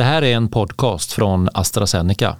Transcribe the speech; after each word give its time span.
Det 0.00 0.04
här 0.04 0.22
är 0.22 0.36
en 0.36 0.48
podcast 0.48 1.12
från 1.12 1.48
AstraZeneca. 1.54 2.36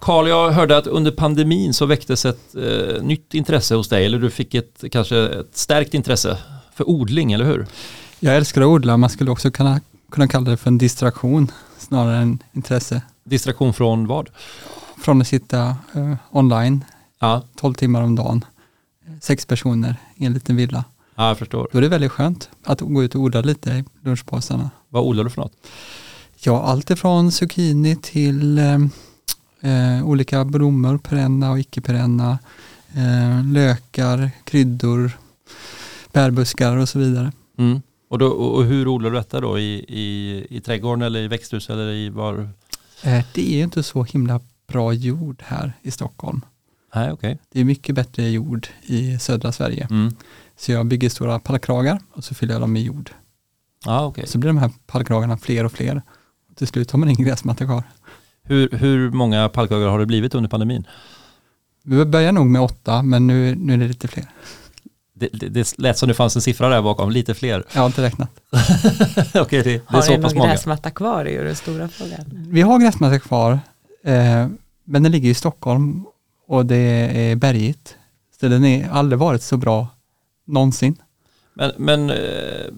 Karl, 0.00 0.28
jag 0.28 0.50
hörde 0.50 0.76
att 0.76 0.86
under 0.86 1.10
pandemin 1.10 1.74
så 1.74 1.86
väcktes 1.86 2.24
ett 2.24 2.54
eh, 2.54 3.02
nytt 3.02 3.34
intresse 3.34 3.74
hos 3.74 3.88
dig, 3.88 4.06
eller 4.06 4.18
du 4.18 4.30
fick 4.30 4.54
ett 4.54 4.84
kanske 4.92 5.18
ett 5.18 5.56
stärkt 5.56 5.94
intresse 5.94 6.38
för 6.74 6.88
odling, 6.88 7.32
eller 7.32 7.44
hur? 7.44 7.66
Jag 8.20 8.36
älskar 8.36 8.60
att 8.60 8.66
odla, 8.66 8.96
man 8.96 9.10
skulle 9.10 9.30
också 9.30 9.50
kunna, 9.50 9.80
kunna 10.10 10.28
kalla 10.28 10.50
det 10.50 10.56
för 10.56 10.68
en 10.70 10.78
distraktion 10.78 11.52
snarare 11.78 12.16
än 12.16 12.42
intresse. 12.52 13.02
Distraktion 13.24 13.74
från 13.74 14.06
vad? 14.06 14.30
Från 15.02 15.20
att 15.20 15.26
sitta 15.26 15.76
eh, 15.94 16.14
online 16.30 16.84
Ja, 17.20 17.42
12 17.56 17.74
timmar 17.74 18.02
om 18.02 18.16
dagen, 18.16 18.44
sex 19.20 19.46
personer 19.46 19.96
i 20.16 20.24
en 20.26 20.32
liten 20.32 20.56
villa. 20.56 20.84
Ja 21.20 21.28
jag 21.28 21.38
förstår. 21.38 21.68
Då 21.72 21.78
är 21.78 21.82
det 21.82 21.88
väldigt 21.88 22.12
skönt 22.12 22.50
att 22.64 22.80
gå 22.80 23.04
ut 23.04 23.14
och 23.14 23.20
odla 23.20 23.40
lite 23.40 23.70
i 23.70 23.84
lunchpausarna. 24.04 24.70
Vad 24.88 25.04
odlar 25.04 25.24
du 25.24 25.30
för 25.30 25.42
något? 25.42 25.52
Ja, 26.42 26.62
allt 26.62 26.90
ifrån 26.90 27.32
zucchini 27.32 27.96
till 27.96 28.58
eh, 28.58 28.78
eh, 29.60 30.06
olika 30.06 30.44
blommor, 30.44 30.98
perenna 30.98 31.50
och 31.50 31.58
icke-perenna, 31.58 32.38
eh, 32.94 33.44
lökar, 33.52 34.30
kryddor, 34.44 35.10
bärbuskar 36.12 36.76
och 36.76 36.88
så 36.88 36.98
vidare. 36.98 37.32
Mm. 37.58 37.82
Och, 38.08 38.18
då, 38.18 38.26
och 38.26 38.64
hur 38.64 38.88
odlar 38.88 39.10
du 39.10 39.16
detta 39.16 39.40
då? 39.40 39.58
I, 39.58 39.84
i, 39.88 40.46
I 40.50 40.60
trädgården 40.60 41.02
eller 41.02 41.20
i 41.20 41.28
växthus 41.28 41.70
eller 41.70 41.88
i 41.92 42.08
var? 42.08 42.48
Eh, 43.02 43.24
det 43.34 43.54
är 43.54 43.64
inte 43.64 43.82
så 43.82 44.04
himla 44.04 44.40
bra 44.66 44.92
jord 44.92 45.42
här 45.46 45.72
i 45.82 45.90
Stockholm. 45.90 46.40
Nej, 46.94 47.12
okej. 47.12 47.38
Det 47.52 47.60
är 47.60 47.64
mycket 47.64 47.94
bättre 47.94 48.30
jord 48.30 48.68
i 48.82 49.18
södra 49.18 49.52
Sverige. 49.52 49.86
Mm. 49.90 50.14
Så 50.60 50.72
jag 50.72 50.86
bygger 50.86 51.08
stora 51.08 51.38
pallkragar 51.38 51.98
och 52.12 52.24
så 52.24 52.34
fyller 52.34 52.54
jag 52.54 52.60
dem 52.60 52.72
med 52.72 52.82
jord. 52.82 53.10
Ja, 53.84 54.06
okej. 54.06 54.26
Så 54.26 54.38
blir 54.38 54.48
de 54.48 54.58
här 54.58 54.70
pallkragarna 54.86 55.36
fler 55.36 55.64
och 55.64 55.72
fler. 55.72 56.02
Till 56.56 56.66
slut 56.66 56.90
har 56.90 56.98
man 56.98 57.08
ingen 57.08 57.26
gräsmatta 57.26 57.64
kvar. 57.64 57.82
Hur, 58.42 58.68
hur 58.72 59.10
många 59.10 59.48
pallkragar 59.48 59.88
har 59.88 59.98
det 59.98 60.06
blivit 60.06 60.34
under 60.34 60.50
pandemin? 60.50 60.86
Vi 61.84 62.04
börjar 62.04 62.32
nog 62.32 62.46
med 62.46 62.62
åtta, 62.62 63.02
men 63.02 63.26
nu, 63.26 63.54
nu 63.54 63.74
är 63.74 63.78
det 63.78 63.88
lite 63.88 64.08
fler. 64.08 64.26
Det, 65.14 65.28
det, 65.32 65.48
det 65.48 65.78
lät 65.78 65.98
som 65.98 66.08
det 66.08 66.14
fanns 66.14 66.36
en 66.36 66.42
siffra 66.42 66.68
där 66.68 66.82
bakom, 66.82 67.10
lite 67.10 67.34
fler. 67.34 67.64
Jag 67.72 67.80
har 67.80 67.86
inte 67.86 68.02
räknat. 68.02 68.30
okej, 69.34 69.62
det, 69.62 69.62
det 69.62 69.74
är 69.74 69.80
Har 69.86 70.02
så 70.02 70.16
ni 70.16 70.22
pass 70.22 70.32
någon 70.32 70.38
många. 70.38 70.52
gräsmatta 70.52 70.90
kvar 70.90 71.24
är 71.24 71.30
ju 71.30 71.44
den 71.44 71.56
stora 71.56 71.88
frågan. 71.88 72.24
Vi 72.30 72.60
har 72.60 72.78
gräsmatta 72.78 73.18
kvar, 73.18 73.52
eh, 74.04 74.46
men 74.84 75.02
den 75.02 75.12
ligger 75.12 75.30
i 75.30 75.34
Stockholm 75.34 76.04
och 76.46 76.66
det 76.66 76.76
är 77.30 77.36
bergigt. 77.36 77.96
Så 78.40 78.48
den 78.48 78.62
har 78.64 78.98
aldrig 78.98 79.18
varit 79.18 79.42
så 79.42 79.56
bra 79.56 79.88
någonsin. 80.52 80.96
Men, 81.54 81.72
men 81.76 82.10
eh, 82.10 82.16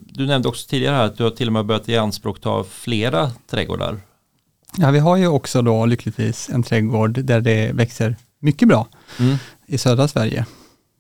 du 0.04 0.26
nämnde 0.26 0.48
också 0.48 0.68
tidigare 0.68 0.94
här 0.96 1.04
att 1.06 1.16
du 1.16 1.22
har 1.24 1.30
till 1.30 1.46
och 1.46 1.52
med 1.52 1.66
börjat 1.66 1.88
i 1.88 1.96
anspråk 1.96 2.40
ta 2.40 2.64
flera 2.64 3.30
trädgårdar. 3.50 3.98
Ja, 4.76 4.90
vi 4.90 4.98
har 4.98 5.16
ju 5.16 5.26
också 5.26 5.62
då 5.62 5.86
lyckligtvis 5.86 6.48
en 6.48 6.62
trädgård 6.62 7.12
där 7.24 7.40
det 7.40 7.72
växer 7.72 8.16
mycket 8.38 8.68
bra 8.68 8.86
Mm. 9.20 9.36
i 9.66 9.78
södra 9.78 10.08
Sverige. 10.08 10.46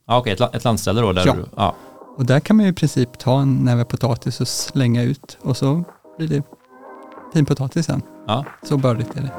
Ja, 0.06 0.18
okej, 0.18 0.32
ett, 0.32 0.40
la- 0.40 0.50
ett 0.52 0.64
landställe 0.64 1.00
då? 1.00 1.12
Där 1.12 1.26
Ja. 1.26 1.34
Du, 1.34 1.44
ja. 1.56 1.76
Och 2.16 2.26
där 2.26 2.40
kan 2.40 2.56
man 2.56 2.66
ju 2.66 2.72
i 2.72 2.74
princip 2.74 3.18
ta 3.18 3.40
en 3.40 3.56
näve 3.56 3.84
potatis 3.84 4.40
och 4.40 4.48
slänga 4.48 5.02
ut 5.02 5.38
och 5.42 5.56
så 5.56 5.84
blir 6.18 6.28
det 6.28 6.42
fin 7.32 7.44
potatis 7.46 7.86
sen. 7.86 8.02
Ja. 8.26 8.44
Så 8.62 8.76
bördigt 8.76 9.16
är 9.16 9.20
det. 9.22 9.32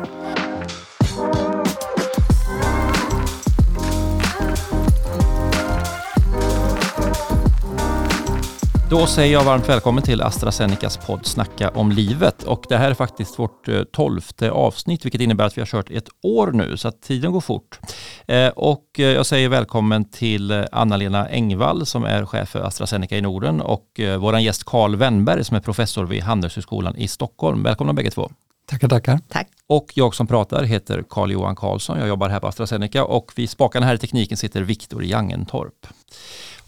Då 8.94 9.08
säger 9.08 9.34
jag 9.34 9.44
varmt 9.44 9.70
välkommen 9.70 10.04
till 10.04 10.22
AstraZenecas 10.22 10.98
podd 10.98 11.26
Snacka 11.26 11.70
om 11.70 11.92
livet 11.92 12.44
och 12.44 12.66
det 12.70 12.78
här 12.78 12.90
är 12.90 12.94
faktiskt 12.94 13.40
vårt 13.40 13.68
eh, 13.68 13.84
tolfte 13.84 14.52
avsnitt 14.52 15.06
vilket 15.06 15.22
innebär 15.22 15.46
att 15.46 15.58
vi 15.58 15.62
har 15.62 15.66
kört 15.66 15.90
ett 15.90 16.08
år 16.22 16.52
nu 16.52 16.78
så 16.78 16.88
att 16.88 17.02
tiden 17.02 17.32
går 17.32 17.42
fort. 17.42 17.80
Eh, 18.28 18.48
Och 18.48 18.86
eh, 18.98 19.06
jag 19.06 19.26
säger 19.26 19.50
välkommen 19.50 20.06
till 20.06 20.66
Anna-Lena 20.72 21.28
Engvall 21.28 21.86
som 21.86 22.04
är 22.04 22.26
chef 22.26 22.50
för 22.50 22.62
AstraZeneca 22.62 23.18
i 23.18 23.22
Norden 23.22 23.62
och 23.62 24.00
våran 24.20 24.44
gäst 24.44 24.64
Carl 24.64 24.96
Wennberg 24.96 25.44
som 25.44 25.58
är 25.58 25.62
professor 25.62 26.06
vid 26.06 26.24
Handelshögskolan 26.24 26.96
i 26.96 27.08
Stockholm. 27.08 27.64
Välkomna 27.64 27.94
bägge 27.94 28.12
två. 28.12 28.32
Tackar, 28.66 28.88
tackar. 28.88 29.20
Tack. 29.30 29.48
Och 29.68 29.92
jag 29.94 30.16
som 30.16 30.28
pratar 30.28 30.64
heter 30.64 31.04
Carl-Johan 31.10 31.56
Karlsson. 31.56 32.00
Jag 32.00 32.08
jobbar 32.08 32.30
här 32.30 32.40
på 32.40 32.48
AstraZeneca 32.48 33.06
och 33.06 33.32
vid 33.36 33.50
spakarna 33.50 33.86
här 33.86 33.96
i 33.96 33.98
tekniken 33.98 34.38
sitter 34.38 34.62
Viktor 34.62 35.04
Jangentorp. 35.04 35.88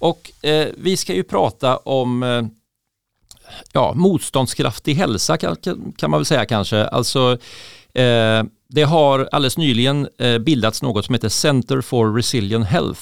Och 0.06 0.32
eh, 0.42 0.68
vi 0.78 0.98
ska 0.98 1.14
ju 1.14 1.24
prata 1.24 1.78
om 1.78 2.24
eh, 2.24 2.44
ja, 3.72 3.94
motståndskraftig 3.96 4.96
hälsa 4.96 5.38
kan, 5.38 5.56
kan 5.98 6.12
man 6.12 6.20
väl 6.20 6.26
säga 6.26 6.46
kanske. 6.46 6.86
Alltså 6.86 7.38
eh, 7.94 8.44
det 8.70 8.84
har 8.84 9.30
alldeles 9.32 9.58
nyligen 9.58 10.08
eh, 10.20 10.38
bildats 10.38 10.82
något 10.82 11.06
som 11.06 11.16
heter 11.16 11.30
Center 11.30 11.82
for 11.82 12.14
Resilient 12.14 12.68
Health. 12.68 13.02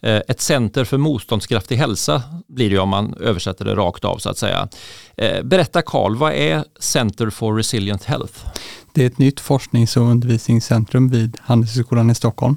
Eh, 0.00 0.20
ett 0.28 0.40
center 0.40 0.84
för 0.84 0.98
motståndskraftig 0.98 1.76
hälsa 1.76 2.22
blir 2.46 2.70
det 2.70 2.78
om 2.78 2.88
man 2.88 3.14
översätter 3.20 3.64
det 3.64 3.74
rakt 3.74 4.04
av 4.04 4.18
så 4.18 4.30
att 4.30 4.38
säga. 4.38 4.68
Eh, 5.16 5.42
berätta 5.42 5.82
Karl, 5.82 6.16
vad 6.16 6.32
är 6.32 6.64
Center 6.80 7.30
for 7.30 7.54
Resilient 7.56 8.04
Health? 8.04 8.34
Det 8.94 9.02
är 9.02 9.06
ett 9.06 9.18
nytt 9.18 9.40
forsknings 9.40 9.96
och 9.96 10.02
undervisningscentrum 10.02 11.08
vid 11.08 11.36
Handelshögskolan 11.40 12.10
i 12.10 12.14
Stockholm. 12.14 12.56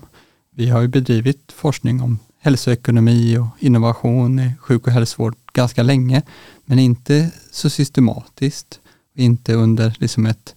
Vi 0.56 0.70
har 0.70 0.82
ju 0.82 0.88
bedrivit 0.88 1.52
forskning 1.56 2.02
om 2.02 2.20
hälsoekonomi 2.44 3.38
och 3.38 3.48
innovation 3.60 4.40
i 4.40 4.54
sjuk 4.60 4.88
och 4.88 4.94
hälsovård 4.94 5.36
ganska 5.54 5.84
länge, 5.84 6.22
men 6.66 6.80
inte 6.80 7.32
så 7.52 7.70
systematiskt. 7.70 8.80
Inte 9.16 9.54
under 9.54 9.96
liksom 10.00 10.26
ett 10.26 10.56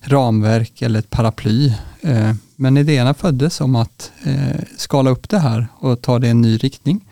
ramverk 0.00 0.82
eller 0.82 0.98
ett 0.98 1.10
paraply. 1.10 1.72
Eh, 2.00 2.34
men 2.56 2.76
idéerna 2.76 3.14
föddes 3.14 3.60
om 3.60 3.76
att 3.76 4.12
eh, 4.24 4.60
skala 4.76 5.10
upp 5.10 5.28
det 5.28 5.38
här 5.38 5.68
och 5.78 6.02
ta 6.02 6.18
det 6.18 6.26
i 6.26 6.30
en 6.30 6.40
ny 6.40 6.56
riktning. 6.56 7.04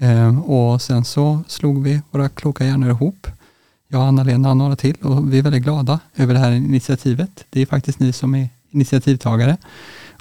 Eh, 0.00 0.50
och 0.50 0.82
sen 0.82 1.04
så 1.04 1.44
slog 1.46 1.82
vi 1.82 2.00
våra 2.10 2.28
kloka 2.28 2.64
hjärnor 2.64 2.90
ihop 2.90 3.26
jag, 3.88 4.00
och 4.00 4.06
Anna-Lena 4.06 4.50
och 4.50 4.56
några 4.56 4.76
till 4.76 4.96
och 5.02 5.32
vi 5.32 5.38
är 5.38 5.42
väldigt 5.42 5.62
glada 5.62 6.00
över 6.16 6.34
det 6.34 6.40
här 6.40 6.52
initiativet. 6.52 7.44
Det 7.50 7.60
är 7.62 7.66
faktiskt 7.66 8.00
ni 8.00 8.12
som 8.12 8.34
är 8.34 8.48
initiativtagare 8.70 9.56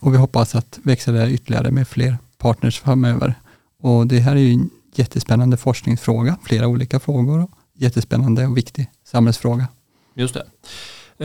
och 0.02 0.14
vi 0.14 0.18
hoppas 0.18 0.56
att 0.56 0.80
växa 0.84 1.12
det 1.12 1.32
ytterligare 1.32 1.72
med 1.72 1.88
fler 1.88 2.18
partners 2.38 2.80
framöver. 2.80 3.36
Och 3.82 4.08
det 4.08 4.20
här 4.20 4.36
är 4.36 4.40
ju 4.40 4.54
en 4.54 4.70
jättespännande 4.96 5.58
forskningsfråga, 5.58 6.38
flera 6.44 6.68
olika 6.68 7.00
frågor 7.00 7.48
jättespännande 7.74 8.46
och 8.48 8.58
viktig 8.58 8.90
samhällsfråga. 9.04 9.68
Just 10.16 10.34
det. 10.34 10.46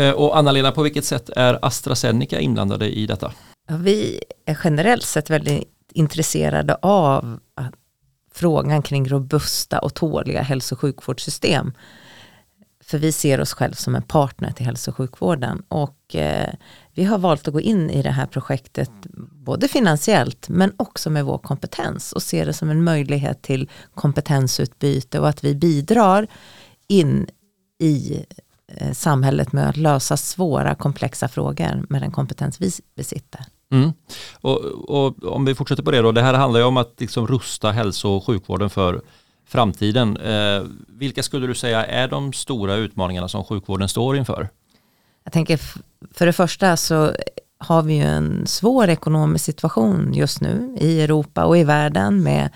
Eh, 0.06 0.12
Och 0.12 0.38
Anna-Lena, 0.38 0.72
på 0.72 0.82
vilket 0.82 1.04
sätt 1.04 1.30
är 1.36 1.58
AstraZeneca 1.62 2.40
inblandade 2.40 2.88
i 2.98 3.06
detta? 3.06 3.32
Ja, 3.68 3.76
vi 3.76 4.20
är 4.46 4.58
generellt 4.64 5.04
sett 5.04 5.30
väldigt 5.30 5.68
intresserade 5.92 6.74
av 6.74 7.38
att 7.54 7.74
frågan 8.34 8.82
kring 8.82 9.08
robusta 9.08 9.78
och 9.78 9.94
tåliga 9.94 10.42
hälso 10.42 10.74
och 10.74 10.80
sjukvårdssystem. 10.80 11.72
För 12.86 12.98
vi 12.98 13.12
ser 13.12 13.40
oss 13.40 13.52
själv 13.52 13.72
som 13.72 13.94
en 13.94 14.02
partner 14.02 14.52
till 14.52 14.66
hälso 14.66 14.90
och 14.90 14.96
sjukvården 14.96 15.62
och 15.68 16.14
eh, 16.14 16.54
vi 16.94 17.04
har 17.04 17.18
valt 17.18 17.48
att 17.48 17.54
gå 17.54 17.60
in 17.60 17.90
i 17.90 18.02
det 18.02 18.10
här 18.10 18.26
projektet 18.26 18.90
både 19.32 19.68
finansiellt 19.68 20.48
men 20.48 20.72
också 20.76 21.10
med 21.10 21.24
vår 21.24 21.38
kompetens 21.38 22.12
och 22.12 22.22
ser 22.22 22.46
det 22.46 22.52
som 22.52 22.70
en 22.70 22.84
möjlighet 22.84 23.42
till 23.42 23.70
kompetensutbyte 23.94 25.20
och 25.20 25.28
att 25.28 25.44
vi 25.44 25.54
bidrar 25.54 26.26
in 26.88 27.26
i 27.78 28.24
eh, 28.72 28.92
samhället 28.92 29.52
med 29.52 29.68
att 29.68 29.76
lösa 29.76 30.16
svåra 30.16 30.74
komplexa 30.74 31.28
frågor 31.28 31.86
med 31.88 32.02
den 32.02 32.10
kompetens 32.10 32.60
vi 32.60 32.70
besitter. 32.96 33.44
Mm. 33.72 33.92
Och, 34.40 34.64
och 34.88 35.24
om 35.24 35.44
vi 35.44 35.54
fortsätter 35.54 35.82
på 35.82 35.90
det 35.90 36.02
då, 36.02 36.12
det 36.12 36.22
här 36.22 36.34
handlar 36.34 36.60
ju 36.60 36.66
om 36.66 36.76
att 36.76 36.94
liksom 36.98 37.26
rusta 37.26 37.70
hälso 37.70 38.08
och 38.08 38.26
sjukvården 38.26 38.70
för 38.70 39.02
framtiden. 39.46 40.16
Eh, 40.16 40.62
vilka 40.88 41.22
skulle 41.22 41.46
du 41.46 41.54
säga 41.54 41.86
är 41.86 42.08
de 42.08 42.32
stora 42.32 42.74
utmaningarna 42.74 43.28
som 43.28 43.44
sjukvården 43.44 43.88
står 43.88 44.16
inför? 44.16 44.48
Jag 45.24 45.32
tänker 45.32 45.60
för 46.12 46.26
det 46.26 46.32
första 46.32 46.76
så 46.76 47.12
har 47.58 47.82
vi 47.82 47.94
ju 47.94 48.02
en 48.02 48.46
svår 48.46 48.88
ekonomisk 48.88 49.44
situation 49.44 50.12
just 50.14 50.40
nu 50.40 50.76
i 50.80 51.00
Europa 51.00 51.44
och 51.44 51.58
i 51.58 51.64
världen 51.64 52.22
med 52.22 52.50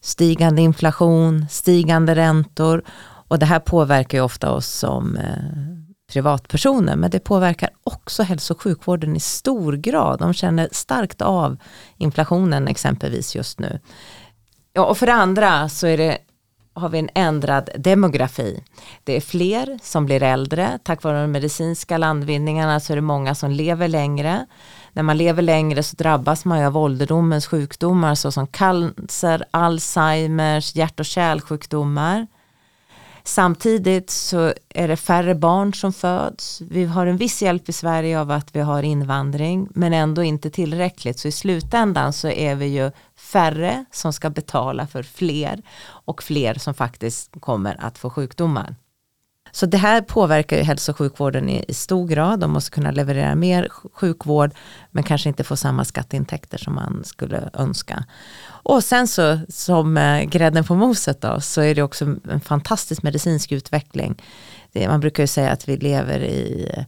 stigande 0.00 0.62
inflation, 0.62 1.46
stigande 1.50 2.14
räntor 2.14 2.82
och 3.28 3.38
det 3.38 3.46
här 3.46 3.58
påverkar 3.60 4.18
ju 4.18 4.24
ofta 4.24 4.50
oss 4.50 4.66
som 4.66 5.16
eh, 5.16 5.76
privatpersoner 6.12 6.96
men 6.96 7.10
det 7.10 7.18
påverkar 7.18 7.70
också 7.84 8.22
hälso 8.22 8.54
och 8.54 8.62
sjukvården 8.62 9.16
i 9.16 9.20
stor 9.20 9.72
grad. 9.72 10.18
De 10.18 10.34
känner 10.34 10.68
starkt 10.72 11.22
av 11.22 11.56
inflationen 11.96 12.68
exempelvis 12.68 13.36
just 13.36 13.60
nu. 13.60 13.80
Ja, 14.76 14.84
och 14.84 14.98
för 14.98 15.06
det 15.06 15.12
andra 15.12 15.68
så 15.68 15.86
är 15.86 15.96
det, 15.96 16.18
har 16.74 16.88
vi 16.88 16.98
en 16.98 17.10
ändrad 17.14 17.70
demografi. 17.78 18.62
Det 19.04 19.16
är 19.16 19.20
fler 19.20 19.78
som 19.82 20.06
blir 20.06 20.22
äldre. 20.22 20.78
Tack 20.84 21.02
vare 21.02 21.20
de 21.20 21.32
medicinska 21.32 21.98
landvinningarna 21.98 22.80
så 22.80 22.92
är 22.92 22.96
det 22.96 23.02
många 23.02 23.34
som 23.34 23.50
lever 23.50 23.88
längre. 23.88 24.46
När 24.92 25.02
man 25.02 25.16
lever 25.16 25.42
längre 25.42 25.82
så 25.82 25.96
drabbas 25.96 26.44
man 26.44 26.58
ju 26.60 26.66
av 26.66 26.76
ålderdomens 26.76 27.46
sjukdomar 27.46 28.14
såsom 28.14 28.46
cancer, 28.46 29.44
Alzheimers, 29.50 30.74
hjärt 30.74 31.00
och 31.00 31.06
kärlsjukdomar. 31.06 32.26
Samtidigt 33.24 34.10
så 34.10 34.52
är 34.68 34.88
det 34.88 34.96
färre 34.96 35.34
barn 35.34 35.74
som 35.74 35.92
föds. 35.92 36.60
Vi 36.60 36.84
har 36.84 37.06
en 37.06 37.16
viss 37.16 37.42
hjälp 37.42 37.68
i 37.68 37.72
Sverige 37.72 38.20
av 38.20 38.30
att 38.30 38.56
vi 38.56 38.60
har 38.60 38.82
invandring 38.82 39.68
men 39.70 39.92
ändå 39.92 40.22
inte 40.22 40.50
tillräckligt. 40.50 41.18
Så 41.18 41.28
i 41.28 41.32
slutändan 41.32 42.12
så 42.12 42.28
är 42.28 42.54
vi 42.54 42.66
ju 42.66 42.90
färre 43.32 43.84
som 43.90 44.12
ska 44.12 44.30
betala 44.30 44.86
för 44.86 45.02
fler 45.02 45.62
och 45.88 46.22
fler 46.22 46.54
som 46.54 46.74
faktiskt 46.74 47.40
kommer 47.40 47.76
att 47.84 47.98
få 47.98 48.10
sjukdomar. 48.10 48.74
Så 49.52 49.66
det 49.66 49.76
här 49.76 50.00
påverkar 50.00 50.56
ju 50.56 50.62
hälso 50.62 50.92
och 50.92 50.98
sjukvården 50.98 51.48
i, 51.48 51.64
i 51.68 51.74
stor 51.74 52.08
grad. 52.08 52.40
De 52.40 52.50
måste 52.50 52.70
kunna 52.70 52.90
leverera 52.90 53.34
mer 53.34 53.68
sjukvård 53.92 54.50
men 54.90 55.04
kanske 55.04 55.28
inte 55.28 55.44
få 55.44 55.56
samma 55.56 55.84
skatteintäkter 55.84 56.58
som 56.58 56.74
man 56.74 57.04
skulle 57.04 57.50
önska. 57.52 58.04
Och 58.48 58.84
sen 58.84 59.08
så 59.08 59.38
som 59.48 59.96
eh, 59.96 60.22
grädden 60.22 60.64
på 60.64 60.74
moset 60.74 61.20
då 61.20 61.40
så 61.40 61.60
är 61.60 61.74
det 61.74 61.82
också 61.82 62.04
en 62.30 62.40
fantastisk 62.40 63.02
medicinsk 63.02 63.52
utveckling. 63.52 64.22
Det, 64.72 64.88
man 64.88 65.00
brukar 65.00 65.22
ju 65.22 65.26
säga 65.26 65.50
att 65.50 65.68
vi 65.68 65.76
lever 65.76 66.20
i 66.20 66.70
eh, 66.76 66.84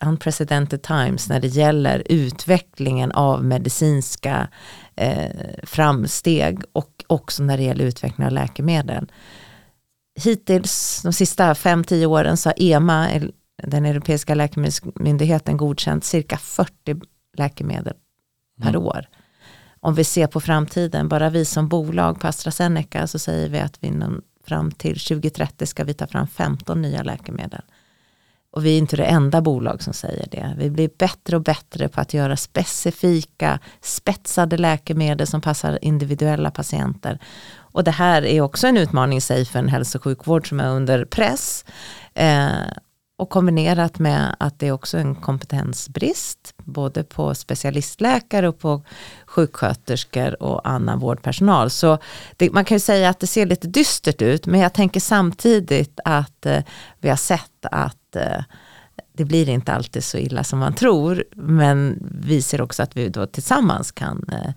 unprecedented 0.00 0.82
times 0.82 1.28
när 1.28 1.40
det 1.40 1.48
gäller 1.48 2.02
utvecklingen 2.06 3.12
av 3.12 3.44
medicinska 3.44 4.48
eh, 4.96 5.30
framsteg 5.62 6.62
och 6.72 7.04
också 7.06 7.42
när 7.42 7.56
det 7.56 7.62
gäller 7.62 7.84
utveckling 7.84 8.26
av 8.26 8.32
läkemedel 8.32 9.10
hittills 10.16 11.02
de 11.02 11.12
sista 11.12 11.54
5-10 11.54 12.06
åren 12.06 12.36
så 12.36 12.48
har 12.48 12.54
EMA, 12.62 13.08
den 13.62 13.86
europeiska 13.86 14.34
läkemedelsmyndigheten, 14.34 15.56
godkänt 15.56 16.04
cirka 16.04 16.36
40 16.36 17.00
läkemedel 17.36 17.94
per 18.62 18.68
mm. 18.68 18.82
år. 18.82 19.06
Om 19.80 19.94
vi 19.94 20.04
ser 20.04 20.26
på 20.26 20.40
framtiden, 20.40 21.08
bara 21.08 21.30
vi 21.30 21.44
som 21.44 21.68
bolag 21.68 22.20
på 22.20 22.26
AstraZeneca 22.26 23.06
så 23.06 23.18
säger 23.18 23.48
vi 23.48 23.58
att 23.58 23.82
vi 23.82 23.86
inom, 23.86 24.22
fram 24.44 24.70
till 24.70 25.00
2030 25.00 25.66
ska 25.66 25.84
vi 25.84 25.94
ta 25.94 26.06
fram 26.06 26.26
15 26.26 26.82
nya 26.82 27.02
läkemedel. 27.02 27.62
Och 28.56 28.64
vi 28.64 28.74
är 28.74 28.78
inte 28.78 28.96
det 28.96 29.04
enda 29.04 29.40
bolag 29.40 29.82
som 29.82 29.92
säger 29.92 30.26
det. 30.30 30.54
Vi 30.58 30.70
blir 30.70 30.90
bättre 30.98 31.36
och 31.36 31.42
bättre 31.42 31.88
på 31.88 32.00
att 32.00 32.14
göra 32.14 32.36
specifika, 32.36 33.58
spetsade 33.80 34.56
läkemedel 34.56 35.26
som 35.26 35.40
passar 35.40 35.78
individuella 35.82 36.50
patienter. 36.50 37.18
Och 37.56 37.84
det 37.84 37.90
här 37.90 38.24
är 38.24 38.40
också 38.40 38.66
en 38.66 38.76
utmaning 38.76 39.18
i 39.18 39.20
sig 39.20 39.44
för 39.44 39.58
en 39.58 39.68
hälso 39.68 39.98
och 39.98 40.04
sjukvård 40.04 40.48
som 40.48 40.60
är 40.60 40.68
under 40.68 41.04
press. 41.04 41.64
Eh, 42.14 42.48
och 43.18 43.30
kombinerat 43.30 43.98
med 43.98 44.36
att 44.40 44.58
det 44.58 44.68
är 44.68 44.72
också 44.72 44.98
en 44.98 45.14
kompetensbrist 45.14 46.54
både 46.56 47.04
på 47.04 47.34
specialistläkare 47.34 48.48
och 48.48 48.58
på 48.58 48.82
sjuksköterskor 49.26 50.42
och 50.42 50.68
annan 50.68 50.98
vårdpersonal. 50.98 51.70
Så 51.70 51.98
det, 52.36 52.52
man 52.52 52.64
kan 52.64 52.74
ju 52.74 52.80
säga 52.80 53.08
att 53.08 53.20
det 53.20 53.26
ser 53.26 53.46
lite 53.46 53.68
dystert 53.68 54.22
ut 54.22 54.46
men 54.46 54.60
jag 54.60 54.72
tänker 54.72 55.00
samtidigt 55.00 56.00
att 56.04 56.46
eh, 56.46 56.62
vi 57.00 57.08
har 57.08 57.16
sett 57.16 57.66
att 57.70 57.96
eh, 58.16 58.42
det 59.12 59.24
blir 59.24 59.48
inte 59.48 59.72
alltid 59.72 60.04
så 60.04 60.18
illa 60.18 60.44
som 60.44 60.58
man 60.58 60.74
tror 60.74 61.24
men 61.36 61.98
vi 62.22 62.42
ser 62.42 62.60
också 62.60 62.82
att 62.82 62.96
vi 62.96 63.08
då 63.08 63.26
tillsammans 63.26 63.92
kan 63.92 64.24
eh, 64.32 64.50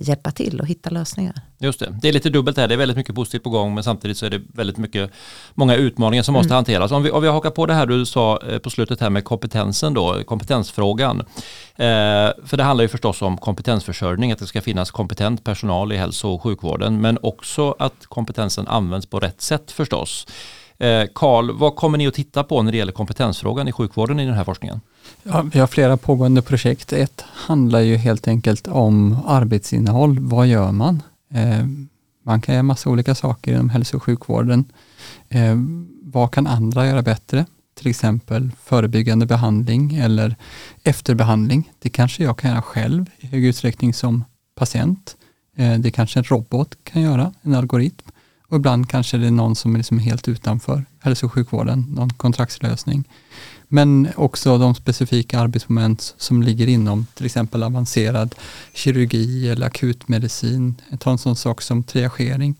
hjälpa 0.00 0.30
till 0.30 0.60
och 0.60 0.66
hitta 0.66 0.90
lösningar. 0.90 1.34
Just 1.58 1.80
det, 1.80 1.98
det 2.02 2.08
är 2.08 2.12
lite 2.12 2.30
dubbelt 2.30 2.56
här, 2.56 2.68
det 2.68 2.74
är 2.74 2.78
väldigt 2.78 2.96
mycket 2.96 3.14
positivt 3.14 3.42
på 3.42 3.50
gång 3.50 3.74
men 3.74 3.84
samtidigt 3.84 4.18
så 4.18 4.26
är 4.26 4.30
det 4.30 4.40
väldigt 4.54 4.76
mycket, 4.76 5.10
många 5.54 5.74
utmaningar 5.74 6.22
som 6.22 6.32
måste 6.32 6.46
mm. 6.46 6.54
hanteras. 6.54 6.92
Om 6.92 7.02
vi, 7.02 7.10
om 7.10 7.22
vi 7.22 7.28
hakar 7.28 7.50
på 7.50 7.66
det 7.66 7.74
här 7.74 7.86
du 7.86 8.06
sa 8.06 8.40
eh, 8.48 8.58
på 8.58 8.70
slutet 8.70 9.00
här 9.00 9.10
med 9.10 9.24
kompetensen 9.24 9.94
då, 9.94 10.24
kompetensfrågan. 10.24 11.20
Eh, 11.76 12.30
för 12.44 12.56
det 12.56 12.62
handlar 12.62 12.82
ju 12.82 12.88
förstås 12.88 13.22
om 13.22 13.36
kompetensförsörjning, 13.38 14.32
att 14.32 14.38
det 14.38 14.46
ska 14.46 14.60
finnas 14.60 14.90
kompetent 14.90 15.44
personal 15.44 15.92
i 15.92 15.96
hälso 15.96 16.28
och 16.28 16.42
sjukvården 16.42 17.00
men 17.00 17.18
också 17.22 17.74
att 17.78 18.06
kompetensen 18.06 18.68
används 18.68 19.06
på 19.06 19.20
rätt 19.20 19.40
sätt 19.40 19.70
förstås. 19.70 20.26
Eh, 20.78 21.04
Karl, 21.14 21.50
eh, 21.50 21.56
vad 21.56 21.76
kommer 21.76 21.98
ni 21.98 22.06
att 22.06 22.14
titta 22.14 22.44
på 22.44 22.62
när 22.62 22.72
det 22.72 22.78
gäller 22.78 22.92
kompetensfrågan 22.92 23.68
i 23.68 23.72
sjukvården 23.72 24.20
i 24.20 24.26
den 24.26 24.34
här 24.34 24.44
forskningen? 24.44 24.80
Ja, 25.22 25.42
vi 25.52 25.58
har 25.58 25.66
flera 25.66 25.96
pågående 25.96 26.42
projekt. 26.42 26.92
Ett 26.92 27.24
handlar 27.32 27.80
ju 27.80 27.96
helt 27.96 28.28
enkelt 28.28 28.68
om 28.68 29.18
arbetsinnehåll. 29.26 30.18
Vad 30.18 30.46
gör 30.46 30.72
man? 30.72 31.02
Eh, 31.34 31.66
man 32.24 32.40
kan 32.40 32.54
göra 32.54 32.62
massa 32.62 32.90
olika 32.90 33.14
saker 33.14 33.52
inom 33.52 33.70
hälso 33.70 33.96
och 33.96 34.02
sjukvården. 34.02 34.64
Eh, 35.28 35.56
vad 36.02 36.32
kan 36.32 36.46
andra 36.46 36.86
göra 36.86 37.02
bättre? 37.02 37.46
Till 37.74 37.90
exempel 37.90 38.50
förebyggande 38.64 39.26
behandling 39.26 39.94
eller 39.94 40.36
efterbehandling. 40.82 41.70
Det 41.78 41.88
kanske 41.88 42.22
jag 42.24 42.38
kan 42.38 42.50
göra 42.50 42.62
själv 42.62 43.06
i 43.18 43.26
hög 43.26 43.44
utsträckning 43.44 43.94
som 43.94 44.24
patient. 44.54 45.16
Eh, 45.56 45.78
det 45.78 45.90
kanske 45.90 46.18
en 46.20 46.24
robot 46.24 46.76
kan 46.82 47.02
göra, 47.02 47.32
en 47.42 47.54
algoritm. 47.54 48.10
Och 48.48 48.56
ibland 48.56 48.88
kanske 48.88 49.16
det 49.16 49.26
är 49.26 49.30
någon 49.30 49.56
som 49.56 49.74
är 49.74 49.78
liksom 49.78 49.98
helt 49.98 50.28
utanför 50.28 50.84
hälso 51.00 51.26
och 51.26 51.32
sjukvården, 51.32 51.86
någon 51.88 52.10
kontraktslösning. 52.10 53.04
Men 53.68 54.08
också 54.16 54.58
de 54.58 54.74
specifika 54.74 55.40
arbetsmoment 55.40 56.14
som 56.18 56.42
ligger 56.42 56.66
inom 56.66 57.06
till 57.14 57.26
exempel 57.26 57.62
avancerad 57.62 58.34
kirurgi 58.74 59.48
eller 59.48 59.66
akutmedicin. 59.66 60.74
Ta 60.98 61.10
en 61.10 61.18
sån 61.18 61.36
sak 61.36 61.62
som 61.62 61.82
triagering. 61.82 62.54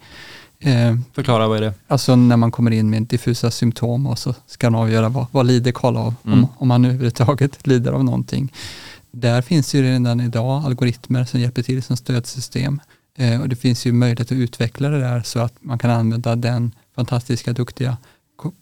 Eh, 0.60 0.96
Förklara, 1.12 1.48
vad 1.48 1.56
är 1.56 1.60
det? 1.60 1.74
Alltså 1.88 2.16
när 2.16 2.36
man 2.36 2.50
kommer 2.50 2.70
in 2.70 2.90
med 2.90 3.02
diffusa 3.02 3.50
symptom 3.50 4.06
och 4.06 4.18
så 4.18 4.34
ska 4.46 4.70
man 4.70 4.80
avgöra 4.80 5.08
vad, 5.08 5.26
vad 5.30 5.46
lider 5.46 5.72
Karl 5.72 5.96
av, 5.96 6.14
mm. 6.24 6.38
om, 6.38 6.48
om 6.56 6.68
man 6.68 6.84
överhuvudtaget 6.84 7.66
lider 7.66 7.92
av 7.92 8.04
någonting. 8.04 8.52
Där 9.10 9.42
finns 9.42 9.74
ju 9.74 9.82
redan 9.82 10.20
idag 10.20 10.64
algoritmer 10.64 11.24
som 11.24 11.40
hjälper 11.40 11.62
till 11.62 11.82
som 11.82 11.96
stödsystem. 11.96 12.80
Eh, 13.18 13.40
och 13.40 13.48
det 13.48 13.56
finns 13.56 13.86
ju 13.86 13.92
möjlighet 13.92 14.32
att 14.32 14.32
utveckla 14.32 14.88
det 14.88 15.00
där 15.00 15.22
så 15.22 15.40
att 15.40 15.54
man 15.60 15.78
kan 15.78 15.90
använda 15.90 16.36
den 16.36 16.74
fantastiska, 16.94 17.52
duktiga 17.52 17.96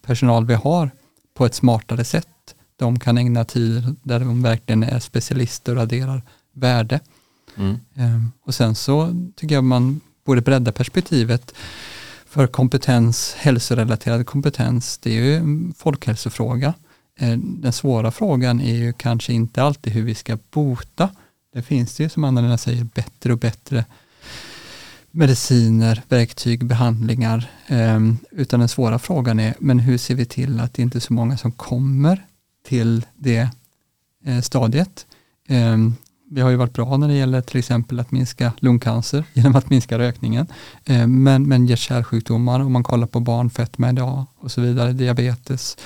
personal 0.02 0.46
vi 0.46 0.54
har 0.54 0.90
på 1.34 1.46
ett 1.46 1.54
smartare 1.54 2.04
sätt. 2.04 2.28
De 2.76 2.98
kan 2.98 3.18
ägna 3.18 3.44
tid 3.44 3.96
där 4.02 4.20
de 4.20 4.42
verkligen 4.42 4.82
är 4.82 4.98
specialister 4.98 5.76
och 5.76 5.82
adderar 5.82 6.22
värde. 6.52 7.00
Mm. 7.56 7.78
Eh, 7.94 8.22
och 8.44 8.54
sen 8.54 8.74
så 8.74 9.26
tycker 9.36 9.54
jag 9.54 9.64
man 9.64 10.00
borde 10.24 10.40
bredda 10.40 10.72
perspektivet 10.72 11.54
för 12.26 12.46
kompetens, 12.46 13.34
hälsorelaterad 13.38 14.26
kompetens, 14.26 14.98
det 14.98 15.18
är 15.18 15.22
ju 15.22 15.36
en 15.36 15.74
folkhälsofråga. 15.76 16.74
Eh, 17.18 17.38
den 17.38 17.72
svåra 17.72 18.10
frågan 18.10 18.60
är 18.60 18.74
ju 18.74 18.92
kanske 18.92 19.32
inte 19.32 19.62
alltid 19.62 19.92
hur 19.92 20.02
vi 20.02 20.14
ska 20.14 20.38
bota. 20.50 21.08
Det 21.54 21.62
finns 21.62 21.96
det 21.96 22.02
ju 22.02 22.08
som 22.08 22.24
Anna-Lena 22.24 22.58
säger 22.58 22.84
bättre 22.84 23.32
och 23.32 23.38
bättre 23.38 23.84
mediciner, 25.12 26.02
verktyg, 26.08 26.64
behandlingar. 26.64 27.50
Ehm, 27.66 28.18
utan 28.30 28.60
den 28.60 28.68
svåra 28.68 28.98
frågan 28.98 29.40
är, 29.40 29.54
men 29.58 29.78
hur 29.78 29.98
ser 29.98 30.14
vi 30.14 30.24
till 30.24 30.60
att 30.60 30.74
det 30.74 30.82
inte 30.82 30.98
är 30.98 31.00
så 31.00 31.12
många 31.12 31.36
som 31.36 31.52
kommer 31.52 32.26
till 32.68 33.06
det 33.16 33.48
eh, 34.24 34.40
stadiet? 34.40 35.06
Ehm, 35.48 35.94
vi 36.30 36.40
har 36.40 36.50
ju 36.50 36.56
varit 36.56 36.72
bra 36.72 36.96
när 36.96 37.08
det 37.08 37.14
gäller 37.14 37.40
till 37.40 37.58
exempel 37.58 38.00
att 38.00 38.10
minska 38.10 38.52
lungcancer 38.58 39.24
genom 39.32 39.56
att 39.56 39.70
minska 39.70 39.98
rökningen. 39.98 40.46
Ehm, 40.84 41.22
men, 41.22 41.48
men 41.48 41.66
hjärt-kärlsjukdomar, 41.66 42.60
om 42.60 42.72
man 42.72 42.84
kollar 42.84 43.06
på 43.06 43.20
barn, 43.20 43.50
fetma 43.50 43.90
idag 43.90 44.26
och 44.38 44.52
så 44.52 44.60
vidare, 44.60 44.92
diabetes, 44.92 45.76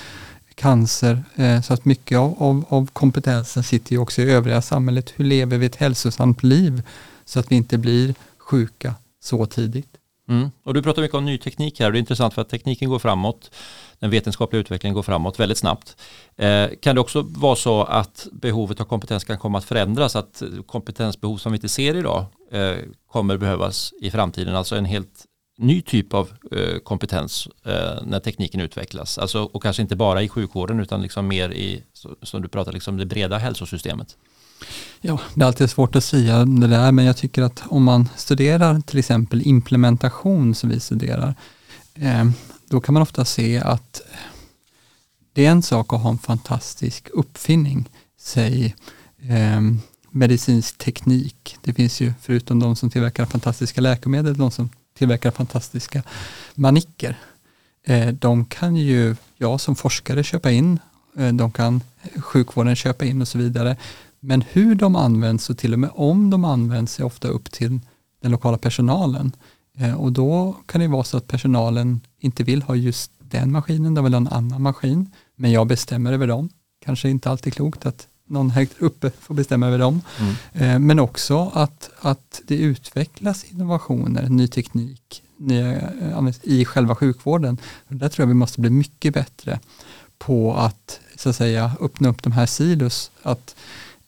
cancer. 0.54 1.25
Så 1.62 1.75
att 1.75 1.85
mycket 1.85 2.18
av, 2.18 2.42
av, 2.42 2.64
av 2.68 2.90
kompetensen 2.92 3.62
sitter 3.62 3.92
ju 3.92 3.99
också 3.99 4.23
i 4.23 4.30
övriga 4.30 4.62
samhället. 4.62 5.12
Hur 5.16 5.25
lever 5.25 5.59
vi 5.59 5.66
ett 5.66 5.76
hälsosamt 5.76 6.42
liv 6.42 6.83
så 7.25 7.40
att 7.40 7.52
vi 7.52 7.56
inte 7.56 7.78
blir 7.78 8.14
sjuka 8.38 8.95
så 9.26 9.47
tidigt. 9.47 9.97
Mm. 10.28 10.50
Och 10.62 10.75
du 10.75 10.83
pratar 10.83 11.02
mycket 11.02 11.14
om 11.14 11.25
ny 11.25 11.38
teknik 11.38 11.80
här 11.80 11.87
och 11.87 11.92
det 11.92 11.99
är 11.99 12.00
intressant 12.00 12.35
för 12.35 12.42
att 12.42 12.49
tekniken 12.49 12.88
går 12.88 12.99
framåt. 12.99 13.50
Den 13.99 14.11
vetenskapliga 14.11 14.61
utvecklingen 14.61 14.95
går 14.95 15.02
framåt 15.02 15.40
väldigt 15.40 15.59
snabbt. 15.59 15.97
Eh, 16.37 16.68
kan 16.80 16.95
det 16.95 17.00
också 17.00 17.26
vara 17.28 17.56
så 17.56 17.83
att 17.83 18.26
behovet 18.33 18.80
av 18.80 18.85
kompetens 18.85 19.25
kan 19.25 19.38
komma 19.38 19.59
att 19.59 19.64
förändras? 19.64 20.16
Att 20.16 20.42
kompetensbehov 20.66 21.37
som 21.37 21.52
vi 21.52 21.56
inte 21.56 21.68
ser 21.68 21.97
idag 21.97 22.25
eh, 22.50 22.76
kommer 23.06 23.37
behövas 23.37 23.92
i 24.00 24.11
framtiden? 24.11 24.56
Alltså 24.56 24.76
en 24.76 24.85
helt 24.85 25.26
ny 25.59 25.83
typ 25.83 26.14
av 26.14 26.30
eh, 26.52 26.78
kompetens 26.78 27.49
eh, 27.64 28.02
när 28.02 28.21
tekniken 28.21 28.61
utvecklas. 28.61 29.18
Alltså, 29.18 29.42
och 29.42 29.62
kanske 29.62 29.83
inte 29.83 29.97
bara 29.97 30.23
i 30.23 30.28
sjukvården 30.28 30.80
utan 30.80 31.02
liksom 31.02 31.28
mer 31.28 31.50
i, 31.50 31.83
som 32.23 32.42
du 32.42 32.49
pratar, 32.49 32.73
liksom 32.73 32.97
det 32.97 33.06
breda 33.06 33.38
hälsosystemet. 33.38 34.16
Ja, 35.00 35.20
det 35.34 35.42
är 35.42 35.46
alltid 35.46 35.70
svårt 35.70 35.96
att 35.96 36.04
säga 36.04 36.44
det 36.44 36.66
där, 36.66 36.92
men 36.92 37.04
jag 37.04 37.16
tycker 37.16 37.42
att 37.42 37.62
om 37.68 37.84
man 37.84 38.08
studerar 38.16 38.80
till 38.80 38.98
exempel 38.98 39.42
implementation 39.46 40.54
som 40.54 40.70
vi 40.70 40.80
studerar, 40.80 41.34
eh, 41.94 42.25
då 42.68 42.80
kan 42.80 42.92
man 42.92 43.02
ofta 43.02 43.25
se 43.25 43.58
att 43.58 44.02
det 45.32 45.46
är 45.46 45.50
en 45.50 45.62
sak 45.62 45.92
att 45.92 46.00
ha 46.00 46.10
en 46.10 46.18
fantastisk 46.18 47.08
uppfinning, 47.12 47.88
säg 48.18 48.75
eh, 49.22 49.60
medicinsk 50.10 50.78
teknik. 50.78 51.56
Det 51.62 51.75
finns 51.75 52.00
ju, 52.00 52.12
förutom 52.20 52.60
de 52.60 52.76
som 52.76 52.90
tillverkar 52.90 53.26
fantastiska 53.26 53.80
läkemedel, 53.80 54.36
de 54.36 54.50
som 54.50 54.70
tillverkar 54.98 55.30
fantastiska 55.30 56.02
manicker. 56.54 57.18
Eh, 57.86 58.08
de 58.08 58.44
kan 58.44 58.76
ju 58.76 59.16
jag 59.36 59.60
som 59.60 59.76
forskare 59.76 60.25
köpa 60.25 60.50
in, 60.50 60.78
de 61.32 61.52
kan 61.52 61.80
sjukvården 62.16 62.76
köpa 62.76 63.04
in 63.04 63.20
och 63.22 63.28
så 63.28 63.38
vidare. 63.38 63.76
Men 64.26 64.42
hur 64.42 64.75
de 64.75 64.97
används 64.97 65.50
och 65.50 65.59
till 65.59 65.73
och 65.73 65.78
med 65.78 65.90
om 65.95 66.30
de 66.30 66.45
används 66.45 67.00
är 67.00 67.04
ofta 67.04 67.28
upp 67.28 67.50
till 67.50 67.80
den 68.23 68.30
lokala 68.30 68.59
personalen. 68.59 69.33
Eh, 69.78 69.95
och 69.95 70.12
då 70.12 70.56
kan 70.66 70.80
det 70.80 70.88
vara 70.88 71.04
så 71.04 71.16
att 71.16 71.26
personalen 71.26 72.00
inte 72.21 72.45
vill 72.45 72.62
ha 72.62 72.75
just 72.76 73.12
den 73.18 73.52
maskinen, 73.52 73.95
de 73.95 74.04
vill 74.04 74.14
ha 74.14 74.21
en 74.21 74.28
annan 74.28 74.62
maskin, 74.62 75.12
men 75.37 75.52
jag 75.52 75.66
bestämmer 75.66 76.12
över 76.12 76.26
dem. 76.26 76.49
Kanske 76.85 77.11
inte 77.11 77.30
alltid 77.30 77.54
klokt 77.54 77.87
att 77.87 78.09
någon 78.28 78.50
högt 78.50 78.83
uppe 78.83 79.11
får 79.11 79.35
bestämma 79.35 79.66
över 79.66 79.78
dem. 79.78 80.02
Mm. 80.21 80.35
Eh, 80.52 80.78
men 80.78 80.99
också 80.99 81.50
att, 81.54 81.90
att 82.00 82.42
det 82.47 82.56
utvecklas 82.56 83.45
innovationer, 83.45 84.28
ny 84.28 84.49
teknik 84.49 85.23
nya, 85.37 85.80
eh, 85.80 86.28
i 86.42 86.64
själva 86.64 86.95
sjukvården. 86.95 87.59
Där 87.88 88.09
tror 88.09 88.23
jag 88.23 88.28
vi 88.28 88.35
måste 88.35 88.61
bli 88.61 88.71
mycket 88.71 89.14
bättre 89.14 89.61
på 90.18 90.54
att, 90.54 91.00
så 91.16 91.28
att 91.28 91.37
säga, 91.37 91.73
öppna 91.80 92.09
upp 92.09 92.23
de 92.23 92.33
här 92.33 92.47
silos. 92.47 93.11
Att 93.23 93.54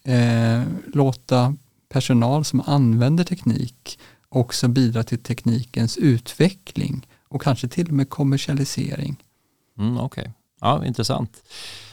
eh, 0.04 0.62
låta 0.94 1.54
personal 1.88 2.44
som 2.44 2.62
använder 2.66 3.24
teknik 3.24 3.98
också 4.28 4.68
bidra 4.68 5.02
till 5.02 5.18
teknikens 5.18 5.96
utveckling 5.96 7.06
och 7.28 7.42
kanske 7.42 7.68
till 7.68 7.86
och 7.86 7.92
med 7.92 8.10
kommersialisering. 8.10 9.16
Mm, 9.78 9.98
Okej, 9.98 10.22
okay. 10.22 10.32
ja, 10.60 10.86
intressant. 10.86 11.42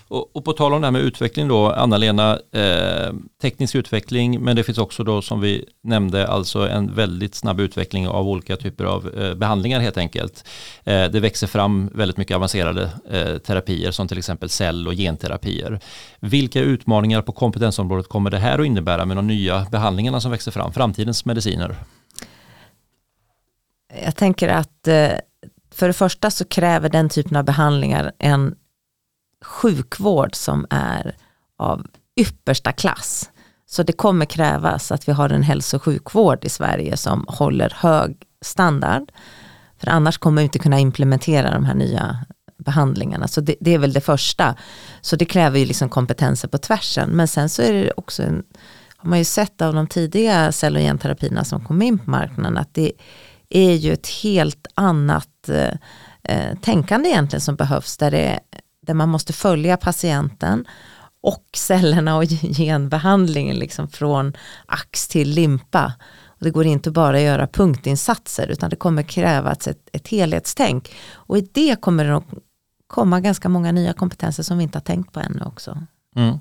Och, 0.08 0.36
och, 0.36 0.46
på 0.46 0.54
tal 0.54 0.74
om 0.74 0.82
det 0.82 0.88
här 0.88 0.92
med 0.92 1.02
utveckling 1.02 1.48
då, 1.48 1.72
Anna-Lena, 1.72 2.40
eh, 2.52 3.14
teknisk 3.42 3.76
utveckling, 3.76 4.42
men 4.42 4.56
det 4.56 4.64
finns 4.64 4.78
också 4.78 5.04
då 5.04 5.22
som 5.22 5.42
vi 5.42 5.66
nämnde, 5.84 6.28
alltså 6.28 6.70
en 6.70 6.96
väldigt 6.96 7.36
snabb 7.36 7.60
utveckling 7.60 8.08
av 8.08 8.28
olika 8.30 8.56
typer 8.58 8.86
av 8.86 9.20
eh, 9.20 9.34
behandlingar 9.34 9.80
helt 9.80 9.98
enkelt. 9.98 10.48
Eh, 10.84 11.06
det 11.06 11.20
växer 11.20 11.48
fram 11.48 11.90
väldigt 11.94 12.18
mycket 12.18 12.36
avancerade 12.36 12.90
eh, 13.12 13.38
terapier 13.38 13.92
som 13.92 14.08
till 14.08 14.18
exempel 14.18 14.50
cell 14.50 14.88
och 14.88 14.94
genterapier. 14.94 15.80
Vilka 16.20 16.60
utmaningar 16.60 17.22
på 17.22 17.32
kompetensområdet 17.32 18.10
kommer 18.10 18.30
det 18.30 18.40
här 18.40 18.60
att 18.60 18.66
innebära 18.66 19.06
med 19.06 19.18
de 19.18 19.28
nya 19.28 19.68
behandlingarna 19.72 20.22
som 20.22 20.32
växer 20.32 20.52
fram, 20.52 20.74
framtidens 20.74 21.26
mediciner? 21.26 21.76
Jag 24.04 24.16
tänker 24.16 24.50
att 24.50 24.88
eh, 24.88 25.12
för 25.72 25.88
det 25.88 25.94
första 25.94 26.32
så 26.32 26.46
kräver 26.46 26.90
den 26.90 27.10
typen 27.10 27.38
av 27.38 27.44
behandlingar 27.44 28.12
en 28.20 28.56
sjukvård 29.46 30.36
som 30.36 30.66
är 30.70 31.16
av 31.58 31.88
yppersta 32.20 32.72
klass. 32.72 33.30
Så 33.66 33.84
det 33.84 33.94
kommer 33.94 34.26
krävas 34.26 34.92
att 34.92 35.08
vi 35.08 35.12
har 35.12 35.30
en 35.30 35.44
hälso 35.44 35.78
och 35.78 35.84
sjukvård 35.84 36.46
i 36.46 36.50
Sverige 36.50 36.98
som 36.98 37.26
håller 37.28 37.74
hög 37.76 38.18
standard. 38.42 39.12
För 39.78 39.88
annars 39.88 40.18
kommer 40.18 40.42
vi 40.42 40.44
inte 40.44 40.60
kunna 40.60 40.80
implementera 40.80 41.52
de 41.52 41.66
här 41.66 41.74
nya 41.74 42.26
behandlingarna. 42.58 43.28
Så 43.28 43.42
det, 43.42 43.56
det 43.60 43.74
är 43.74 43.78
väl 43.78 43.94
det 43.94 44.02
första. 44.02 44.56
Så 45.02 45.16
det 45.16 45.26
kräver 45.26 45.60
ju 45.60 45.66
liksom 45.66 45.90
kompetenser 45.90 46.48
på 46.48 46.58
tvärsen. 46.58 47.10
Men 47.10 47.28
sen 47.28 47.50
så 47.50 47.62
är 47.62 47.74
det 47.74 47.92
också 47.98 48.24
en, 48.24 48.44
har 48.98 49.10
man 49.10 49.20
ju 49.20 49.26
sett 49.26 49.62
av 49.62 49.74
de 49.74 49.88
tidiga 49.88 50.52
cell 50.52 50.76
och 50.76 50.82
genterapierna 50.82 51.44
som 51.44 51.66
kom 51.66 51.82
in 51.82 52.00
på 52.00 52.10
marknaden 52.10 52.58
att 52.58 52.74
det 52.74 52.92
är 53.50 53.74
ju 53.74 53.94
ett 53.94 54.08
helt 54.08 54.68
annat 54.74 55.50
eh, 55.50 55.74
eh 56.24 56.58
tänkande 56.62 57.10
egentligen 57.10 57.42
som 57.42 57.56
behövs. 57.56 57.98
Där 57.98 58.12
det 58.12 58.40
där 58.86 58.94
man 58.94 59.10
måste 59.10 59.34
följa 59.34 59.78
patienten 59.78 60.66
och 61.22 61.46
cellerna 61.54 62.18
och 62.18 62.24
genbehandlingen 62.58 63.56
liksom 63.56 63.88
från 63.88 64.34
ax 64.66 65.08
till 65.08 65.30
limpa. 65.30 65.94
Och 66.26 66.44
det 66.44 66.52
går 66.52 66.66
inte 66.66 66.92
bara 66.92 67.18
att 67.18 67.24
göra 67.24 67.48
punktinsatser 67.48 68.48
utan 68.48 68.70
det 68.70 68.76
kommer 68.76 69.04
krävas 69.04 69.68
ett, 69.68 69.90
ett 69.94 70.08
helhetstänk. 70.08 70.96
Och 71.14 71.38
i 71.38 71.50
det 71.54 71.82
kommer 71.82 72.06
det 72.06 72.16
att 72.16 72.24
komma 72.88 73.20
ganska 73.20 73.50
många 73.50 73.72
nya 73.72 73.94
kompetenser 73.94 74.44
som 74.44 74.58
vi 74.58 74.64
inte 74.64 74.78
har 74.78 74.84
tänkt 74.84 75.14
på 75.14 75.20
ännu 75.20 75.44
också. 75.46 75.78
Mm. 76.16 76.38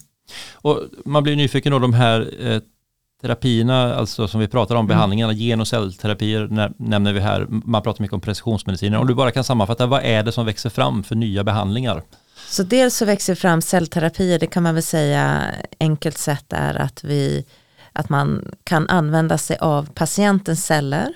Och 0.54 0.80
man 1.04 1.22
blir 1.22 1.36
nyfiken 1.36 1.72
av 1.72 1.80
de 1.80 1.92
här 1.92 2.34
eh, 2.40 2.60
terapierna, 3.22 3.94
alltså 3.94 4.28
som 4.28 4.40
vi 4.40 4.48
pratar 4.48 4.74
om, 4.74 4.78
mm. 4.78 4.88
behandlingarna, 4.88 5.32
gen 5.32 5.60
och 5.60 5.68
cellterapier 5.68 6.72
nämner 6.78 7.12
vi 7.12 7.20
här. 7.20 7.46
Man 7.48 7.82
pratar 7.82 8.02
mycket 8.02 8.14
om 8.14 8.20
precisionsmediciner. 8.20 8.98
Om 8.98 9.06
du 9.06 9.14
bara 9.14 9.30
kan 9.30 9.44
sammanfatta, 9.44 9.86
vad 9.86 10.02
är 10.02 10.22
det 10.22 10.32
som 10.32 10.46
växer 10.46 10.70
fram 10.70 11.02
för 11.02 11.14
nya 11.14 11.44
behandlingar? 11.44 12.02
Så 12.48 12.62
dels 12.62 12.96
så 12.96 13.04
växer 13.04 13.34
fram 13.34 13.62
cellterapier, 13.62 14.38
det 14.38 14.46
kan 14.46 14.62
man 14.62 14.74
väl 14.74 14.82
säga 14.82 15.50
enkelt 15.80 16.18
sett 16.18 16.52
är 16.52 16.74
att, 16.74 17.04
vi, 17.04 17.44
att 17.92 18.08
man 18.08 18.54
kan 18.64 18.88
använda 18.88 19.38
sig 19.38 19.56
av 19.56 19.88
patientens 19.94 20.66
celler, 20.66 21.08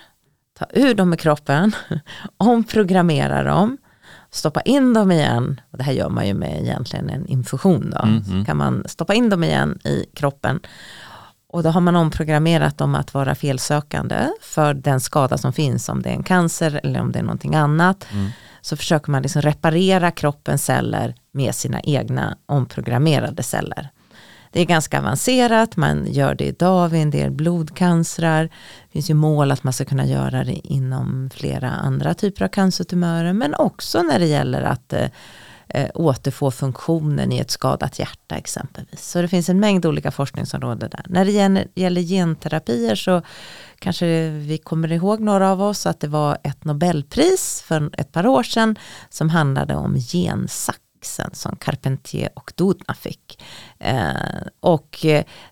ta 0.59 0.67
ur 0.73 0.95
dem 0.95 1.15
i 1.15 1.17
kroppen, 1.17 1.73
omprogrammera 2.37 3.43
dem, 3.43 3.79
stoppa 4.31 4.61
in 4.61 4.95
dem 4.95 5.11
igen, 5.11 5.61
och 5.71 5.79
det 5.79 5.85
här 5.85 5.93
gör 5.93 6.09
man 6.09 6.27
ju 6.27 6.35
med 6.35 6.63
egentligen 6.63 7.11
en 7.11 7.27
infusion 7.27 7.91
då, 7.91 8.03
mm, 8.03 8.23
mm. 8.23 8.45
kan 8.45 8.57
man 8.57 8.85
stoppa 8.87 9.15
in 9.15 9.31
dem 9.31 9.45
igen 9.45 9.79
i 9.85 10.05
kroppen 10.15 10.61
och 11.51 11.63
då 11.63 11.71
har 11.71 11.81
man 11.81 11.97
omprogrammerat 11.97 12.79
dem 12.79 12.95
att 12.95 13.15
vara 13.15 13.35
felsökande 13.35 14.29
för 14.41 14.75
den 14.75 15.01
skada 15.01 15.39
som 15.39 15.53
finns, 15.53 15.89
om 15.89 16.03
det 16.03 16.09
är 16.09 16.15
en 16.15 16.23
cancer 16.23 16.81
eller 16.83 17.01
om 17.01 17.13
det 17.13 17.19
är 17.19 17.23
någonting 17.23 17.55
annat. 17.55 18.07
Mm 18.13 18.31
så 18.61 18.77
försöker 18.77 19.11
man 19.11 19.23
liksom 19.23 19.43
reparera 19.43 20.11
kroppens 20.11 20.65
celler 20.65 21.15
med 21.33 21.55
sina 21.55 21.81
egna 21.81 22.39
omprogrammerade 22.47 23.43
celler. 23.43 23.91
Det 24.53 24.61
är 24.61 24.65
ganska 24.65 24.99
avancerat, 24.99 25.77
man 25.77 26.07
gör 26.13 26.35
det 26.35 26.45
idag 26.45 26.89
vid 26.89 27.03
en 27.03 27.11
del 27.11 27.31
blodcancrar. 27.31 28.43
Det 28.45 28.93
finns 28.93 29.11
ju 29.11 29.15
mål 29.15 29.53
att 29.53 29.65
man 29.65 29.73
ska 29.73 29.85
kunna 29.85 30.07
göra 30.07 30.45
det 30.45 30.67
inom 30.67 31.31
flera 31.35 31.71
andra 31.71 32.15
typer 32.15 32.45
av 32.45 32.49
cancertumörer, 32.49 33.33
men 33.33 33.55
också 33.55 34.03
när 34.03 34.19
det 34.19 34.27
gäller 34.27 34.63
att 34.63 34.93
eh, 34.93 35.09
eh, 35.69 35.91
återfå 35.95 36.51
funktionen 36.51 37.33
i 37.33 37.39
ett 37.39 37.51
skadat 37.51 37.99
hjärta 37.99 38.37
exempelvis. 38.37 39.11
Så 39.11 39.23
det 39.23 39.29
finns 39.29 39.49
en 39.49 39.61
mängd 39.61 39.87
olika 39.87 40.11
forskningsområden 40.11 40.91
där. 40.91 41.05
När 41.09 41.25
det 41.25 41.65
gäller 41.75 42.03
genterapier 42.03 42.95
så 42.95 43.23
kanske 43.79 44.29
vi 44.29 44.59
kommer 44.59 44.93
ihåg 44.93 45.21
några 45.21 45.51
av 45.51 45.63
oss 45.63 45.87
att 45.87 46.01
det 46.01 46.09
var 46.09 46.39
ett 46.43 46.65
Nobelpris 46.65 47.63
för 47.67 47.91
ett 47.93 48.13
par 48.13 48.27
år 48.27 48.43
sedan 48.43 48.79
som 49.09 49.29
handlade 49.31 49.75
om 49.75 49.97
gensaxen 49.97 51.31
som 51.33 51.57
Carpentier 51.57 52.31
och 52.35 52.53
Doudna 52.57 52.95
fick. 52.95 53.43
Eh, 53.79 54.13
och 54.61 55.07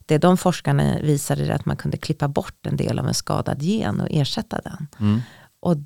det 0.06 0.18
de 0.18 0.36
forskarna 0.36 0.98
visade 1.02 1.46
är 1.46 1.50
att 1.50 1.66
man 1.66 1.76
kunde 1.76 1.96
klippa 1.96 2.28
bort 2.28 2.66
en 2.66 2.76
del 2.76 2.98
av 2.98 3.08
en 3.08 3.14
skadad 3.14 3.62
gen 3.62 4.00
och 4.00 4.08
ersätta 4.10 4.60
den. 4.64 4.88
Mm. 5.00 5.20
Och 5.60 5.76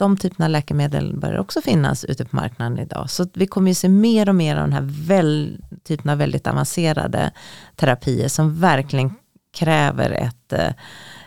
de 0.00 0.16
typerna 0.16 0.44
av 0.44 0.50
läkemedel 0.50 1.16
börjar 1.16 1.38
också 1.38 1.60
finnas 1.60 2.04
ute 2.04 2.24
på 2.24 2.36
marknaden 2.36 2.78
idag. 2.78 3.10
Så 3.10 3.26
vi 3.34 3.46
kommer 3.46 3.70
ju 3.70 3.74
se 3.74 3.88
mer 3.88 4.28
och 4.28 4.34
mer 4.34 4.56
av 4.56 4.62
den 4.62 4.72
här 4.72 4.88
väl, 5.06 5.64
typen 5.84 6.10
av 6.10 6.18
väldigt 6.18 6.46
avancerade 6.46 7.30
terapier 7.76 8.28
som 8.28 8.60
verkligen 8.60 9.14
kräver 9.54 10.10
ett 10.10 10.52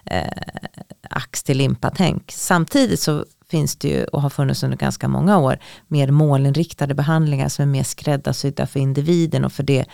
eh, 0.06 0.28
ax 1.10 1.44
till 1.44 1.58
limpa-tänk. 1.58 2.32
Samtidigt 2.32 3.00
så 3.00 3.26
finns 3.50 3.76
det 3.76 3.88
ju 3.88 4.04
och 4.04 4.22
har 4.22 4.30
funnits 4.30 4.64
under 4.64 4.78
ganska 4.78 5.08
många 5.08 5.38
år 5.38 5.60
mer 5.88 6.12
målinriktade 6.12 6.94
behandlingar 6.96 7.50
som 7.50 7.64
är 7.64 7.68
mer 7.68 7.84
skräddarsydda 7.84 8.68
för 8.68 8.80
individen 8.80 9.46
och 9.46 9.54
för 9.54 9.64
det 9.64 9.86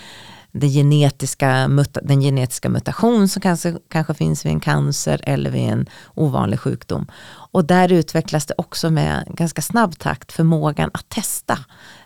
den 0.51 0.69
genetiska, 0.69 1.67
den 2.03 2.21
genetiska 2.21 2.69
mutation 2.69 3.27
som 3.27 3.41
kanske, 3.41 3.75
kanske 3.89 4.13
finns 4.13 4.45
vid 4.45 4.51
en 4.51 4.59
cancer 4.59 5.21
eller 5.23 5.51
vid 5.51 5.69
en 5.69 5.85
ovanlig 6.15 6.59
sjukdom. 6.59 7.07
Och 7.51 7.65
där 7.65 7.91
utvecklas 7.91 8.45
det 8.45 8.53
också 8.57 8.89
med 8.89 9.25
ganska 9.27 9.61
snabb 9.61 9.97
takt 9.97 10.31
förmågan 10.31 10.89
att 10.93 11.09
testa. 11.09 11.57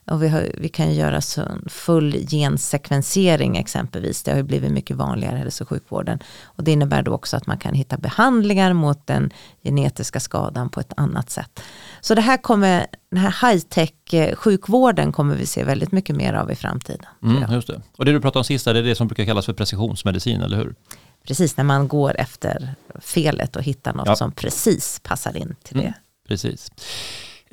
Och 0.06 0.24
vi, 0.24 0.28
har, 0.28 0.52
vi 0.58 0.70
kan 0.70 0.90
ju 0.90 0.94
göra 0.94 1.22
full 1.68 2.28
gensekvensering 2.28 3.58
exempelvis. 3.58 4.24
Det 4.24 4.32
har 4.32 4.38
ju 4.38 4.44
blivit 4.44 4.72
mycket 4.72 4.98
vanligare 4.98 5.36
i 5.36 5.40
hälso 5.40 5.64
och 5.64 5.70
sjukvården. 5.70 6.20
Och 6.44 6.64
det 6.64 6.72
innebär 6.72 7.04
då 7.04 7.12
också 7.12 7.38
att 7.38 7.48
man 7.48 7.58
kan 7.58 7.74
hitta 7.74 7.98
behandlingar 7.98 8.74
mot 8.74 9.08
den 9.08 9.34
genetiska 9.64 10.20
skadan 10.20 10.70
på 10.70 10.80
ett 10.80 10.94
annat 10.98 11.30
sätt. 11.30 11.60
Så 12.02 12.16
det 12.16 12.22
här 12.22 12.38
kommer, 12.38 12.86
den 13.10 13.20
här 13.20 13.36
high-tech 13.42 14.36
sjukvården 14.36 15.12
kommer 15.12 15.36
vi 15.36 15.46
se 15.46 15.64
väldigt 15.64 15.92
mycket 15.92 16.16
mer 16.16 16.34
av 16.34 16.52
i 16.52 16.56
framtiden. 16.56 17.06
Mm, 17.24 17.54
just 17.54 17.68
det. 17.68 17.82
Och 17.98 18.06
det 18.06 18.12
du 18.12 18.22
pratar 18.22 18.40
om 18.40 18.44
sist, 18.44 18.66
det 18.66 18.80
är 18.80 18.84
det 18.84 18.96
som 18.96 19.08
brukar 19.08 19.26
kallas 19.26 19.46
för 19.46 19.54
precisionsmedicin, 19.54 20.42
eller 20.42 20.58
hur? 20.58 20.76
Precis, 21.28 21.58
när 21.58 21.64
man 21.64 21.88
går 21.88 22.16
efter 22.20 22.76
felet 23.02 23.56
och 23.56 23.64
hittar 23.64 23.94
något 23.94 24.08
ja. 24.08 24.16
som 24.16 24.32
precis 24.32 25.00
passar 25.04 25.38
in 25.38 25.56
till 25.64 25.78
det. 25.78 25.84
Mm, 25.84 25.94
precis. 26.28 26.72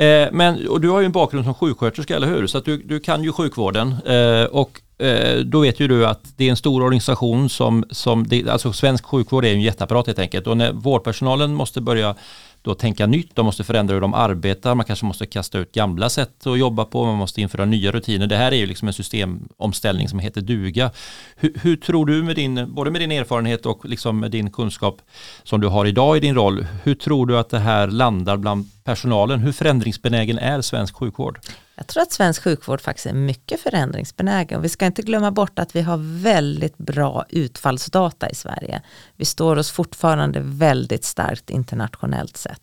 Eh, 0.00 0.28
men 0.32 0.68
och 0.68 0.80
du 0.80 0.88
har 0.88 1.00
ju 1.00 1.06
en 1.06 1.12
bakgrund 1.12 1.44
som 1.44 1.54
sjuksköterska, 1.54 2.16
eller 2.16 2.26
hur? 2.26 2.46
Så 2.46 2.58
att 2.58 2.64
du, 2.64 2.76
du 2.76 3.00
kan 3.00 3.24
ju 3.24 3.32
sjukvården 3.32 3.94
eh, 4.06 4.44
och 4.44 4.80
eh, 5.04 5.38
då 5.38 5.60
vet 5.60 5.80
ju 5.80 5.88
du 5.88 6.06
att 6.06 6.20
det 6.36 6.44
är 6.44 6.50
en 6.50 6.56
stor 6.56 6.82
organisation 6.82 7.48
som, 7.48 7.84
som 7.90 8.26
det, 8.26 8.48
alltså 8.48 8.72
svensk 8.72 9.04
sjukvård 9.04 9.44
är 9.44 9.52
en 9.52 9.60
jätteapparat 9.60 10.06
helt 10.06 10.18
enkelt 10.18 10.46
och 10.46 10.56
när 10.56 10.72
vårdpersonalen 10.72 11.54
måste 11.54 11.80
börja 11.80 12.14
då 12.62 12.74
tänka 12.74 13.06
nytt, 13.06 13.36
de 13.36 13.46
måste 13.46 13.64
förändra 13.64 13.94
hur 13.94 14.00
de 14.00 14.14
arbetar, 14.14 14.74
man 14.74 14.86
kanske 14.86 15.06
måste 15.06 15.26
kasta 15.26 15.58
ut 15.58 15.72
gamla 15.72 16.08
sätt 16.08 16.46
att 16.46 16.58
jobba 16.58 16.84
på, 16.84 17.04
man 17.04 17.16
måste 17.16 17.40
införa 17.40 17.64
nya 17.64 17.92
rutiner. 17.92 18.26
Det 18.26 18.36
här 18.36 18.52
är 18.52 18.56
ju 18.56 18.66
liksom 18.66 18.88
en 18.88 18.94
systemomställning 18.94 20.08
som 20.08 20.18
heter 20.18 20.40
duga. 20.40 20.90
Hur, 21.36 21.52
hur 21.62 21.76
tror 21.76 22.06
du 22.06 22.22
med 22.22 22.36
din, 22.36 22.74
både 22.74 22.90
med 22.90 23.00
din 23.00 23.12
erfarenhet 23.12 23.66
och 23.66 23.84
liksom 23.84 24.20
med 24.20 24.30
din 24.30 24.50
kunskap 24.50 25.02
som 25.42 25.60
du 25.60 25.68
har 25.68 25.86
idag 25.86 26.16
i 26.16 26.20
din 26.20 26.34
roll, 26.34 26.66
hur 26.84 26.94
tror 26.94 27.26
du 27.26 27.38
att 27.38 27.50
det 27.50 27.58
här 27.58 27.86
landar 27.86 28.36
bland 28.36 28.70
personalen? 28.84 29.40
Hur 29.40 29.52
förändringsbenägen 29.52 30.38
är 30.38 30.60
svensk 30.60 30.96
sjukvård? 30.96 31.38
Jag 31.80 31.86
tror 31.86 32.02
att 32.02 32.12
svensk 32.12 32.42
sjukvård 32.42 32.80
faktiskt 32.80 33.06
är 33.06 33.12
mycket 33.12 33.60
förändringsbenägen 33.60 34.58
och 34.58 34.64
vi 34.64 34.68
ska 34.68 34.86
inte 34.86 35.02
glömma 35.02 35.30
bort 35.30 35.58
att 35.58 35.76
vi 35.76 35.82
har 35.82 36.22
väldigt 36.22 36.78
bra 36.78 37.24
utfallsdata 37.28 38.30
i 38.30 38.34
Sverige. 38.34 38.82
Vi 39.16 39.24
står 39.24 39.56
oss 39.56 39.70
fortfarande 39.70 40.40
väldigt 40.44 41.04
starkt 41.04 41.50
internationellt 41.50 42.36
sett. 42.36 42.62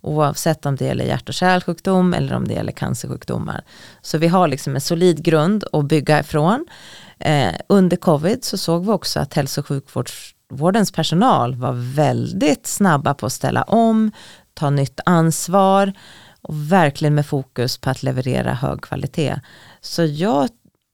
Oavsett 0.00 0.66
om 0.66 0.76
det 0.76 0.84
gäller 0.84 1.04
hjärt 1.04 1.28
och 1.28 1.34
kärlsjukdom 1.34 2.14
eller 2.14 2.34
om 2.34 2.48
det 2.48 2.54
gäller 2.54 2.72
cancersjukdomar. 2.72 3.64
Så 4.02 4.18
vi 4.18 4.28
har 4.28 4.48
liksom 4.48 4.74
en 4.74 4.80
solid 4.80 5.22
grund 5.24 5.64
att 5.72 5.84
bygga 5.84 6.20
ifrån. 6.20 6.66
Eh, 7.18 7.54
under 7.66 7.96
covid 7.96 8.44
så 8.44 8.58
såg 8.58 8.86
vi 8.86 8.92
också 8.92 9.20
att 9.20 9.34
hälso 9.34 9.60
och 9.60 9.66
sjukvårdens 9.66 10.92
personal 10.92 11.54
var 11.54 11.94
väldigt 11.94 12.66
snabba 12.66 13.14
på 13.14 13.26
att 13.26 13.32
ställa 13.32 13.62
om, 13.62 14.12
ta 14.54 14.70
nytt 14.70 15.00
ansvar 15.04 15.92
och 16.50 16.72
verkligen 16.72 17.14
med 17.14 17.26
fokus 17.26 17.78
på 17.78 17.90
att 17.90 18.02
leverera 18.02 18.54
hög 18.54 18.82
kvalitet. 18.82 19.40
Så 19.80 20.04
jag 20.04 20.48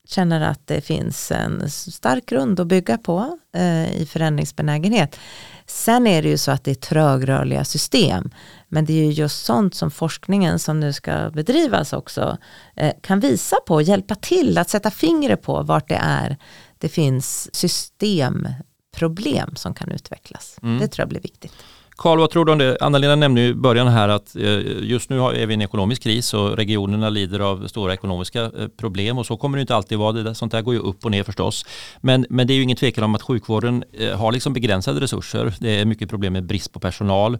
känner 0.08 0.40
att 0.40 0.66
det 0.66 0.80
finns 0.80 1.32
en 1.32 1.70
stark 1.70 2.26
grund 2.26 2.60
att 2.60 2.66
bygga 2.66 2.98
på 2.98 3.38
eh, 3.54 4.02
i 4.02 4.06
förändringsbenägenhet. 4.06 5.18
Sen 5.66 6.06
är 6.06 6.22
det 6.22 6.28
ju 6.28 6.38
så 6.38 6.50
att 6.50 6.64
det 6.64 6.70
är 6.70 6.74
trögrörliga 6.74 7.64
system. 7.64 8.30
Men 8.68 8.84
det 8.84 8.92
är 8.92 9.04
ju 9.04 9.12
just 9.12 9.44
sånt 9.44 9.74
som 9.74 9.90
forskningen 9.90 10.58
som 10.58 10.80
nu 10.80 10.92
ska 10.92 11.30
bedrivas 11.30 11.92
också 11.92 12.38
eh, 12.76 12.92
kan 13.00 13.20
visa 13.20 13.56
på, 13.66 13.82
hjälpa 13.82 14.14
till 14.14 14.58
att 14.58 14.70
sätta 14.70 14.90
fingret 14.90 15.42
på 15.42 15.62
vart 15.62 15.88
det 15.88 16.00
är 16.02 16.36
det 16.78 16.88
finns 16.88 17.54
systemproblem 17.54 19.56
som 19.56 19.74
kan 19.74 19.92
utvecklas. 19.92 20.58
Mm. 20.62 20.78
Det 20.78 20.88
tror 20.88 21.02
jag 21.02 21.08
blir 21.08 21.20
viktigt. 21.20 21.52
Karl, 21.96 22.18
vad 22.18 22.30
tror 22.30 22.44
du 22.44 22.52
om 22.52 22.58
det? 22.58 22.76
Anna-Lena 22.80 23.16
nämnde 23.16 23.40
i 23.40 23.54
början 23.54 23.88
här 23.88 24.08
att 24.08 24.36
eh, 24.36 24.60
just 24.82 25.10
nu 25.10 25.20
är 25.20 25.46
vi 25.46 25.52
i 25.52 25.54
en 25.54 25.62
ekonomisk 25.62 26.02
kris 26.02 26.34
och 26.34 26.56
regionerna 26.56 27.10
lider 27.10 27.40
av 27.40 27.66
stora 27.66 27.94
ekonomiska 27.94 28.42
eh, 28.42 28.50
problem 28.76 29.18
och 29.18 29.26
så 29.26 29.36
kommer 29.36 29.58
det 29.58 29.60
inte 29.60 29.74
alltid 29.76 29.98
vara. 29.98 30.12
Det 30.12 30.34
sånt 30.34 30.52
där 30.52 30.62
går 30.62 30.74
ju 30.74 30.80
upp 30.80 31.04
och 31.04 31.10
ner 31.10 31.22
förstås. 31.22 31.66
Men, 32.00 32.26
men 32.30 32.46
det 32.46 32.52
är 32.52 32.56
ju 32.56 32.62
ingen 32.62 32.76
tvekan 32.76 33.04
om 33.04 33.14
att 33.14 33.22
sjukvården 33.22 33.84
eh, 33.92 34.18
har 34.18 34.32
liksom 34.32 34.52
begränsade 34.52 35.00
resurser. 35.00 35.54
Det 35.60 35.80
är 35.80 35.84
mycket 35.84 36.10
problem 36.10 36.32
med 36.32 36.44
brist 36.44 36.72
på 36.72 36.80
personal. 36.80 37.38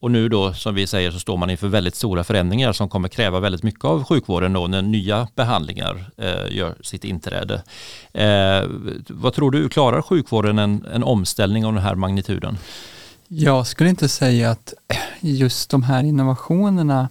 Och 0.00 0.10
nu 0.10 0.28
då 0.28 0.52
som 0.52 0.74
vi 0.74 0.86
säger 0.86 1.10
så 1.10 1.18
står 1.18 1.36
man 1.36 1.50
inför 1.50 1.68
väldigt 1.68 1.94
stora 1.94 2.24
förändringar 2.24 2.72
som 2.72 2.88
kommer 2.88 3.08
kräva 3.08 3.40
väldigt 3.40 3.62
mycket 3.62 3.84
av 3.84 4.04
sjukvården 4.04 4.52
då 4.52 4.66
när 4.66 4.82
nya 4.82 5.28
behandlingar 5.34 6.04
eh, 6.16 6.56
gör 6.56 6.74
sitt 6.80 7.04
inträde. 7.04 7.62
Eh, 8.12 8.62
vad 9.08 9.32
tror 9.32 9.50
du, 9.50 9.68
klarar 9.68 10.02
sjukvården 10.02 10.58
en, 10.58 10.86
en 10.94 11.04
omställning 11.04 11.66
av 11.66 11.72
den 11.72 11.82
här 11.82 11.94
magnituden? 11.94 12.58
Jag 13.34 13.66
skulle 13.66 13.90
inte 13.90 14.08
säga 14.08 14.50
att 14.50 14.74
just 15.20 15.70
de 15.70 15.82
här 15.82 16.04
innovationerna 16.04 17.08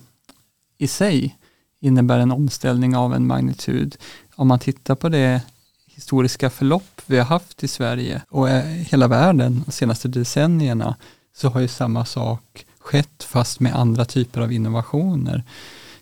i 0.78 0.88
sig 0.88 1.38
innebär 1.80 2.20
en 2.20 2.32
omställning 2.32 2.96
av 2.96 3.14
en 3.14 3.28
magnitud. 3.28 3.96
Om 4.36 4.48
man 4.48 4.60
tittar 4.60 4.96
på 4.96 5.10
det 5.10 5.42
historiska 5.86 6.50
förlopp 6.50 7.02
vi 7.06 7.18
har 7.18 7.26
haft 7.26 7.64
i 7.64 7.68
Sverige 7.68 8.22
och 8.30 8.50
eh, 8.50 8.64
hela 8.64 9.08
världen 9.08 9.64
de 9.66 9.72
senaste 9.72 10.08
decennierna 10.08 10.96
så 11.36 11.50
har 11.50 11.60
ju 11.60 11.68
samma 11.68 12.06
sak 12.06 12.66
skett 12.80 13.24
fast 13.24 13.60
med 13.60 13.76
andra 13.76 14.06
typer 14.06 14.42
av 14.42 14.52
innovationer. 14.52 15.44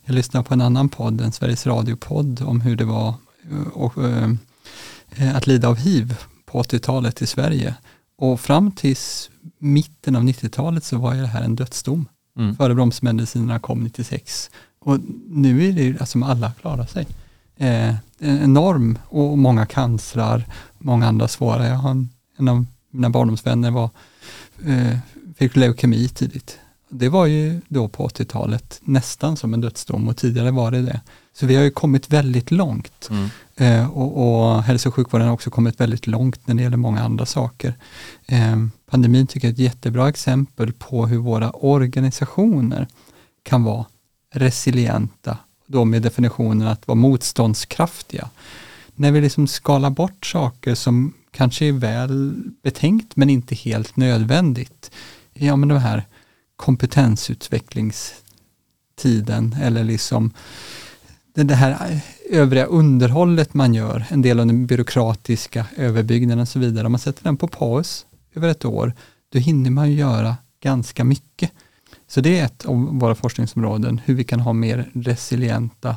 Jag 0.06 0.16
lyssnade 0.16 0.46
på 0.46 0.54
en 0.54 0.62
annan 0.62 0.90
podd, 0.90 1.22
en 1.22 1.32
Sveriges 1.32 1.68
Radio-podd 1.68 2.42
om 2.42 2.62
hur 2.62 2.76
det 2.76 2.86
var 2.86 3.14
eh, 3.52 3.68
och, 3.74 4.04
eh, 4.04 5.36
att 5.36 5.48
lida 5.48 5.68
av 5.68 5.76
hiv 5.76 6.18
på 6.46 6.64
80-talet 6.64 7.22
i 7.22 7.28
Sverige. 7.28 7.76
Och 8.22 8.40
fram 8.40 8.72
tills 8.72 9.30
mitten 9.60 10.16
av 10.16 10.24
90-talet 10.24 10.84
så 10.84 10.98
var 10.98 11.14
ju 11.14 11.22
det 11.22 11.28
här 11.28 11.44
en 11.44 11.56
dödsdom. 11.56 12.06
Mm. 12.38 12.56
Före 12.56 12.76
bromsmedicinerna 12.76 13.60
kom 13.60 13.84
96. 13.84 14.52
Och 14.80 15.00
nu 15.28 15.68
är 15.68 15.72
det 15.72 15.82
ju, 15.82 15.98
alltså 16.00 16.24
alla 16.24 16.52
klarar 16.52 16.86
sig. 16.86 17.08
Eh, 17.58 17.90
en 18.20 18.44
enorm 18.44 18.98
och 19.08 19.38
många 19.38 19.66
cancrar, 19.66 20.46
många 20.78 21.08
andra 21.08 21.28
svåra. 21.28 21.68
Jag 21.68 21.76
har 21.76 21.92
en, 21.92 22.10
en 22.38 22.48
av 22.48 22.66
mina 22.92 23.10
barndomsvänner 23.10 23.72
var, 23.72 23.90
eh, 24.66 24.98
fick 25.38 25.56
leukemi 25.56 26.10
tidigt. 26.10 26.60
Det 26.90 27.10
var 27.10 27.26
ju 27.26 27.62
då 27.68 27.88
på 27.88 28.08
80-talet 28.08 28.80
nästan 28.84 29.38
som 29.38 29.54
en 29.54 29.62
dödsdom 29.62 30.08
och 30.08 30.18
tidigare 30.18 30.52
var 30.52 30.72
det 30.72 30.82
det. 30.82 31.02
Så 31.34 31.46
vi 31.46 31.56
har 31.56 31.64
ju 31.64 31.72
kommit 31.72 32.10
väldigt 32.10 32.52
långt. 32.52 33.08
Mm. 33.12 33.30
Eh, 33.60 33.90
och, 33.90 34.18
och 34.18 34.64
hälso 34.64 34.90
och 34.90 34.96
sjukvården 34.96 35.28
har 35.28 35.34
också 35.34 35.50
kommit 35.50 35.80
väldigt 35.80 36.08
långt 36.08 36.48
när 36.48 36.56
det 36.56 36.62
gäller 36.62 36.78
många 36.78 37.04
andra 37.04 37.26
saker. 37.26 37.74
Eh, 38.28 38.58
pandemin 38.90 39.28
tycker 39.28 39.48
jag 39.48 39.52
är 39.52 39.54
ett 39.54 39.60
jättebra 39.60 40.10
exempel 40.10 40.74
på 40.74 41.08
hur 41.08 41.18
våra 41.18 41.52
organisationer 41.52 42.88
kan 43.44 43.64
vara 43.64 43.86
resilienta, 44.34 45.38
då 45.68 45.86
med 45.86 46.02
definitionen 46.02 46.68
att 46.68 46.88
vara 46.88 46.96
motståndskraftiga. 46.96 48.30
När 48.96 49.12
vi 49.12 49.22
liksom 49.22 49.48
skalar 49.48 49.90
bort 49.90 50.26
saker 50.26 50.76
som 50.76 51.14
kanske 51.32 51.66
är 51.66 51.72
väl 51.72 52.34
betänkt 52.64 53.16
men 53.16 53.30
inte 53.30 53.56
helt 53.56 53.96
nödvändigt. 53.96 54.92
Ja 55.34 55.56
men 55.56 55.70
de 55.70 55.78
här 55.78 56.06
kompetensutvecklingstiden 56.56 59.56
eller 59.62 59.84
liksom 59.84 60.34
det 61.34 61.56
här 61.56 62.02
övriga 62.30 62.66
underhållet 62.66 63.54
man 63.54 63.74
gör, 63.74 64.06
en 64.10 64.22
del 64.22 64.40
av 64.40 64.48
den 64.48 64.66
byråkratiska 64.66 65.66
överbyggnaden 65.78 66.42
och 66.42 66.48
så 66.48 66.60
vidare, 66.60 66.86
om 66.86 66.92
man 66.92 67.00
sätter 67.00 67.24
den 67.24 67.38
på 67.38 67.48
paus 67.48 68.06
över 68.34 68.50
ett 68.50 68.66
år, 68.66 68.94
då 69.30 69.40
hinner 69.40 69.70
man 69.70 69.92
göra 69.92 70.36
ganska 70.62 71.04
mycket. 71.04 71.52
Så 72.08 72.22
det 72.22 72.40
är 72.40 72.46
ett 72.46 72.66
av 72.66 73.00
våra 73.00 73.16
forskningsområden, 73.16 74.02
hur 74.06 74.16
vi 74.16 74.24
kan 74.24 74.40
ha 74.40 74.54
mer 74.54 74.90
resilienta 74.94 75.96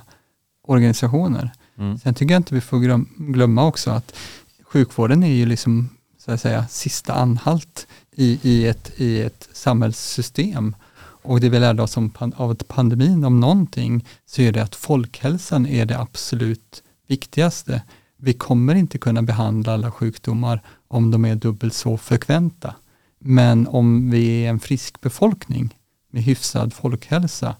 organisationer. 0.63 1.51
Mm. 1.79 1.99
Sen 1.99 2.15
tycker 2.15 2.35
jag 2.35 2.41
inte 2.41 2.55
vi 2.55 2.61
får 2.61 3.05
glömma 3.33 3.67
också 3.67 3.91
att 3.91 4.15
sjukvården 4.63 5.23
är 5.23 5.35
ju 5.35 5.47
liksom, 5.47 5.89
så 6.19 6.33
att 6.33 6.41
säga, 6.41 6.67
sista 6.69 7.13
anhalt 7.13 7.87
i, 8.17 8.39
i, 8.43 8.67
ett, 8.67 8.93
i 8.97 9.23
ett 9.23 9.49
samhällssystem. 9.53 10.77
Och 11.23 11.41
det 11.41 11.49
vi 11.49 11.59
lärde 11.59 11.83
oss 11.83 11.97
om, 11.97 12.13
av 12.37 12.55
pandemin, 12.55 13.25
om 13.25 13.41
någonting, 13.41 14.07
så 14.27 14.43
är 14.43 14.53
det 14.53 14.63
att 14.63 14.75
folkhälsan 14.75 15.67
är 15.67 15.87
det 15.87 15.99
absolut 15.99 16.83
viktigaste. 17.07 17.83
Vi 18.17 18.33
kommer 18.33 18.75
inte 18.75 18.99
kunna 18.99 19.23
behandla 19.23 19.73
alla 19.73 19.91
sjukdomar 19.91 20.63
om 20.89 21.11
de 21.11 21.25
är 21.25 21.35
dubbelt 21.35 21.75
så 21.75 21.97
frekventa. 21.97 22.75
Men 23.19 23.67
om 23.67 24.11
vi 24.11 24.45
är 24.45 24.51
en 24.51 24.61
frisk 24.61 25.01
befolkning 25.01 25.79
med 26.11 26.23
hyfsad 26.23 26.73
folkhälsa, 26.73 27.57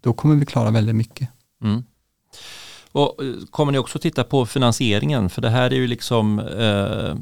då 0.00 0.12
kommer 0.12 0.34
vi 0.34 0.46
klara 0.46 0.70
väldigt 0.70 0.96
mycket. 0.96 1.28
Mm. 1.62 1.82
Och 2.92 3.24
eh, 3.24 3.34
kommer 3.50 3.72
ni 3.72 3.78
också 3.78 3.98
titta 3.98 4.24
på 4.24 4.46
finansieringen? 4.46 5.30
För 5.30 5.42
det 5.42 5.50
här 5.50 5.70
är 5.70 5.76
ju 5.76 5.86
liksom, 5.86 6.38
eh, 6.38 7.14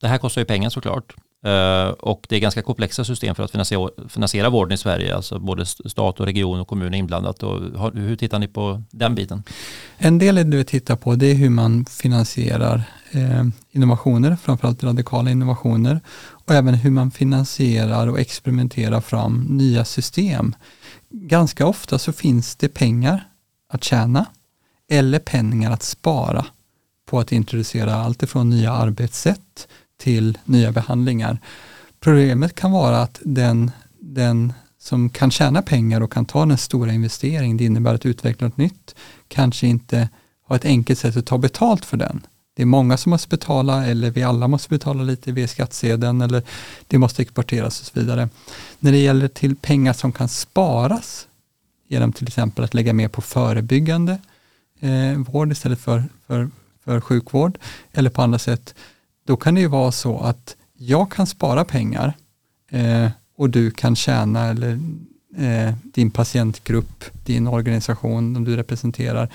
det 0.00 0.08
här 0.08 0.18
kostar 0.18 0.40
ju 0.40 0.44
pengar 0.44 0.70
såklart. 0.70 1.14
Eh, 1.44 1.88
och 1.88 2.26
det 2.28 2.36
är 2.36 2.40
ganska 2.40 2.62
komplexa 2.62 3.04
system 3.04 3.34
för 3.34 3.42
att 3.42 3.50
finansiera, 3.50 3.90
finansiera 4.08 4.50
vården 4.50 4.72
i 4.72 4.76
Sverige, 4.76 5.16
alltså 5.16 5.38
både 5.38 5.66
stat 5.66 6.20
och 6.20 6.26
region 6.26 6.60
och 6.60 6.68
kommun 6.68 6.94
är 6.94 6.98
inblandat. 6.98 7.42
Och 7.42 7.60
hur 7.94 8.16
tittar 8.16 8.38
ni 8.38 8.48
på 8.48 8.82
den 8.90 9.14
biten? 9.14 9.42
En 9.96 10.18
del 10.18 10.34
det 10.34 10.44
vi 10.56 10.64
tittar 10.64 10.96
på 10.96 11.14
det 11.14 11.26
är 11.26 11.34
hur 11.34 11.50
man 11.50 11.84
finansierar 11.84 12.82
eh, 13.10 13.44
innovationer, 13.70 14.36
framförallt 14.36 14.84
radikala 14.84 15.30
innovationer 15.30 16.00
och 16.30 16.54
även 16.54 16.74
hur 16.74 16.90
man 16.90 17.10
finansierar 17.10 18.06
och 18.06 18.20
experimenterar 18.20 19.00
fram 19.00 19.46
nya 19.50 19.84
system. 19.84 20.54
Ganska 21.10 21.66
ofta 21.66 21.98
så 21.98 22.12
finns 22.12 22.56
det 22.56 22.68
pengar 22.68 23.28
att 23.72 23.84
tjäna 23.84 24.26
eller 24.90 25.18
pengar 25.18 25.70
att 25.70 25.82
spara 25.82 26.46
på 27.06 27.18
att 27.20 27.32
introducera 27.32 27.94
allt 27.94 28.22
ifrån 28.22 28.50
nya 28.50 28.72
arbetssätt 28.72 29.68
till 29.96 30.38
nya 30.44 30.72
behandlingar. 30.72 31.38
Problemet 32.00 32.54
kan 32.54 32.72
vara 32.72 33.02
att 33.02 33.20
den, 33.24 33.70
den 34.00 34.52
som 34.78 35.10
kan 35.10 35.30
tjäna 35.30 35.62
pengar 35.62 36.00
och 36.00 36.12
kan 36.12 36.24
ta 36.24 36.46
den 36.46 36.58
stora 36.58 36.92
investeringen, 36.92 37.56
det 37.56 37.64
innebär 37.64 37.94
att 37.94 38.06
utveckla 38.06 38.46
något 38.46 38.56
nytt, 38.56 38.94
kanske 39.28 39.66
inte 39.66 40.08
har 40.46 40.56
ett 40.56 40.64
enkelt 40.64 40.98
sätt 40.98 41.16
att 41.16 41.26
ta 41.26 41.38
betalt 41.38 41.84
för 41.84 41.96
den. 41.96 42.26
Det 42.56 42.62
är 42.62 42.66
många 42.66 42.96
som 42.96 43.10
måste 43.10 43.28
betala 43.28 43.86
eller 43.86 44.10
vi 44.10 44.22
alla 44.22 44.48
måste 44.48 44.68
betala 44.68 45.02
lite 45.02 45.32
via 45.32 45.48
skattsedeln 45.48 46.20
eller 46.20 46.42
det 46.86 46.98
måste 46.98 47.22
exporteras 47.22 47.80
och 47.80 47.86
så 47.86 48.00
vidare. 48.00 48.28
När 48.78 48.92
det 48.92 48.98
gäller 48.98 49.28
till 49.28 49.56
pengar 49.56 49.92
som 49.92 50.12
kan 50.12 50.28
sparas 50.28 51.26
genom 51.88 52.12
till 52.12 52.26
exempel 52.26 52.64
att 52.64 52.74
lägga 52.74 52.92
mer 52.92 53.08
på 53.08 53.22
förebyggande 53.22 54.18
eh, 54.80 55.18
vård 55.18 55.52
istället 55.52 55.80
för, 55.80 56.04
för, 56.26 56.50
för 56.84 57.00
sjukvård 57.00 57.58
eller 57.92 58.10
på 58.10 58.22
andra 58.22 58.38
sätt 58.38 58.74
då 59.26 59.36
kan 59.36 59.54
det 59.54 59.60
ju 59.60 59.66
vara 59.66 59.92
så 59.92 60.18
att 60.18 60.56
jag 60.78 61.10
kan 61.10 61.26
spara 61.26 61.64
pengar 61.64 62.12
eh, 62.70 63.08
och 63.36 63.50
du 63.50 63.70
kan 63.70 63.96
tjäna 63.96 64.44
eller 64.46 64.80
eh, 65.36 65.74
din 65.82 66.10
patientgrupp, 66.10 67.04
din 67.24 67.46
organisation 67.46 68.34
som 68.34 68.44
du 68.44 68.56
representerar. 68.56 69.28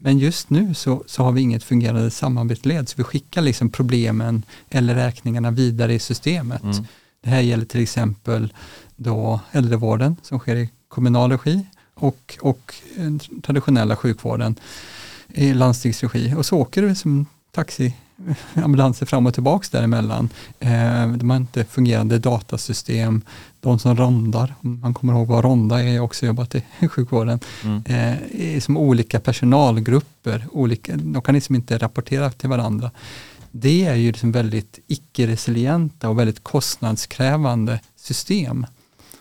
Men 0.00 0.18
just 0.18 0.50
nu 0.50 0.74
så, 0.74 1.04
så 1.06 1.22
har 1.22 1.32
vi 1.32 1.40
inget 1.40 1.64
fungerande 1.64 2.10
samarbetsled, 2.10 2.88
så 2.88 2.94
vi 2.96 3.04
skickar 3.04 3.42
liksom 3.42 3.70
problemen 3.70 4.42
eller 4.70 4.94
räkningarna 4.94 5.50
vidare 5.50 5.94
i 5.94 5.98
systemet. 5.98 6.62
Mm. 6.62 6.84
Det 7.22 7.30
här 7.30 7.40
gäller 7.40 7.64
till 7.64 7.82
exempel 7.82 8.52
då 8.96 9.40
äldrevården 9.52 10.16
som 10.22 10.38
sker 10.38 10.56
i 10.56 10.70
kommunal 10.88 11.32
regi 11.32 11.66
och, 11.94 12.38
och 12.40 12.74
traditionella 13.42 13.96
sjukvården 13.96 14.56
i 15.28 15.54
landstingsregi. 15.54 16.34
Och 16.36 16.46
så 16.46 16.58
åker 16.58 16.82
det 16.82 16.94
som 16.94 17.26
taxi, 17.50 17.94
ambulanser 18.54 19.06
fram 19.06 19.26
och 19.26 19.34
tillbaks 19.34 19.70
däremellan. 19.70 20.28
Eh, 20.60 21.08
de 21.08 21.30
har 21.30 21.36
inte 21.36 21.64
fungerande 21.64 22.18
datasystem. 22.18 23.22
De 23.60 23.78
som 23.78 23.96
rondar, 23.96 24.54
om 24.60 24.80
man 24.80 24.94
kommer 24.94 25.12
ihåg 25.12 25.26
vad 25.26 25.44
ronda 25.44 25.82
är, 25.82 25.86
jag 25.86 26.00
har 26.00 26.04
också 26.04 26.26
jobbat 26.26 26.54
i 26.54 26.62
sjukvården, 26.88 27.40
mm. 27.64 27.82
eh, 27.86 28.56
är 28.56 28.60
som 28.60 28.76
olika 28.76 29.20
personalgrupper, 29.20 30.46
olika, 30.52 30.96
de 30.96 31.22
kan 31.22 31.34
liksom 31.34 31.54
inte 31.54 31.78
rapportera 31.78 32.30
till 32.30 32.48
varandra. 32.48 32.90
Det 33.50 33.86
är 33.86 33.94
ju 33.94 34.12
liksom 34.12 34.32
väldigt 34.32 34.78
icke-resilienta 34.86 36.08
och 36.08 36.18
väldigt 36.18 36.44
kostnadskrävande 36.44 37.80
system. 37.96 38.66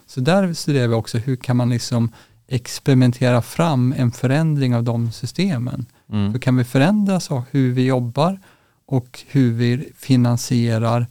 Så 0.08 0.20
där 0.20 0.54
studerar 0.54 0.88
vi 0.88 0.94
också 0.94 1.18
hur 1.18 1.36
kan 1.36 1.58
man 1.58 1.70
liksom 1.70 2.12
experimentera 2.48 3.42
fram 3.42 3.94
en 3.98 4.12
förändring 4.12 4.76
av 4.76 4.84
de 4.84 5.12
systemen. 5.12 5.86
Mm. 6.12 6.32
Hur 6.32 6.40
kan 6.40 6.58
vi 6.58 6.64
förändra 6.64 7.20
så 7.20 7.44
hur 7.52 7.72
vi 7.72 7.86
jobbar 7.86 8.40
och 8.86 9.20
hur 9.28 9.54
vi 9.54 9.90
finansierar, 9.98 11.08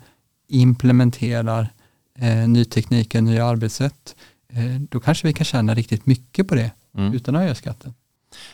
implementerar 0.48 1.68
eh, 2.18 2.48
ny 2.48 2.64
teknik 2.64 3.14
och 3.14 3.24
nya 3.24 3.44
arbetssätt. 3.46 4.16
Eh, 4.52 4.80
då 4.90 5.00
kanske 5.00 5.26
vi 5.26 5.32
kan 5.32 5.44
tjäna 5.44 5.74
riktigt 5.74 6.06
mycket 6.06 6.48
på 6.48 6.54
det 6.54 6.70
mm. 6.96 7.14
utan 7.14 7.36
att 7.36 7.42
höja 7.42 7.54
skatten. 7.54 7.94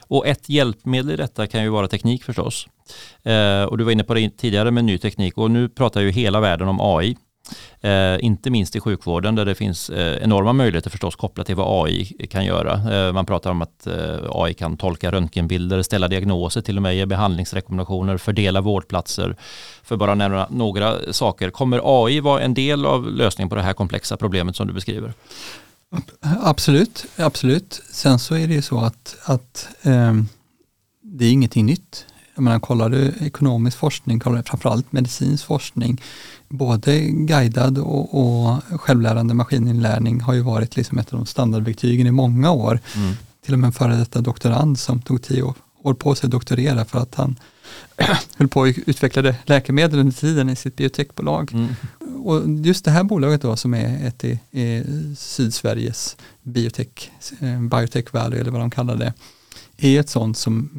Och 0.00 0.26
ett 0.26 0.48
hjälpmedel 0.48 1.11
i 1.11 1.16
detta 1.16 1.46
kan 1.46 1.62
ju 1.62 1.68
vara 1.68 1.88
teknik 1.88 2.24
förstås. 2.24 2.68
Eh, 3.22 3.62
och 3.62 3.78
du 3.78 3.85
var 3.85 3.92
inne 3.92 4.04
på 4.04 4.14
det 4.14 4.31
tidigare 4.31 4.70
med 4.70 4.85
ny 4.85 4.98
teknik 4.98 5.38
och 5.38 5.50
nu 5.50 5.68
pratar 5.68 6.00
ju 6.00 6.11
hela 6.11 6.40
världen 6.40 6.68
om 6.68 6.78
AI. 6.81 7.16
Eh, 7.80 8.24
inte 8.24 8.50
minst 8.50 8.76
i 8.76 8.80
sjukvården 8.80 9.34
där 9.34 9.44
det 9.44 9.54
finns 9.54 9.90
eh, 9.90 10.22
enorma 10.22 10.52
möjligheter 10.52 10.90
förstås 10.90 11.16
kopplat 11.16 11.46
till 11.46 11.56
vad 11.56 11.87
AI 11.87 12.04
kan 12.04 12.44
göra. 12.44 12.94
Eh, 12.94 13.12
man 13.12 13.26
pratar 13.26 13.50
om 13.50 13.62
att 13.62 13.87
eh, 13.87 14.18
AI 14.30 14.54
kan 14.54 14.76
tolka 14.76 15.12
röntgenbilder, 15.12 15.82
ställa 15.82 16.08
diagnoser, 16.08 16.61
till 16.61 16.76
och 16.76 16.82
med 16.82 16.96
ge 16.96 17.06
behandlingsrekommendationer, 17.06 18.16
fördela 18.16 18.61
vårdplatser. 18.61 19.37
För 19.82 19.96
bara 19.96 20.14
nämna 20.14 20.46
några 20.50 21.12
saker. 21.12 21.50
Kommer 21.50 21.80
AI 22.04 22.20
vara 22.20 22.40
en 22.40 22.54
del 22.54 22.87
av 22.87 23.12
lösningen 23.12 23.48
på 23.48 23.54
det 23.54 23.62
här 23.62 23.72
komplexa 23.72 24.16
problemet 24.16 24.56
som 24.56 24.66
du 24.66 24.72
beskriver? 24.72 25.12
Absolut, 26.20 27.06
absolut. 27.16 27.82
Sen 27.90 28.18
så 28.18 28.34
är 28.34 28.48
det 28.48 28.54
ju 28.54 28.62
så 28.62 28.80
att, 28.80 29.16
att 29.24 29.68
eh, 29.82 30.14
det 31.02 31.24
är 31.24 31.32
ingenting 31.32 31.66
nytt. 31.66 32.06
Jag 32.34 32.42
menar, 32.42 32.61
kollar 32.61 32.88
du 32.88 33.12
ekonomisk 33.20 33.78
forskning, 33.78 34.20
kollar 34.20 34.37
du 34.37 34.42
framförallt 34.42 34.92
medicinsk 34.92 35.46
forskning, 35.46 36.02
både 36.48 37.00
guidad 37.00 37.78
och, 37.78 38.14
och 38.20 38.62
självlärande 38.80 39.34
maskininlärning 39.34 40.20
har 40.20 40.34
ju 40.34 40.40
varit 40.40 40.76
liksom 40.76 40.98
ett 40.98 41.12
av 41.12 41.18
de 41.18 41.26
standardverktygen 41.26 42.06
i 42.06 42.11
många 42.11 42.50
år. 42.50 42.80
Mm. 42.96 43.14
Till 43.44 43.52
och 43.52 43.58
med 43.58 43.66
en 43.68 43.72
före 43.72 43.96
detta 43.96 44.20
doktorand 44.20 44.78
som 44.78 45.02
tog 45.02 45.22
tio 45.22 45.42
år, 45.42 45.54
år 45.82 45.94
på 45.94 46.14
sig 46.14 46.26
att 46.26 46.30
doktorera 46.30 46.84
för 46.84 46.98
att 46.98 47.14
han 47.14 47.37
höll 48.37 48.48
på 48.48 48.61
och 48.61 48.74
utvecklade 48.87 49.37
läkemedel 49.44 50.00
under 50.00 50.12
tiden 50.12 50.48
i 50.48 50.56
sitt 50.56 50.76
biotekbolag. 50.76 51.52
Mm. 51.52 51.74
Och 52.24 52.66
just 52.66 52.84
det 52.84 52.90
här 52.90 53.04
bolaget 53.04 53.42
då 53.42 53.56
som 53.56 53.74
är 53.74 54.06
ett 54.06 54.24
i, 54.24 54.40
i 54.50 54.84
Sydsveriges 55.16 56.16
biotech, 56.42 57.11
eh, 57.40 57.61
biotech 57.61 58.12
valley 58.12 58.40
eller 58.40 58.50
vad 58.50 58.61
de 58.61 58.70
kallar 58.70 58.96
det, 58.96 59.12
är 59.76 60.00
ett 60.00 60.08
sånt 60.08 60.38
som 60.38 60.70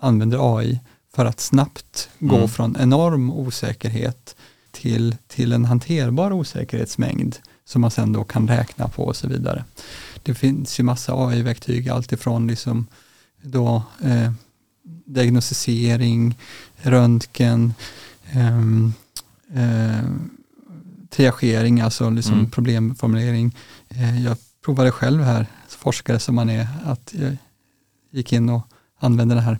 använder 0.00 0.58
AI 0.58 0.80
för 1.14 1.24
att 1.24 1.40
snabbt 1.40 2.08
gå 2.18 2.36
mm. 2.36 2.48
från 2.48 2.76
enorm 2.80 3.30
osäkerhet 3.30 4.35
till, 4.76 5.16
till 5.26 5.52
en 5.52 5.64
hanterbar 5.64 6.32
osäkerhetsmängd 6.32 7.36
som 7.64 7.80
man 7.80 7.90
sen 7.90 8.12
då 8.12 8.24
kan 8.24 8.48
räkna 8.48 8.88
på 8.88 9.04
och 9.04 9.16
så 9.16 9.28
vidare. 9.28 9.64
Det 10.22 10.34
finns 10.34 10.80
ju 10.80 10.84
massa 10.84 11.12
AI-verktyg, 11.14 11.88
alltifrån 11.88 12.46
liksom 12.46 12.86
då, 13.42 13.82
eh, 14.02 14.32
diagnostisering, 15.04 16.38
röntgen, 16.76 17.74
eh, 18.30 18.58
eh, 19.62 20.04
triagering, 21.10 21.80
alltså 21.80 22.10
liksom 22.10 22.34
mm. 22.34 22.50
problemformulering. 22.50 23.56
Eh, 23.88 24.24
jag 24.24 24.36
provade 24.64 24.90
själv 24.90 25.22
här, 25.22 25.46
forskare 25.68 26.18
som 26.18 26.34
man 26.34 26.50
är, 26.50 26.68
att 26.84 27.14
jag 27.18 27.36
gick 28.10 28.32
in 28.32 28.48
och 28.48 28.62
använde 28.98 29.34
den 29.34 29.44
här 29.44 29.58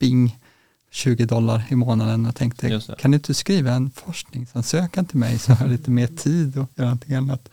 Bing 0.00 0.38
20 0.90 1.24
dollar 1.24 1.64
i 1.68 1.74
månaden 1.74 2.26
och 2.26 2.36
tänkte, 2.36 2.80
kan 2.98 3.10
du 3.10 3.14
inte 3.14 3.34
skriva 3.34 3.72
en 3.72 3.90
forskningsansökan 3.90 5.04
till 5.04 5.18
mig 5.18 5.38
så 5.38 5.52
har 5.52 5.66
jag 5.66 5.72
lite 5.72 5.90
mer 5.90 6.06
tid 6.06 6.58
och 6.58 6.70
göra 6.74 6.88
någonting 6.88 7.14
annat. 7.14 7.48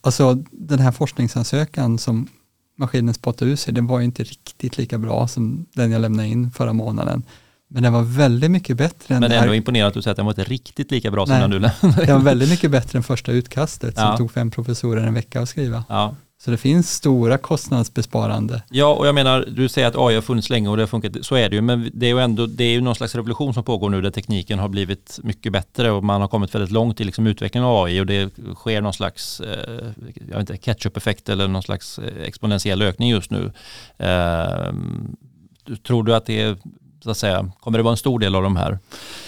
Alltså 0.00 0.34
den 0.50 0.78
här 0.78 0.92
forskningsansökan 0.92 1.98
som 1.98 2.28
maskinen 2.76 3.14
spottade 3.14 3.50
ut 3.50 3.60
sig, 3.60 3.74
den 3.74 3.86
var 3.86 4.00
inte 4.00 4.22
riktigt 4.22 4.78
lika 4.78 4.98
bra 4.98 5.28
som 5.28 5.66
den 5.72 5.90
jag 5.90 6.00
lämnade 6.00 6.28
in 6.28 6.50
förra 6.50 6.72
månaden. 6.72 7.22
Men 7.68 7.82
den 7.82 7.92
var 7.92 8.02
väldigt 8.02 8.50
mycket 8.50 8.76
bättre 8.76 9.14
än 9.14 9.20
Men 9.20 9.30
det 9.30 9.36
är 9.36 9.42
ändå 9.42 9.54
imponerande 9.54 9.88
att 9.88 9.94
du 9.94 10.02
säger 10.02 10.12
att 10.12 10.16
den 10.16 10.26
var 10.26 10.32
inte 10.32 10.44
riktigt 10.44 10.90
lika 10.90 11.10
bra 11.10 11.26
som 11.26 11.32
Nej, 11.32 11.40
den 11.40 11.50
du 11.50 11.58
lämnade 11.58 12.02
in. 12.02 12.06
Den 12.06 12.16
var 12.16 12.24
väldigt 12.24 12.48
mycket 12.48 12.70
bättre 12.70 12.98
än 12.98 13.02
första 13.02 13.32
utkastet 13.32 13.94
ja. 13.96 14.02
som 14.06 14.16
tog 14.16 14.32
fem 14.32 14.50
professorer 14.50 15.06
en 15.06 15.14
vecka 15.14 15.40
att 15.40 15.48
skriva. 15.48 15.84
Ja. 15.88 16.14
Så 16.38 16.50
det 16.50 16.56
finns 16.56 16.92
stora 16.92 17.38
kostnadsbesparande. 17.38 18.62
Ja, 18.70 18.94
och 18.94 19.06
jag 19.06 19.14
menar, 19.14 19.44
du 19.48 19.68
säger 19.68 19.88
att 19.88 19.96
AI 19.96 20.14
har 20.14 20.22
funnits 20.22 20.50
länge 20.50 20.68
och 20.68 20.76
det 20.76 20.82
har 20.82 20.86
funkat, 20.86 21.16
så 21.20 21.34
är 21.34 21.48
det 21.48 21.56
ju, 21.56 21.62
men 21.62 21.90
det 21.94 22.06
är 22.06 22.14
ju 22.14 22.20
ändå, 22.20 22.46
det 22.46 22.64
är 22.64 22.70
ju 22.70 22.80
någon 22.80 22.94
slags 22.94 23.14
revolution 23.14 23.54
som 23.54 23.64
pågår 23.64 23.90
nu 23.90 24.00
där 24.02 24.10
tekniken 24.10 24.58
har 24.58 24.68
blivit 24.68 25.18
mycket 25.22 25.52
bättre 25.52 25.90
och 25.90 26.04
man 26.04 26.20
har 26.20 26.28
kommit 26.28 26.54
väldigt 26.54 26.70
långt 26.70 27.00
i 27.00 27.04
liksom 27.04 27.26
utvecklingen 27.26 27.68
av 27.68 27.84
AI 27.84 28.00
och 28.00 28.06
det 28.06 28.30
sker 28.54 28.80
någon 28.80 28.92
slags, 28.92 29.40
eh, 29.40 29.84
jag 30.14 30.38
vet 30.38 30.40
inte, 30.40 30.56
catch-up-effekt 30.56 31.28
eller 31.28 31.48
någon 31.48 31.62
slags 31.62 31.98
eh, 31.98 32.22
exponentiell 32.22 32.82
ökning 32.82 33.10
just 33.10 33.30
nu. 33.30 33.52
Eh, 33.98 34.72
tror 35.86 36.04
du 36.04 36.14
att 36.14 36.26
det 36.26 36.40
är 36.40 36.56
så 37.04 37.10
att 37.10 37.18
säga, 37.18 37.50
kommer 37.60 37.78
det 37.78 37.82
vara 37.84 37.92
en 37.92 37.96
stor 37.96 38.18
del 38.18 38.34
av 38.34 38.42
de 38.42 38.56
här? 38.56 38.78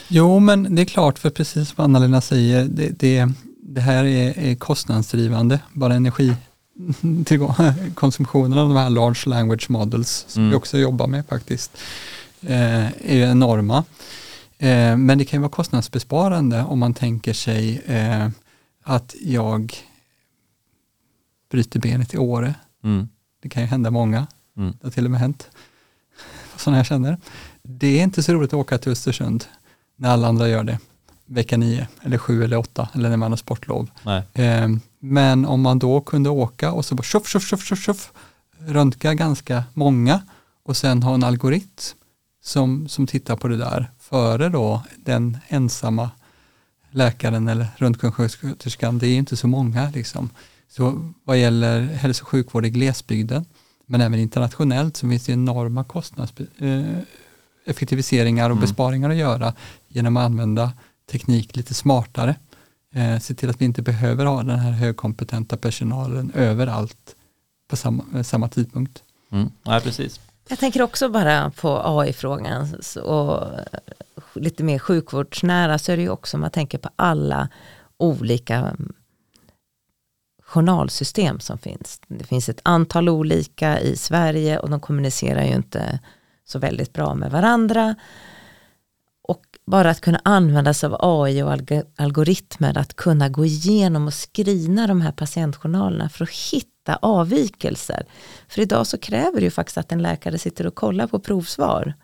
Jo, 0.08 0.38
men 0.38 0.74
det 0.74 0.82
är 0.82 0.86
klart, 0.86 1.18
för 1.18 1.30
precis 1.30 1.68
som 1.68 1.84
Anna-Lena 1.84 2.20
säger, 2.20 2.64
det, 2.64 2.98
det, 2.98 3.28
det 3.62 3.80
här 3.80 4.04
är, 4.04 4.38
är 4.38 4.54
kostnadsdrivande, 4.54 5.60
bara 5.72 5.94
energi 5.94 6.34
konsumtionen 7.94 8.58
av 8.58 8.68
de 8.68 8.76
här 8.76 8.90
large 8.90 9.22
language 9.26 9.70
models 9.70 10.24
som 10.28 10.42
mm. 10.42 10.50
vi 10.50 10.56
också 10.56 10.78
jobbar 10.78 11.06
med 11.06 11.26
faktiskt 11.26 11.78
eh, 12.40 12.86
är 12.86 13.30
enorma. 13.30 13.84
Eh, 14.58 14.96
men 14.96 15.18
det 15.18 15.24
kan 15.24 15.40
vara 15.40 15.50
kostnadsbesparande 15.50 16.62
om 16.62 16.78
man 16.78 16.94
tänker 16.94 17.32
sig 17.32 17.82
eh, 17.86 18.28
att 18.82 19.14
jag 19.20 19.74
bryter 21.50 21.80
benet 21.80 22.14
i 22.14 22.18
Åre. 22.18 22.54
Mm. 22.84 23.08
Det 23.42 23.48
kan 23.48 23.62
ju 23.62 23.68
hända 23.68 23.90
många. 23.90 24.26
Mm. 24.56 24.72
Det 24.80 24.86
har 24.86 24.90
till 24.90 25.04
och 25.04 25.10
med 25.10 25.20
hänt. 25.20 25.48
Sådana 26.56 26.78
jag 26.78 26.86
känner. 26.86 27.16
Det 27.62 27.98
är 27.98 28.02
inte 28.02 28.22
så 28.22 28.32
roligt 28.32 28.50
att 28.50 28.60
åka 28.60 28.78
till 28.78 28.92
Östersund 28.92 29.44
när 29.96 30.10
alla 30.10 30.28
andra 30.28 30.48
gör 30.48 30.64
det 30.64 30.78
vecka 31.26 31.56
nio 31.56 31.88
eller 32.02 32.18
sju 32.18 32.44
eller 32.44 32.56
åtta 32.56 32.88
eller 32.94 33.08
när 33.08 33.16
man 33.16 33.32
har 33.32 33.36
sportlov. 33.36 33.90
Eh, 34.34 34.68
men 35.00 35.44
om 35.44 35.60
man 35.60 35.78
då 35.78 36.00
kunde 36.00 36.30
åka 36.30 36.72
och 36.72 36.84
så 36.84 36.94
bara 36.94 37.02
tjoff, 37.02 37.28
tjoff, 37.28 37.46
tjoff, 37.46 37.64
tjoff, 37.64 37.82
tjoff, 37.82 38.12
röntga 38.58 39.14
ganska 39.14 39.64
många 39.74 40.22
och 40.62 40.76
sen 40.76 41.02
ha 41.02 41.14
en 41.14 41.24
algoritm 41.24 41.98
som, 42.44 42.88
som 42.88 43.06
tittar 43.06 43.36
på 43.36 43.48
det 43.48 43.56
där 43.56 43.90
före 43.98 44.48
då 44.48 44.82
den 44.96 45.38
ensamma 45.48 46.10
läkaren 46.90 47.48
eller 47.48 47.66
röntgensköterskan. 47.76 48.98
Det 48.98 49.06
är 49.06 49.16
inte 49.16 49.36
så 49.36 49.48
många 49.48 49.90
liksom. 49.90 50.30
Så 50.68 51.12
vad 51.24 51.38
gäller 51.38 51.80
hälso 51.80 52.22
och 52.22 52.28
sjukvård 52.28 52.66
i 52.66 52.70
glesbygden, 52.70 53.44
men 53.86 54.00
även 54.00 54.18
internationellt 54.18 54.96
så 54.96 55.08
finns 55.08 55.26
det 55.26 55.32
enorma 55.32 55.84
kostnadseffektiviseringar 55.84 58.44
eh, 58.44 58.50
och 58.50 58.56
mm. 58.56 58.60
besparingar 58.60 59.10
att 59.10 59.16
göra 59.16 59.54
genom 59.88 60.16
att 60.16 60.24
använda 60.24 60.72
teknik 61.10 61.56
lite 61.56 61.74
smartare. 61.74 62.34
Eh, 62.98 63.18
se 63.18 63.34
till 63.34 63.50
att 63.50 63.60
vi 63.60 63.64
inte 63.64 63.82
behöver 63.82 64.24
ha 64.24 64.42
den 64.42 64.58
här 64.58 64.70
högkompetenta 64.70 65.56
personalen 65.56 66.32
överallt 66.34 67.16
på 67.68 67.76
samma, 67.76 68.04
eh, 68.14 68.22
samma 68.22 68.48
tidpunkt. 68.48 69.02
Mm. 69.32 69.50
Ja, 69.62 69.80
precis. 69.84 70.20
Jag 70.48 70.58
tänker 70.58 70.82
också 70.82 71.08
bara 71.08 71.50
på 71.50 71.82
AI-frågan 71.84 72.74
och 73.02 73.42
lite 74.34 74.64
mer 74.64 74.78
sjukvårdsnära 74.78 75.78
så 75.78 75.92
är 75.92 75.96
det 75.96 76.02
ju 76.02 76.08
också, 76.08 76.38
man 76.38 76.50
tänker 76.50 76.78
på 76.78 76.88
alla 76.96 77.48
olika 77.96 78.54
mm, 78.54 78.92
journalsystem 80.42 81.40
som 81.40 81.58
finns. 81.58 82.00
Det 82.08 82.24
finns 82.24 82.48
ett 82.48 82.60
antal 82.62 83.08
olika 83.08 83.80
i 83.80 83.96
Sverige 83.96 84.58
och 84.58 84.70
de 84.70 84.80
kommunicerar 84.80 85.44
ju 85.44 85.54
inte 85.54 85.98
så 86.44 86.58
väldigt 86.58 86.92
bra 86.92 87.14
med 87.14 87.30
varandra 87.30 87.94
bara 89.68 89.90
att 89.90 90.00
kunna 90.00 90.20
använda 90.24 90.74
sig 90.74 90.86
av 90.86 90.96
AI 91.00 91.42
och 91.42 91.52
algoritmer, 91.96 92.78
att 92.78 92.96
kunna 92.96 93.28
gå 93.28 93.44
igenom 93.44 94.06
och 94.06 94.14
skrina 94.14 94.86
de 94.86 95.00
här 95.00 95.12
patientjournalerna 95.12 96.08
för 96.08 96.24
att 96.24 96.30
hitta 96.30 96.96
avvikelser. 97.02 98.06
För 98.48 98.60
idag 98.60 98.86
så 98.86 98.98
kräver 98.98 99.40
det 99.40 99.44
ju 99.44 99.50
faktiskt 99.50 99.78
att 99.78 99.92
en 99.92 100.02
läkare 100.02 100.38
sitter 100.38 100.66
och 100.66 100.74
kollar 100.74 101.06
på 101.06 101.18
provsvar. 101.18 101.94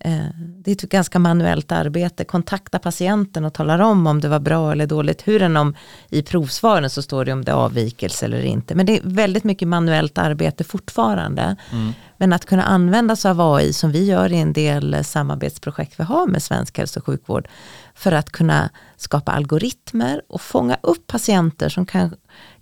Eh, 0.00 0.18
det 0.38 0.70
är 0.70 0.72
ett 0.72 0.90
ganska 0.90 1.18
manuellt 1.18 1.72
arbete. 1.72 2.24
Kontakta 2.24 2.78
patienten 2.78 3.44
och 3.44 3.54
talar 3.54 3.78
om 3.78 4.06
om 4.06 4.20
det 4.20 4.28
var 4.28 4.40
bra 4.40 4.72
eller 4.72 4.86
dåligt. 4.86 5.28
Hur 5.28 5.42
än 5.42 5.56
om 5.56 5.74
i 6.08 6.22
provsvaren 6.22 6.90
så 6.90 7.02
står 7.02 7.24
det 7.24 7.32
om 7.32 7.44
det 7.44 7.50
är 7.50 7.56
avvikelse 7.56 8.24
eller 8.24 8.42
inte. 8.42 8.74
Men 8.74 8.86
det 8.86 8.98
är 8.98 9.00
väldigt 9.04 9.44
mycket 9.44 9.68
manuellt 9.68 10.18
arbete 10.18 10.64
fortfarande. 10.64 11.56
Mm. 11.72 11.92
Men 12.16 12.32
att 12.32 12.44
kunna 12.44 12.62
använda 12.62 13.16
sig 13.16 13.30
av 13.30 13.40
AI 13.40 13.72
som 13.72 13.92
vi 13.92 14.04
gör 14.04 14.32
i 14.32 14.36
en 14.36 14.52
del 14.52 15.04
samarbetsprojekt 15.04 16.00
vi 16.00 16.04
har 16.04 16.26
med 16.26 16.42
svensk 16.42 16.78
hälso 16.78 17.00
och 17.00 17.06
sjukvård. 17.06 17.48
För 17.94 18.12
att 18.12 18.30
kunna 18.30 18.70
skapa 18.96 19.32
algoritmer 19.32 20.22
och 20.28 20.40
fånga 20.40 20.78
upp 20.82 21.06
patienter 21.06 21.68
som 21.68 21.86
kan 21.86 22.14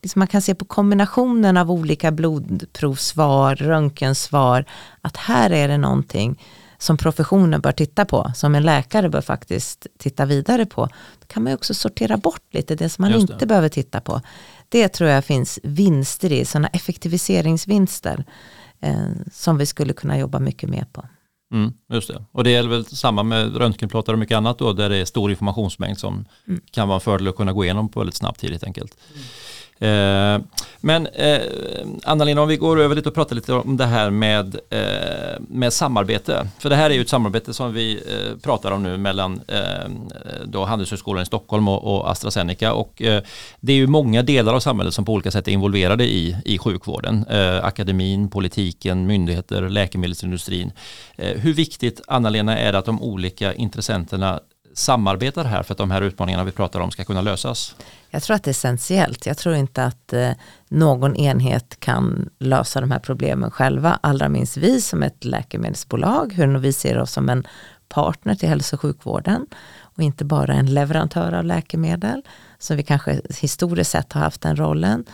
liksom 0.03 0.21
man 0.21 0.29
kan 0.29 0.43
se 0.43 0.55
på 0.55 0.65
kombinationen 0.65 1.57
av 1.57 1.71
olika 1.71 2.11
blodprovsvar, 2.11 3.57
röntgensvar, 3.57 4.65
att 5.01 5.17
här 5.17 5.51
är 5.51 5.69
det 5.69 5.79
någonting 5.79 6.39
som 6.79 6.97
professionen 6.97 7.61
bör 7.61 7.73
titta 7.73 8.05
på, 8.05 8.33
som 8.35 8.55
en 8.55 8.63
läkare 8.63 9.09
bör 9.09 9.21
faktiskt 9.21 9.87
titta 9.99 10.25
vidare 10.27 10.67
på. 10.67 10.87
Då 11.21 11.27
kan 11.27 11.43
man 11.43 11.53
också 11.53 11.75
sortera 11.75 12.17
bort 12.17 12.55
lite 12.55 12.75
det 12.75 12.89
som 12.89 13.03
man 13.03 13.13
det. 13.13 13.19
inte 13.19 13.47
behöver 13.47 13.69
titta 13.69 14.01
på. 14.01 14.21
Det 14.69 14.89
tror 14.89 15.11
jag 15.11 15.25
finns 15.25 15.59
vinster 15.63 16.33
i, 16.33 16.45
sådana 16.45 16.69
effektiviseringsvinster 16.69 18.25
eh, 18.81 19.09
som 19.33 19.59
vi 19.59 19.67
skulle 19.67 19.93
kunna 19.93 20.19
jobba 20.19 20.39
mycket 20.39 20.69
mer 20.69 20.87
på. 20.93 21.05
Mm, 21.53 21.73
just 21.93 22.09
det. 22.09 22.25
Och 22.33 22.45
det 22.45 22.55
är 22.55 22.67
väl 22.67 22.85
samma 22.85 23.23
med 23.23 23.57
röntgenplåtar 23.57 24.13
och 24.13 24.19
mycket 24.19 24.37
annat 24.37 24.59
då, 24.59 24.73
där 24.73 24.89
det 24.89 24.97
är 24.97 25.05
stor 25.05 25.31
informationsmängd 25.31 25.99
som 25.99 26.25
mm. 26.47 26.61
kan 26.71 26.89
vara 26.89 26.97
en 26.97 27.01
fördel 27.01 27.29
att 27.29 27.37
kunna 27.37 27.53
gå 27.53 27.65
igenom 27.65 27.89
på 27.89 28.01
väldigt 28.01 28.15
snabbt 28.15 28.41
tid 28.41 28.51
helt 28.51 28.65
enkelt. 28.65 28.97
Mm. 29.15 29.25
Eh, 29.79 30.39
men 30.81 31.07
eh, 31.07 31.41
Anna-Lena, 32.05 32.43
om 32.43 32.49
vi 32.49 32.57
går 32.57 32.81
över 32.81 32.95
lite 32.95 33.09
och 33.09 33.15
pratar 33.15 33.37
lite 33.37 33.53
om 33.53 33.77
det 33.77 33.87
här 33.87 34.11
med, 34.11 34.57
eh, 34.71 35.41
med 35.49 35.73
samarbete. 35.73 36.49
För 36.59 36.71
det 36.71 36.77
här 36.77 36.91
är 36.91 36.95
ju 36.95 37.01
ett 37.01 37.09
samarbete 37.09 37.55
som 37.55 37.73
vi 37.73 37.95
eh, 37.95 38.39
pratar 38.43 38.71
om 38.71 38.83
nu 38.83 38.97
mellan 38.97 39.41
eh, 39.49 39.91
då 40.45 40.65
Handelshögskolan 40.65 41.23
i 41.23 41.27
Stockholm 41.27 41.69
och, 41.69 41.97
och 41.97 42.11
AstraZeneca. 42.11 42.73
Och 42.73 43.03
eh, 43.03 43.23
det 43.61 43.73
är 43.73 43.77
ju 43.77 43.87
många 43.87 44.23
delar 44.23 44.55
av 44.55 44.61
samhället 44.61 44.95
som 44.95 45.05
på 45.05 45.13
olika 45.13 45.31
sätt 45.31 45.49
är 45.49 45.53
involverade 45.53 46.05
i, 46.05 46.37
i 46.45 46.59
sjukvården. 46.59 47.25
Eh, 47.31 47.65
akademin, 47.65 48.29
politiken, 48.29 49.07
myndigheter, 49.07 49.69
läkemedelsindustrin. 49.69 50.73
Eh, 51.17 51.39
hur 51.39 51.53
viktigt, 51.53 52.01
Anna-Lena, 52.07 52.59
är 52.59 52.73
det 52.73 52.79
att 52.79 52.85
de 52.85 53.03
olika 53.03 53.55
intressenterna 53.55 54.41
samarbetar 54.79 55.45
här 55.45 55.63
för 55.63 55.75
att 55.75 55.79
de 55.79 55.91
här 55.91 56.03
utmaningarna 56.03 56.45
vi 56.45 56.53
pratar 56.53 56.81
om 56.81 56.91
ska 56.91 57.05
kunna 57.05 57.21
lösas? 57.21 57.75
Jag 58.11 58.23
tror 58.23 58.35
att 58.37 58.45
det 58.45 58.49
är 58.49 58.51
essentiellt. 58.51 59.27
Jag 59.27 59.39
tror 59.39 59.55
inte 59.55 59.85
att 59.85 60.13
eh, 60.13 60.31
någon 60.69 61.17
enhet 61.17 61.81
kan 61.81 62.31
lösa 62.39 62.81
de 62.81 62.91
här 62.91 62.99
problemen 62.99 63.51
själva. 63.51 63.99
Allra 64.03 64.29
minst 64.29 64.57
vi 64.57 64.81
som 64.81 65.03
ett 65.03 65.25
läkemedelsbolag, 65.25 66.33
hur 66.33 66.59
vi 66.59 66.73
ser 66.73 66.99
oss 66.99 67.13
som 67.13 67.29
en 67.29 67.47
partner 67.89 68.35
till 68.35 68.49
hälso 68.49 68.77
och 68.77 68.81
sjukvården 68.81 69.47
och 69.81 70.03
inte 70.03 70.25
bara 70.25 70.55
en 70.55 70.75
leverantör 70.75 71.33
av 71.33 71.45
läkemedel 71.45 72.23
som 72.59 72.77
vi 72.77 72.83
kanske 72.83 73.21
historiskt 73.41 73.91
sett 73.91 74.13
har 74.13 74.21
haft 74.21 74.41
den 74.41 74.57
rollen 74.57 75.05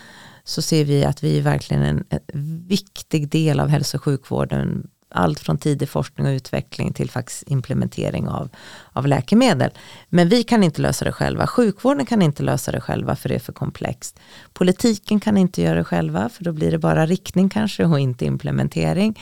så 0.45 0.63
ser 0.63 0.85
vi 0.85 1.05
att 1.05 1.25
vi 1.25 1.39
är 1.39 1.43
verkligen 1.43 1.83
en, 1.83 2.05
en 2.11 2.67
viktig 2.67 3.29
del 3.29 3.61
av 3.61 3.69
hälso 3.69 3.97
och 3.97 4.05
sjukvården 4.05 4.89
allt 5.15 5.41
från 5.41 5.59
tidig 5.59 5.89
forskning 5.89 6.27
och 6.27 6.31
utveckling 6.31 6.93
till 6.93 7.11
faktiskt 7.11 7.43
implementering 7.47 8.29
av, 8.29 8.49
av 8.93 9.07
läkemedel. 9.07 9.71
Men 10.09 10.29
vi 10.29 10.43
kan 10.43 10.63
inte 10.63 10.83
lösa 10.83 11.05
det 11.05 11.13
själva. 11.13 11.47
Sjukvården 11.47 12.07
kan 12.07 12.23
inte 12.23 12.43
lösa 12.43 12.73
det 12.73 12.81
själva 12.81 13.17
för 13.17 13.29
det 13.29 13.35
är 13.35 13.39
för 13.39 13.53
komplext. 13.53 14.21
Politiken 14.53 15.21
kan 15.21 15.37
inte 15.37 15.63
göra 15.63 15.75
det 15.75 15.85
själva 15.85 16.29
för 16.29 16.45
då 16.45 16.53
blir 16.53 16.71
det 16.71 16.79
bara 16.79 17.07
riktning 17.07 17.49
kanske 17.49 17.85
och 17.85 18.01
inte 18.01 18.25
implementering. 18.25 19.21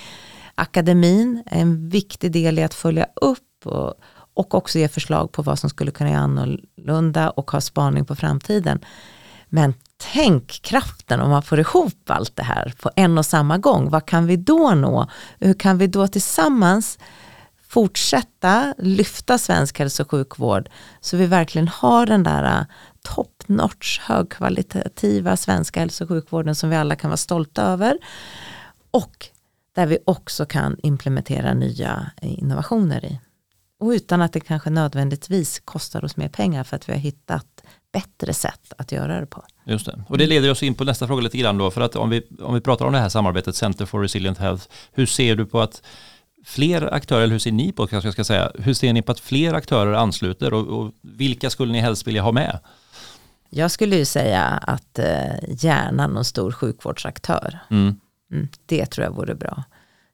Akademin 0.55 1.43
är 1.47 1.61
en 1.61 1.89
viktig 1.89 2.33
del 2.33 2.59
i 2.59 2.63
att 2.63 2.75
följa 2.75 3.07
upp 3.17 3.67
och, 3.67 3.95
och 4.35 4.55
också 4.55 4.79
ge 4.79 4.89
förslag 4.89 5.33
på 5.33 5.43
vad 5.43 5.59
som 5.59 5.71
skulle 5.71 5.91
kunna 5.91 6.11
göra 6.11 6.21
annorlunda 6.21 7.31
och 7.31 7.51
ha 7.51 7.61
spaning 7.61 8.05
på 8.05 8.17
framtiden. 8.17 8.81
Men 9.51 9.75
tänk 10.13 10.63
kraften 10.63 11.21
om 11.21 11.31
man 11.31 11.43
får 11.43 11.61
ihop 11.61 12.11
allt 12.11 12.37
det 12.37 12.43
här 12.43 12.75
på 12.81 12.91
en 12.97 13.19
och 13.19 13.27
samma 13.27 13.59
gång. 13.59 13.91
Vad 13.91 14.07
kan 14.07 14.27
vi 14.27 14.37
då 14.37 14.71
nå? 14.75 15.07
Hur 15.39 15.55
kan 15.55 15.79
vi 15.79 15.87
då 15.87 16.09
tillsammans 16.09 16.99
fortsätta 17.69 18.75
lyfta 18.79 19.39
svensk 19.39 19.79
hälso 19.79 20.03
och 20.03 20.11
sjukvård 20.11 20.69
så 21.01 21.17
vi 21.17 21.27
verkligen 21.27 21.69
har 21.69 22.07
den 22.07 22.23
där 22.23 22.59
äh, 22.59 22.67
top 23.03 23.43
notch 23.47 24.01
högkvalitativa 24.01 25.37
svenska 25.37 25.81
hälso 25.81 26.05
och 26.05 26.09
sjukvården 26.09 26.55
som 26.55 26.71
vi 26.71 26.77
alla 26.77 26.97
kan 26.97 27.11
vara 27.11 27.17
stolta 27.17 27.63
över. 27.63 27.99
Och 28.91 29.27
där 29.75 29.87
vi 29.87 29.99
också 30.05 30.47
kan 30.47 30.77
implementera 30.83 31.55
nya 31.55 32.11
äh, 32.23 32.39
innovationer 32.39 33.05
i. 33.05 33.21
Och 33.81 33.89
utan 33.89 34.23
att 34.23 34.33
det 34.33 34.41
kanske 34.41 34.71
nödvändigtvis 34.71 35.61
kostar 35.65 36.05
oss 36.05 36.17
mer 36.17 36.29
pengar 36.29 36.65
för 36.65 36.77
att 36.77 36.89
vi 36.89 36.93
har 36.93 37.01
hittat 37.01 37.60
bättre 37.93 38.33
sätt 38.33 38.73
att 38.79 38.93
göra 38.93 39.21
det 39.21 39.27
på. 39.27 39.45
Just 39.65 39.87
det. 39.87 40.05
Och 40.09 40.19
det 40.19 40.27
leder 40.27 40.51
oss 40.51 40.63
in 40.63 40.75
på 40.75 40.85
nästa 40.85 41.07
fråga 41.07 41.23
lite 41.23 41.39
grann 41.39 41.59
då. 41.59 41.71
För 41.71 41.81
att 41.81 41.97
om 41.97 42.11
vi, 42.11 42.23
om 42.41 42.55
vi 42.55 42.61
pratar 42.61 42.85
om 42.87 42.93
det 42.93 42.99
här 42.99 43.09
samarbetet 43.09 43.57
Center 43.57 43.87
for 43.87 44.01
Resilient 44.01 44.39
Health. 44.39 44.67
Hur 44.93 45.07
ser 45.07 45.37
du 45.37 45.47
på 45.47 45.61
att 45.61 45.83
fler 46.45 46.95
aktörer, 46.95 47.23
eller 47.23 47.33
hur 47.33 47.39
ser 47.39 47.53
ni 47.53 47.73
på, 47.73 47.87
kanske 47.87 48.07
jag 48.07 48.15
ska 48.15 48.25
säga, 48.25 48.53
hur 48.59 48.75
ser 48.75 48.93
ni 48.93 49.03
på 49.03 49.13
att 49.13 49.21
fler 49.21 49.55
aktörer 49.55 49.93
ansluter 49.93 50.55
och, 50.55 50.67
och 50.67 50.93
vilka 51.03 51.51
skulle 51.51 51.73
ni 51.73 51.81
helst 51.81 52.07
vilja 52.07 52.23
ha 52.23 52.33
med? 52.33 52.59
Jag 53.51 53.71
skulle 53.71 53.97
ju 53.97 54.05
säga 54.05 54.43
att 54.45 54.99
eh, 54.99 55.35
gärna 55.49 56.07
någon 56.07 56.25
stor 56.25 56.53
sjukvårdsaktör. 56.53 57.59
Mm. 57.71 58.01
Mm, 58.33 58.49
det 58.67 58.87
tror 58.87 59.05
jag 59.05 59.13
vore 59.13 59.35
bra. 59.35 59.65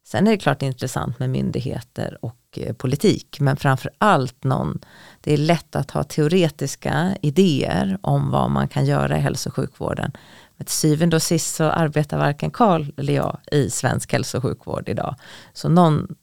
Sen 0.05 0.27
är 0.27 0.31
det 0.31 0.39
klart 0.39 0.63
intressant 0.63 1.19
med 1.19 1.31
myndigheter 1.31 2.19
och 2.23 2.37
eh, 2.59 2.73
politik, 2.73 3.41
men 3.41 3.57
framför 3.57 3.91
allt 3.99 4.45
någon, 4.45 4.79
det 5.21 5.33
är 5.33 5.37
lätt 5.37 5.77
att 5.77 5.91
ha 5.91 6.05
teoretiska 6.05 7.17
idéer 7.23 7.99
om 8.01 8.31
vad 8.31 8.51
man 8.51 8.69
kan 8.69 8.87
göra 8.87 9.19
i 9.19 9.21
hälso 9.21 9.49
och 9.49 9.55
sjukvården. 9.55 10.13
Men 10.57 10.65
till 10.65 10.75
syvende 10.75 11.17
och 11.17 11.23
sist 11.23 11.55
så 11.55 11.65
arbetar 11.65 12.19
varken 12.19 12.51
Karl 12.51 12.87
eller 12.97 13.13
jag 13.13 13.39
i 13.53 13.71
svensk 13.71 14.13
hälso 14.13 14.37
och 14.37 14.43
sjukvård 14.43 14.89
idag. 14.89 15.15
Så 15.53 15.69
någon 15.69 16.15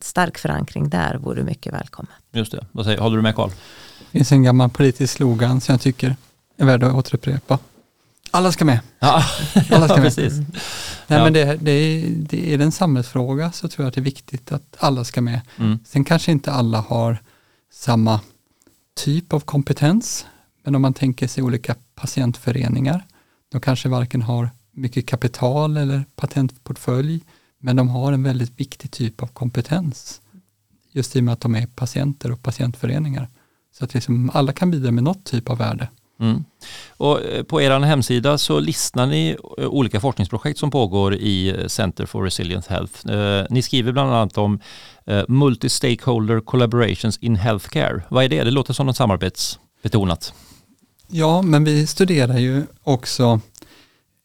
stark 0.00 0.38
förankring 0.38 0.88
där 0.88 1.14
vore 1.14 1.42
mycket 1.42 1.72
välkommen. 1.72 2.12
Just 2.32 2.52
det, 2.52 2.66
vad 2.72 2.84
säger, 2.84 2.98
håller 2.98 3.16
du 3.16 3.22
med 3.22 3.34
Karl? 3.34 3.50
Det 3.98 4.18
finns 4.18 4.32
en 4.32 4.42
gammal 4.42 4.70
politisk 4.70 5.16
slogan 5.16 5.60
som 5.60 5.72
jag 5.72 5.80
tycker 5.80 6.16
är 6.56 6.66
värd 6.66 6.82
att 6.82 6.94
återupprepa. 6.94 7.58
Alla 8.30 8.52
ska 8.52 8.64
med. 8.64 8.80
Ja, 8.98 9.22
Alla 9.70 9.88
ska 9.88 9.96
med. 9.96 10.04
precis. 10.04 10.38
Nej, 11.06 11.18
ja. 11.18 11.24
men 11.24 11.32
det, 11.32 11.56
det, 11.56 11.70
är, 11.70 12.10
det 12.10 12.54
är 12.54 12.58
en 12.58 12.72
samhällsfråga 12.72 13.52
så 13.52 13.68
tror 13.68 13.84
jag 13.84 13.88
att 13.88 13.94
det 13.94 14.00
är 14.00 14.02
viktigt 14.02 14.52
att 14.52 14.76
alla 14.78 15.04
ska 15.04 15.20
med. 15.20 15.40
Mm. 15.56 15.78
Sen 15.84 16.04
kanske 16.04 16.32
inte 16.32 16.52
alla 16.52 16.80
har 16.80 17.18
samma 17.72 18.20
typ 18.96 19.32
av 19.32 19.40
kompetens, 19.40 20.26
men 20.64 20.74
om 20.74 20.82
man 20.82 20.94
tänker 20.94 21.28
sig 21.28 21.42
olika 21.42 21.74
patientföreningar, 21.94 23.06
de 23.48 23.60
kanske 23.60 23.88
varken 23.88 24.22
har 24.22 24.50
mycket 24.72 25.06
kapital 25.06 25.76
eller 25.76 26.04
patentportfölj, 26.16 27.20
men 27.58 27.76
de 27.76 27.88
har 27.88 28.12
en 28.12 28.22
väldigt 28.22 28.60
viktig 28.60 28.90
typ 28.90 29.22
av 29.22 29.26
kompetens. 29.26 30.20
Just 30.92 31.16
i 31.16 31.20
och 31.20 31.24
med 31.24 31.32
att 31.32 31.40
de 31.40 31.54
är 31.54 31.66
patienter 31.66 32.32
och 32.32 32.42
patientföreningar. 32.42 33.28
Så 33.78 33.84
att 33.84 33.94
liksom 33.94 34.30
alla 34.34 34.52
kan 34.52 34.70
bidra 34.70 34.90
med 34.90 35.04
något 35.04 35.24
typ 35.24 35.48
av 35.48 35.58
värde. 35.58 35.88
Mm. 36.20 36.44
Och 36.90 37.24
eh, 37.24 37.42
på 37.42 37.62
er 37.62 37.80
hemsida 37.80 38.38
så 38.38 38.60
listar 38.60 39.06
ni 39.06 39.36
eh, 39.58 39.66
olika 39.66 40.00
forskningsprojekt 40.00 40.58
som 40.58 40.70
pågår 40.70 41.14
i 41.14 41.48
eh, 41.48 41.66
Center 41.66 42.06
for 42.06 42.24
Resilient 42.24 42.66
Health. 42.66 43.06
Ni 43.50 43.62
skriver 43.62 43.92
bland 43.92 44.14
annat 44.14 44.38
om 44.38 44.60
Multi-Stakeholder 45.28 46.40
Collaborations 46.40 47.18
in 47.18 47.36
Healthcare. 47.36 48.02
Vad 48.08 48.24
är 48.24 48.28
det? 48.28 48.44
Det 48.44 48.50
låter 48.50 48.72
som 48.72 48.86
något 48.86 48.96
samarbetsbetonat. 48.96 50.34
Ja, 51.10 51.42
men 51.42 51.64
vi 51.64 51.86
studerar 51.86 52.38
ju 52.38 52.62
också 52.82 53.40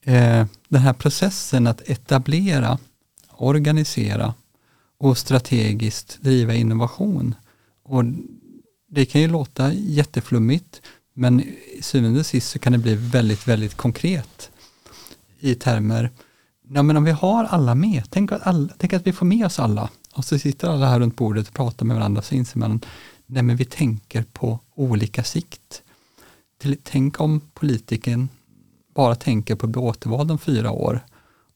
eh, 0.04 0.46
den 0.68 0.80
här 0.80 0.92
processen 0.92 1.66
att 1.66 1.88
etablera, 1.88 2.78
organisera 3.30 4.34
och 4.98 5.18
strategiskt 5.18 6.18
driva 6.22 6.54
innovation. 6.54 7.34
Och 7.84 8.04
det 8.90 9.06
kan 9.06 9.20
ju 9.20 9.28
låta 9.28 9.72
jätteflummigt, 9.72 10.82
men 11.14 11.40
i 11.40 11.82
syvende 11.82 12.20
och 12.20 12.26
sist 12.26 12.50
så 12.50 12.58
kan 12.58 12.72
det 12.72 12.78
bli 12.78 12.94
väldigt, 12.94 13.48
väldigt 13.48 13.74
konkret 13.74 14.50
i 15.40 15.54
termer, 15.54 16.10
ja 16.68 16.82
men 16.82 16.96
om 16.96 17.04
vi 17.04 17.10
har 17.10 17.44
alla 17.44 17.74
med, 17.74 18.02
tänk 18.10 18.32
att, 18.32 18.46
alla, 18.46 18.68
tänk 18.78 18.92
att 18.92 19.06
vi 19.06 19.12
får 19.12 19.26
med 19.26 19.46
oss 19.46 19.58
alla 19.58 19.90
och 20.14 20.24
så 20.24 20.38
sitter 20.38 20.68
alla 20.68 20.86
här 20.86 21.00
runt 21.00 21.16
bordet 21.16 21.48
och 21.48 21.54
pratar 21.54 21.86
med 21.86 21.96
varandra 21.96 22.22
så 22.22 22.34
inser 22.34 22.58
man, 22.58 22.80
nej 23.26 23.42
men 23.42 23.56
vi 23.56 23.64
tänker 23.64 24.22
på 24.32 24.58
olika 24.74 25.24
sikt. 25.24 25.82
Till, 26.58 26.76
tänk 26.82 27.20
om 27.20 27.40
politiken 27.54 28.28
bara 28.94 29.14
tänker 29.14 29.54
på 29.54 29.66
att 29.66 29.72
bli 29.72 29.80
återvald 29.80 30.30
om 30.30 30.38
fyra 30.38 30.70
år 30.70 31.00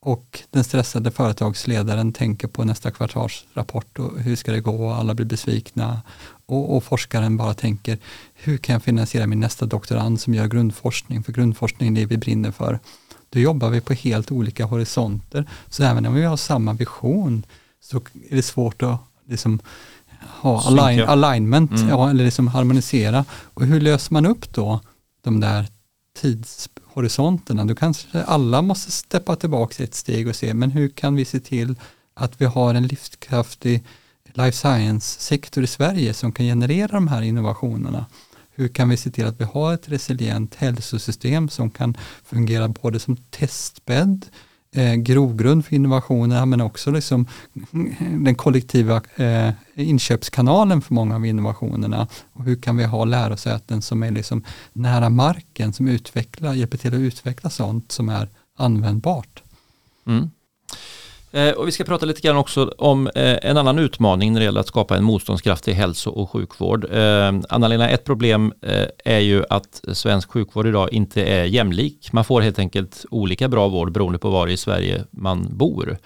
och 0.09 0.43
den 0.51 0.65
stressade 0.65 1.11
företagsledaren 1.11 2.13
tänker 2.13 2.49
på 2.49 2.65
nästa 2.65 2.91
kvartalsrapport 2.91 3.99
och 3.99 4.21
hur 4.21 4.37
ska 4.37 4.53
det 4.53 4.61
gå 4.61 4.87
och 4.87 4.95
alla 4.95 5.15
blir 5.15 5.27
besvikna 5.27 6.03
och, 6.47 6.77
och, 6.77 6.85
forskaren 6.85 7.37
bara 7.37 7.55
tänker 7.55 7.99
hur 8.35 8.59
kan 8.59 8.73
jag 8.73 8.83
finansiera 8.83 9.27
min 9.27 9.41
nästa 9.41 9.67
doktorand 9.67 10.21
som 10.21 10.35
gör 10.35 10.47
grundforskning 10.47 11.23
för 11.23 11.33
grundforskning 11.33 11.89
är 11.89 12.01
det 12.01 12.07
vi 12.07 12.17
brinner 12.17 12.51
för. 12.51 12.79
Då 13.31 13.39
jobbar 13.39 13.71
vi 13.71 13.81
på 13.81 13.93
helt 13.93 14.31
olika 14.31 14.65
horisonter 14.65 15.47
så 15.69 15.83
även 15.83 16.07
om 16.07 16.15
vi 16.15 16.25
har 16.25 16.37
samma 16.37 16.73
vision 16.73 17.43
så 17.81 17.97
är 18.31 18.37
det 18.37 18.43
svårt 18.43 18.83
att 18.83 19.01
liksom 19.27 19.61
ha 20.21 20.63
align, 20.67 21.01
alignment, 21.01 21.71
mm. 21.71 21.89
ja, 21.89 22.11
eller 22.11 22.25
liksom 22.25 22.49
harmonisera. 22.49 23.25
Och 23.31 23.67
hur 23.67 23.81
löser 23.81 24.13
man 24.13 24.27
upp 24.27 24.55
då 24.55 24.81
de 25.25 25.41
där 25.41 25.67
horisonterna, 26.99 27.65
Då 27.65 27.75
kanske 27.75 28.23
alla 28.23 28.63
måste 28.63 28.93
steppa 28.93 29.37
tillbaka 29.37 29.85
ett 29.85 29.95
steg 29.95 30.29
och 30.29 30.37
se, 30.37 30.55
men 30.55 30.71
hur 30.71 30.89
kan 30.89 31.15
vi 31.15 31.25
se 31.25 31.41
till 31.41 31.75
att 32.15 32.41
vi 32.41 32.45
har 32.45 32.75
en 32.75 32.87
livskraftig 32.87 33.85
life 34.35 34.57
science-sektor 34.57 35.65
i 35.65 35.67
Sverige 35.67 36.15
som 36.15 36.33
kan 36.33 36.47
generera 36.47 36.93
de 36.93 37.09
här 37.09 37.23
innovationerna? 37.23 38.07
Hur 38.51 38.69
kan 38.69 38.89
vi 38.89 38.97
se 38.97 39.11
till 39.11 39.27
att 39.27 39.41
vi 39.41 39.45
har 39.45 39.75
ett 39.75 39.89
resilient 39.89 40.55
hälsosystem 40.55 41.49
som 41.49 41.71
kan 41.71 41.97
fungera 42.25 42.69
både 42.69 43.01
som 43.01 43.17
testbädd, 43.17 44.27
eh, 44.75 44.95
grogrund 44.95 45.65
för 45.65 45.75
innovationerna 45.75 46.47
men 46.47 46.61
också 46.61 46.91
liksom 46.91 47.27
mm, 47.73 48.25
den 48.25 48.35
kollektiva 48.35 49.03
eh, 49.17 49.51
inköpskanalen 49.75 50.81
för 50.81 50.95
många 50.95 51.15
av 51.15 51.27
innovationerna. 51.27 52.09
Och 52.33 52.45
hur 52.45 52.57
kan 52.57 52.77
vi 52.77 52.85
ha 52.85 53.05
lärosäten 53.05 53.83
som 53.83 54.03
är 54.03 54.11
liksom 54.11 54.45
nära 54.73 55.09
marken, 55.09 55.73
som 55.73 55.89
utvecklar, 55.89 56.55
hjälper 56.55 56.79
till 56.79 56.95
att 56.95 57.01
utveckla 57.01 57.51
sånt 57.51 57.93
som 57.93 58.09
är 58.09 58.29
användbart. 58.57 59.43
Mm. 60.07 60.31
Eh, 61.31 61.51
och 61.51 61.69
vi 61.69 61.73
ska 61.73 61.85
prata 61.85 62.07
lite 62.07 62.21
grann 62.21 62.37
också 62.37 62.75
om 62.79 63.07
eh, 63.07 63.39
en 63.43 63.57
annan 63.57 63.79
utmaning 63.79 64.33
när 64.33 64.41
det 64.41 64.45
gäller 64.45 64.61
att 64.61 64.69
skapa 64.69 64.97
en 64.97 65.05
motståndskraftig 65.05 65.75
hälso 65.75 66.11
och 66.11 66.31
sjukvård. 66.31 66.85
Eh, 66.85 67.41
Anna-Lena, 67.49 67.89
ett 67.89 68.05
problem 68.05 68.53
är 69.05 69.19
ju 69.19 69.45
att 69.51 69.85
svensk 69.93 70.31
sjukvård 70.31 70.67
idag 70.67 70.93
inte 70.93 71.23
är 71.25 71.45
jämlik. 71.45 72.13
Man 72.13 72.25
får 72.25 72.41
helt 72.41 72.59
enkelt 72.59 73.05
olika 73.11 73.49
bra 73.49 73.69
vård 73.69 73.93
beroende 73.93 74.19
på 74.19 74.31
var 74.31 74.49
i 74.49 74.57
Sverige 74.57 75.05
man 75.11 75.57
bor. 75.57 75.99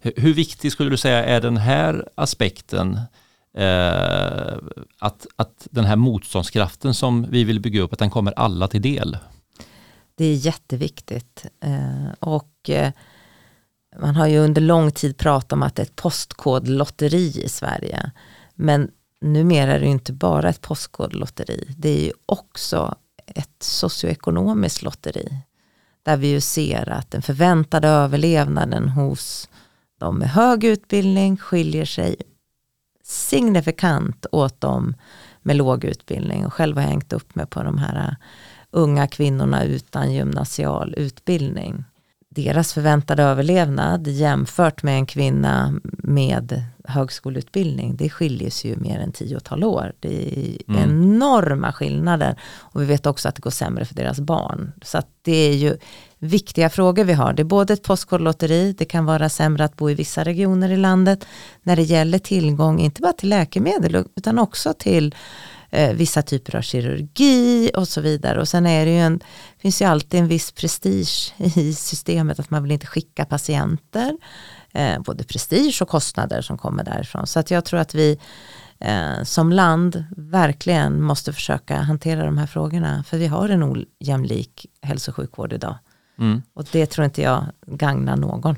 Hur 0.00 0.34
viktig 0.34 0.72
skulle 0.72 0.90
du 0.90 0.96
säga 0.96 1.24
är 1.24 1.40
den 1.40 1.56
här 1.56 2.08
aspekten 2.14 3.00
att, 4.98 5.26
att 5.36 5.66
den 5.70 5.84
här 5.84 5.96
motståndskraften 5.96 6.94
som 6.94 7.26
vi 7.30 7.44
vill 7.44 7.60
bygga 7.60 7.82
upp, 7.82 7.92
att 7.92 7.98
den 7.98 8.10
kommer 8.10 8.32
alla 8.32 8.68
till 8.68 8.82
del? 8.82 9.16
Det 10.14 10.24
är 10.24 10.34
jätteviktigt. 10.34 11.46
och 12.18 12.70
man 13.98 14.16
har 14.16 14.26
ju 14.26 14.38
under 14.38 14.60
lång 14.60 14.90
tid 14.90 15.16
pratat 15.16 15.52
om 15.52 15.62
att 15.62 15.74
det 15.74 15.82
är 15.82 15.86
ett 15.86 15.96
postkodlotteri 15.96 17.42
i 17.44 17.48
Sverige. 17.48 18.10
Men 18.54 18.90
numera 19.20 19.72
är 19.72 19.80
det 19.80 19.86
inte 19.86 20.12
bara 20.12 20.48
ett 20.48 20.60
postkodlotteri. 20.60 21.74
Det 21.76 21.88
är 21.88 22.04
ju 22.04 22.12
också 22.26 22.94
ett 23.26 23.62
socioekonomiskt 23.62 24.82
lotteri. 24.82 25.42
Där 26.02 26.16
vi 26.16 26.28
ju 26.28 26.40
ser 26.40 26.88
att 26.88 27.10
den 27.10 27.22
förväntade 27.22 27.88
överlevnaden 27.88 28.88
hos 28.88 29.48
de 29.98 30.18
med 30.18 30.30
hög 30.30 30.64
utbildning 30.64 31.36
skiljer 31.36 31.84
sig 31.84 32.16
signifikant 33.04 34.26
åt 34.32 34.60
de 34.60 34.94
med 35.42 35.56
låg 35.56 35.84
utbildning. 35.84 36.46
Och 36.46 36.54
själv 36.54 36.76
har 36.76 36.82
jag 36.82 36.90
hängt 36.90 37.12
upp 37.12 37.34
mig 37.34 37.46
på 37.46 37.62
de 37.62 37.78
här 37.78 38.16
unga 38.70 39.06
kvinnorna 39.06 39.64
utan 39.64 40.12
gymnasial 40.12 40.94
utbildning 40.96 41.84
deras 42.34 42.74
förväntade 42.74 43.22
överlevnad 43.22 44.06
jämfört 44.06 44.82
med 44.82 44.94
en 44.94 45.06
kvinna 45.06 45.80
med 45.98 46.62
högskoleutbildning, 46.84 47.96
det 47.96 48.10
skiljer 48.10 48.50
sig 48.50 48.70
ju 48.70 48.76
mer 48.76 48.98
än 48.98 49.12
tiotal 49.12 49.64
år. 49.64 49.92
Det 50.00 50.38
är 50.38 50.72
mm. 50.72 50.90
enorma 50.90 51.72
skillnader. 51.72 52.36
Och 52.56 52.82
vi 52.82 52.84
vet 52.84 53.06
också 53.06 53.28
att 53.28 53.34
det 53.34 53.42
går 53.42 53.50
sämre 53.50 53.84
för 53.84 53.94
deras 53.94 54.20
barn. 54.20 54.72
Så 54.82 55.02
det 55.22 55.36
är 55.36 55.54
ju 55.54 55.76
viktiga 56.18 56.70
frågor 56.70 57.04
vi 57.04 57.12
har. 57.12 57.32
Det 57.32 57.42
är 57.42 57.44
både 57.44 57.72
ett 57.72 57.82
postkodlotteri, 57.82 58.74
det 58.78 58.84
kan 58.84 59.04
vara 59.04 59.28
sämre 59.28 59.64
att 59.64 59.76
bo 59.76 59.90
i 59.90 59.94
vissa 59.94 60.24
regioner 60.24 60.70
i 60.70 60.76
landet 60.76 61.26
när 61.62 61.76
det 61.76 61.82
gäller 61.82 62.18
tillgång, 62.18 62.80
inte 62.80 63.02
bara 63.02 63.12
till 63.12 63.28
läkemedel, 63.28 64.04
utan 64.16 64.38
också 64.38 64.74
till 64.78 65.14
eh, 65.70 65.94
vissa 65.94 66.22
typer 66.22 66.56
av 66.56 66.62
kirurgi 66.62 67.70
och 67.76 67.88
så 67.88 68.00
vidare. 68.00 68.40
Och 68.40 68.48
sen 68.48 68.66
är 68.66 68.86
det 68.86 68.92
ju 68.92 68.98
en, 68.98 69.20
finns 69.58 69.82
ju 69.82 69.86
alltid 69.86 70.20
en 70.20 70.28
viss 70.28 70.52
prestige 70.52 71.34
i 71.38 71.74
systemet 71.74 72.40
att 72.40 72.50
man 72.50 72.62
vill 72.62 72.72
inte 72.72 72.86
skicka 72.86 73.24
patienter. 73.24 74.16
Eh, 74.72 75.00
både 75.00 75.24
prestige 75.24 75.82
och 75.82 75.88
kostnader 75.88 76.42
som 76.42 76.58
kommer 76.58 76.84
därifrån. 76.84 77.26
Så 77.26 77.40
att 77.40 77.50
jag 77.50 77.64
tror 77.64 77.80
att 77.80 77.94
vi 77.94 78.18
eh, 78.78 79.22
som 79.22 79.52
land 79.52 80.04
verkligen 80.16 81.02
måste 81.02 81.32
försöka 81.32 81.76
hantera 81.76 82.24
de 82.24 82.38
här 82.38 82.46
frågorna. 82.46 83.04
För 83.04 83.18
vi 83.18 83.26
har 83.26 83.48
en 83.48 83.62
ojämlik 83.62 84.66
hälso 84.82 85.10
och 85.10 85.16
sjukvård 85.16 85.52
idag. 85.52 85.78
Mm. 86.18 86.42
Och 86.54 86.66
det 86.72 86.86
tror 86.86 87.04
inte 87.04 87.22
jag 87.22 87.44
gagnar 87.66 88.16
någon. 88.16 88.56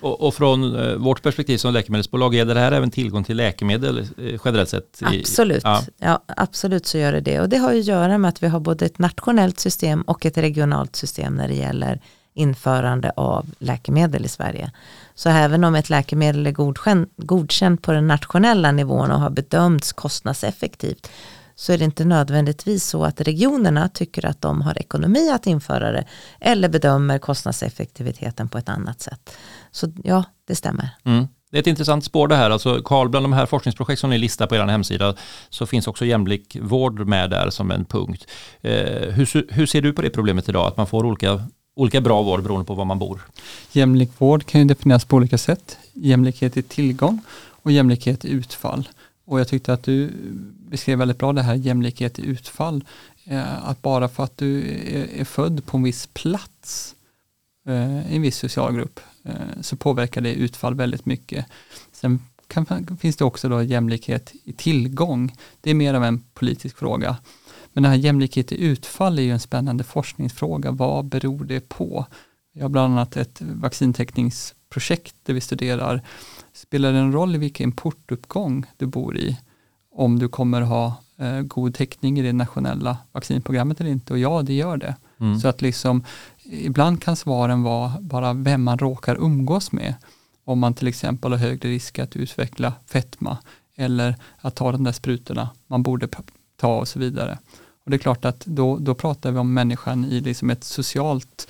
Och, 0.00 0.20
och, 0.20 0.34
från 0.34 0.76
eh, 0.76 0.94
vårt 0.94 1.22
perspektiv 1.22 1.58
som 1.58 1.72
läkemedelsbolag, 1.72 2.34
är 2.34 2.44
det 2.44 2.60
här 2.60 2.72
även 2.72 2.90
tillgång 2.90 3.24
till 3.24 3.36
läkemedel 3.36 3.98
eh, 3.98 4.40
generellt 4.44 4.68
sett? 4.68 5.00
Absolut, 5.02 5.62
ja. 5.64 5.82
ja. 5.98 6.22
absolut 6.26 6.86
så 6.86 6.98
gör 6.98 7.12
det 7.12 7.20
det. 7.20 7.40
Och 7.40 7.48
det 7.48 7.56
har 7.56 7.72
ju 7.72 7.80
att 7.80 7.86
göra 7.86 8.18
med 8.18 8.28
att 8.28 8.42
vi 8.42 8.48
har 8.48 8.60
både 8.60 8.86
ett 8.86 8.98
nationellt 8.98 9.60
system 9.60 10.02
och 10.02 10.26
ett 10.26 10.38
regionalt 10.38 10.96
system 10.96 11.34
när 11.34 11.48
det 11.48 11.54
gäller 11.54 12.00
införande 12.34 13.12
av 13.16 13.46
läkemedel 13.58 14.24
i 14.24 14.28
Sverige. 14.28 14.72
Så 15.14 15.28
även 15.28 15.64
om 15.64 15.74
ett 15.74 15.90
läkemedel 15.90 16.46
är 16.46 16.52
godkänt, 16.52 17.12
godkänt 17.16 17.82
på 17.82 17.92
den 17.92 18.06
nationella 18.06 18.72
nivån 18.72 19.10
och 19.10 19.20
har 19.20 19.30
bedömts 19.30 19.92
kostnadseffektivt 19.92 21.10
så 21.60 21.72
är 21.72 21.78
det 21.78 21.84
inte 21.84 22.04
nödvändigtvis 22.04 22.84
så 22.84 23.04
att 23.04 23.20
regionerna 23.20 23.88
tycker 23.88 24.26
att 24.26 24.40
de 24.42 24.62
har 24.62 24.78
ekonomi 24.78 25.30
att 25.30 25.46
införa 25.46 25.92
det 25.92 26.04
eller 26.40 26.68
bedömer 26.68 27.18
kostnadseffektiviteten 27.18 28.48
på 28.48 28.58
ett 28.58 28.68
annat 28.68 29.00
sätt. 29.00 29.30
Så 29.70 29.92
ja, 30.04 30.24
det 30.46 30.54
stämmer. 30.54 30.88
Mm. 31.04 31.28
Det 31.50 31.58
är 31.58 31.60
ett 31.60 31.66
intressant 31.66 32.04
spår 32.04 32.28
det 32.28 32.36
här. 32.36 32.50
Alltså, 32.50 32.82
Carl, 32.82 33.08
bland 33.08 33.24
de 33.24 33.32
här 33.32 33.46
forskningsprojekt 33.46 34.00
som 34.00 34.10
ni 34.10 34.18
listar 34.18 34.46
på 34.46 34.54
er 34.56 34.66
hemsida 34.66 35.14
så 35.48 35.66
finns 35.66 35.86
också 35.86 36.04
jämlik 36.04 36.56
vård 36.60 37.06
med 37.08 37.30
där 37.30 37.50
som 37.50 37.70
en 37.70 37.84
punkt. 37.84 38.26
Eh, 38.60 38.72
hur, 39.12 39.52
hur 39.52 39.66
ser 39.66 39.82
du 39.82 39.92
på 39.92 40.02
det 40.02 40.10
problemet 40.10 40.48
idag, 40.48 40.66
att 40.66 40.76
man 40.76 40.86
får 40.86 41.04
olika 41.06 41.42
olika 41.76 42.00
bra 42.00 42.22
vård 42.22 42.42
beroende 42.42 42.66
på 42.66 42.74
var 42.74 42.84
man 42.84 42.98
bor. 42.98 43.20
Jämlik 43.72 44.10
vård 44.18 44.46
kan 44.46 44.60
ju 44.60 44.66
definieras 44.66 45.04
på 45.04 45.16
olika 45.16 45.38
sätt. 45.38 45.78
Jämlikhet 45.92 46.56
i 46.56 46.62
tillgång 46.62 47.20
och 47.62 47.72
jämlikhet 47.72 48.24
i 48.24 48.30
utfall. 48.30 48.88
Och 49.26 49.40
jag 49.40 49.48
tyckte 49.48 49.72
att 49.72 49.82
du 49.82 50.10
beskrev 50.70 50.98
väldigt 50.98 51.18
bra 51.18 51.32
det 51.32 51.42
här 51.42 51.54
jämlikhet 51.54 52.18
i 52.18 52.22
utfall. 52.22 52.84
Eh, 53.24 53.68
att 53.68 53.82
bara 53.82 54.08
för 54.08 54.24
att 54.24 54.36
du 54.36 54.62
är 55.16 55.24
född 55.24 55.66
på 55.66 55.76
en 55.76 55.82
viss 55.82 56.06
plats 56.06 56.94
eh, 57.66 58.12
i 58.12 58.16
en 58.16 58.22
viss 58.22 58.36
socialgrupp 58.36 59.00
eh, 59.24 59.60
så 59.60 59.76
påverkar 59.76 60.20
det 60.20 60.34
utfall 60.34 60.74
väldigt 60.74 61.06
mycket. 61.06 61.46
Sen 61.92 62.22
kan, 62.46 62.96
finns 63.00 63.16
det 63.16 63.24
också 63.24 63.48
då 63.48 63.62
jämlikhet 63.62 64.32
i 64.44 64.52
tillgång. 64.52 65.36
Det 65.60 65.70
är 65.70 65.74
mer 65.74 65.94
av 65.94 66.04
en 66.04 66.22
politisk 66.34 66.78
fråga. 66.78 67.16
Men 67.72 67.82
den 67.82 67.92
här 67.92 67.98
jämlikhet 67.98 68.52
i 68.52 68.64
utfall 68.64 69.18
är 69.18 69.22
ju 69.22 69.32
en 69.32 69.40
spännande 69.40 69.84
forskningsfråga. 69.84 70.70
Vad 70.70 71.04
beror 71.04 71.44
det 71.44 71.68
på? 71.68 72.06
Vi 72.54 72.60
har 72.60 72.68
bland 72.68 72.92
annat 72.92 73.16
ett 73.16 73.42
vaccintäckningsprojekt 73.42 75.14
där 75.22 75.34
vi 75.34 75.40
studerar 75.40 76.02
Spelar 76.52 76.92
det 76.92 76.98
en 76.98 77.12
roll 77.12 77.34
i 77.34 77.38
vilken 77.38 77.72
portuppgång 77.72 78.66
du 78.76 78.86
bor 78.86 79.16
i? 79.16 79.38
Om 80.00 80.18
du 80.18 80.28
kommer 80.28 80.60
ha 80.60 80.94
eh, 81.16 81.40
god 81.40 81.74
täckning 81.74 82.18
i 82.18 82.22
det 82.22 82.32
nationella 82.32 82.98
vaccinprogrammet 83.12 83.80
eller 83.80 83.90
inte? 83.90 84.12
Och 84.12 84.18
ja, 84.18 84.42
det 84.42 84.52
gör 84.52 84.76
det. 84.76 84.96
Mm. 85.20 85.40
Så 85.40 85.48
att 85.48 85.62
liksom, 85.62 86.04
ibland 86.44 87.02
kan 87.02 87.16
svaren 87.16 87.62
vara 87.62 87.92
bara 88.00 88.32
vem 88.32 88.62
man 88.62 88.78
råkar 88.78 89.16
umgås 89.16 89.72
med. 89.72 89.94
Om 90.44 90.58
man 90.58 90.74
till 90.74 90.88
exempel 90.88 91.30
har 91.30 91.38
högre 91.38 91.68
risk 91.68 91.98
att 91.98 92.16
utveckla 92.16 92.72
fetma 92.86 93.38
eller 93.76 94.16
att 94.38 94.54
ta 94.54 94.72
de 94.72 94.84
där 94.84 94.92
sprutorna 94.92 95.50
man 95.66 95.82
borde 95.82 96.08
ta 96.56 96.76
och 96.76 96.88
så 96.88 96.98
vidare. 96.98 97.38
Och 97.84 97.90
det 97.90 97.96
är 97.96 97.98
klart 97.98 98.24
att 98.24 98.46
då, 98.46 98.78
då 98.78 98.94
pratar 98.94 99.32
vi 99.32 99.38
om 99.38 99.54
människan 99.54 100.04
i 100.04 100.20
liksom 100.20 100.50
ett 100.50 100.64
socialt 100.64 101.48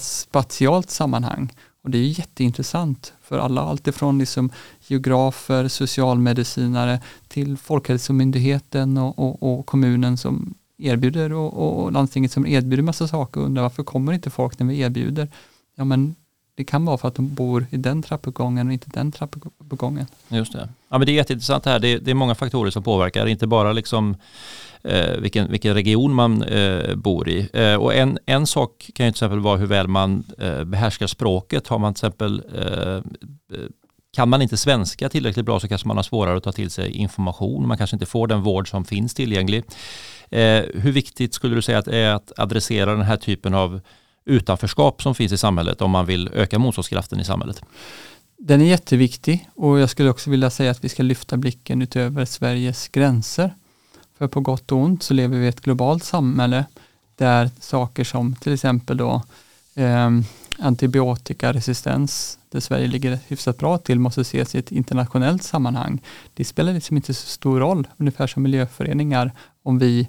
spatialt 0.00 0.90
sammanhang. 0.90 1.52
Och 1.82 1.90
det 1.90 1.98
är 1.98 2.02
jätteintressant 2.02 3.12
för 3.22 3.38
alla, 3.38 3.60
alltifrån 3.60 4.18
liksom 4.18 4.50
geografer, 4.86 5.68
socialmedicinare 5.68 7.00
till 7.28 7.56
Folkhälsomyndigheten 7.56 8.98
och, 8.98 9.18
och, 9.18 9.42
och 9.58 9.66
kommunen 9.66 10.16
som 10.16 10.54
erbjuder 10.78 11.32
och, 11.32 11.82
och, 11.82 11.92
landstinget 11.92 12.32
som 12.32 12.46
erbjuder 12.46 12.82
massa 12.82 13.08
saker 13.08 13.40
och 13.40 13.46
undrar 13.46 13.62
varför 13.62 13.84
kommer 13.84 14.12
inte 14.12 14.30
folk 14.30 14.58
när 14.58 14.66
vi 14.66 14.80
erbjuder? 14.80 15.28
Ja 15.74 15.84
men 15.84 16.14
det 16.58 16.64
kan 16.64 16.84
vara 16.84 16.98
för 16.98 17.08
att 17.08 17.14
de 17.14 17.34
bor 17.34 17.66
i 17.70 17.76
den 17.76 18.02
trappuppgången 18.02 18.66
och 18.66 18.72
inte 18.72 18.90
den 18.90 19.12
trappuppgången. 19.12 20.06
Just 20.28 20.52
det. 20.52 20.68
Ja, 20.88 20.98
men 20.98 21.06
det 21.06 21.12
är 21.12 21.14
jätteintressant 21.14 21.64
det 21.64 21.70
här. 21.70 21.78
Det 21.78 21.88
är, 21.88 21.98
det 21.98 22.10
är 22.10 22.14
många 22.14 22.34
faktorer 22.34 22.70
som 22.70 22.82
påverkar, 22.82 23.26
inte 23.26 23.46
bara 23.46 23.72
liksom 23.72 24.16
eh, 24.82 25.16
vilken, 25.18 25.50
vilken 25.50 25.74
region 25.74 26.14
man 26.14 26.42
eh, 26.42 26.94
bor 26.94 27.28
i. 27.28 27.48
Eh, 27.52 27.74
och 27.74 27.94
en, 27.94 28.18
en 28.26 28.46
sak 28.46 28.90
kan 28.94 29.06
ju 29.06 29.12
till 29.12 29.16
exempel 29.16 29.40
vara 29.40 29.56
hur 29.56 29.66
väl 29.66 29.88
man 29.88 30.24
eh, 30.38 30.64
behärskar 30.64 31.06
språket. 31.06 31.68
Har 31.68 31.78
man 31.78 31.94
till 31.94 32.06
exempel 32.06 32.42
eh, 32.54 32.94
eh, 32.94 33.02
kan 34.12 34.28
man 34.28 34.42
inte 34.42 34.56
svenska 34.56 35.08
tillräckligt 35.08 35.46
bra 35.46 35.60
så 35.60 35.68
kanske 35.68 35.88
man 35.88 35.96
har 35.96 36.04
svårare 36.04 36.36
att 36.36 36.44
ta 36.44 36.52
till 36.52 36.70
sig 36.70 36.90
information. 36.90 37.68
Man 37.68 37.78
kanske 37.78 37.96
inte 37.96 38.06
får 38.06 38.26
den 38.26 38.42
vård 38.42 38.70
som 38.70 38.84
finns 38.84 39.14
tillgänglig. 39.14 39.64
Eh, 40.30 40.62
hur 40.74 40.92
viktigt 40.92 41.34
skulle 41.34 41.54
du 41.54 41.62
säga 41.62 41.78
att 41.78 41.84
det 41.84 41.96
är 41.96 42.14
att 42.14 42.32
adressera 42.36 42.92
den 42.92 43.02
här 43.02 43.16
typen 43.16 43.54
av 43.54 43.80
utanförskap 44.28 45.02
som 45.02 45.14
finns 45.14 45.32
i 45.32 45.38
samhället 45.38 45.82
om 45.82 45.90
man 45.90 46.06
vill 46.06 46.30
öka 46.32 46.58
motståndskraften 46.58 47.20
i 47.20 47.24
samhället? 47.24 47.62
Den 48.38 48.60
är 48.60 48.64
jätteviktig 48.64 49.48
och 49.54 49.78
jag 49.78 49.90
skulle 49.90 50.10
också 50.10 50.30
vilja 50.30 50.50
säga 50.50 50.70
att 50.70 50.84
vi 50.84 50.88
ska 50.88 51.02
lyfta 51.02 51.36
blicken 51.36 51.82
utöver 51.82 52.24
Sveriges 52.24 52.88
gränser. 52.88 53.54
För 54.18 54.28
på 54.28 54.40
gott 54.40 54.72
och 54.72 54.78
ont 54.78 55.02
så 55.02 55.14
lever 55.14 55.38
vi 55.38 55.44
i 55.44 55.48
ett 55.48 55.60
globalt 55.60 56.04
samhälle 56.04 56.64
där 57.16 57.50
saker 57.60 58.04
som 58.04 58.34
till 58.36 58.52
exempel 58.52 58.96
då 58.96 59.22
eh, 59.74 60.10
antibiotikaresistens, 60.58 62.38
där 62.50 62.60
Sverige 62.60 62.86
ligger 62.86 63.18
hyfsat 63.28 63.58
bra 63.58 63.78
till, 63.78 63.98
måste 63.98 64.20
ses 64.20 64.54
i 64.54 64.58
ett 64.58 64.72
internationellt 64.72 65.42
sammanhang. 65.42 66.00
Det 66.34 66.44
spelar 66.44 66.72
liksom 66.72 66.96
inte 66.96 67.14
så 67.14 67.26
stor 67.26 67.60
roll, 67.60 67.88
ungefär 67.96 68.26
som 68.26 68.42
miljöföreningar, 68.42 69.32
om 69.62 69.78
vi 69.78 70.08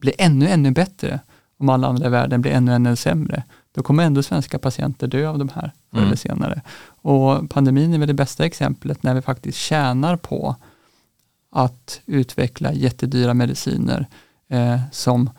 blir 0.00 0.14
ännu, 0.18 0.48
ännu 0.48 0.70
bättre, 0.70 1.20
om 1.62 1.68
alla 1.68 1.88
andra 1.88 2.06
i 2.06 2.10
världen 2.10 2.40
blir 2.42 2.52
ännu, 2.52 2.72
ännu 2.72 2.96
sämre. 2.96 3.42
Då 3.72 3.82
kommer 3.82 4.04
ändå 4.04 4.22
svenska 4.22 4.58
patienter 4.58 5.06
dö 5.06 5.28
av 5.28 5.38
de 5.38 5.48
här 5.48 5.72
förr 5.90 5.98
eller 5.98 6.06
mm. 6.06 6.16
senare. 6.16 6.62
Och 6.84 7.50
pandemin 7.50 7.94
är 7.94 7.98
väl 7.98 8.08
det 8.08 8.14
bästa 8.14 8.44
exemplet 8.44 9.02
när 9.02 9.14
vi 9.14 9.22
faktiskt 9.22 9.58
tjänar 9.58 10.16
på 10.16 10.56
att 11.50 12.00
utveckla 12.06 12.72
jättedyra 12.72 13.34
mediciner 13.34 14.06
eh, 14.48 14.80
som 14.92 15.30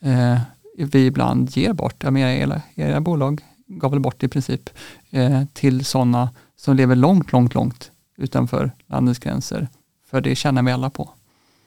eh, 0.00 0.40
vi 0.76 1.06
ibland 1.06 1.56
ger 1.56 1.72
bort. 1.72 2.04
Jag 2.04 2.12
menar, 2.12 2.30
era, 2.30 2.62
era 2.74 3.00
bolag 3.00 3.44
gav 3.66 3.90
väl 3.90 4.00
bort 4.00 4.22
i 4.22 4.28
princip 4.28 4.70
eh, 5.10 5.44
till 5.52 5.84
sådana 5.84 6.30
som 6.56 6.76
lever 6.76 6.96
långt, 6.96 7.32
långt, 7.32 7.54
långt 7.54 7.90
utanför 8.16 8.70
landets 8.86 9.18
gränser. 9.18 9.68
För 10.10 10.20
det 10.20 10.34
känner 10.34 10.62
vi 10.62 10.72
alla 10.72 10.90
på. 10.90 11.10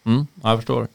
Mm, 0.04 0.28
jag 0.44 0.58
förstår. 0.58 0.88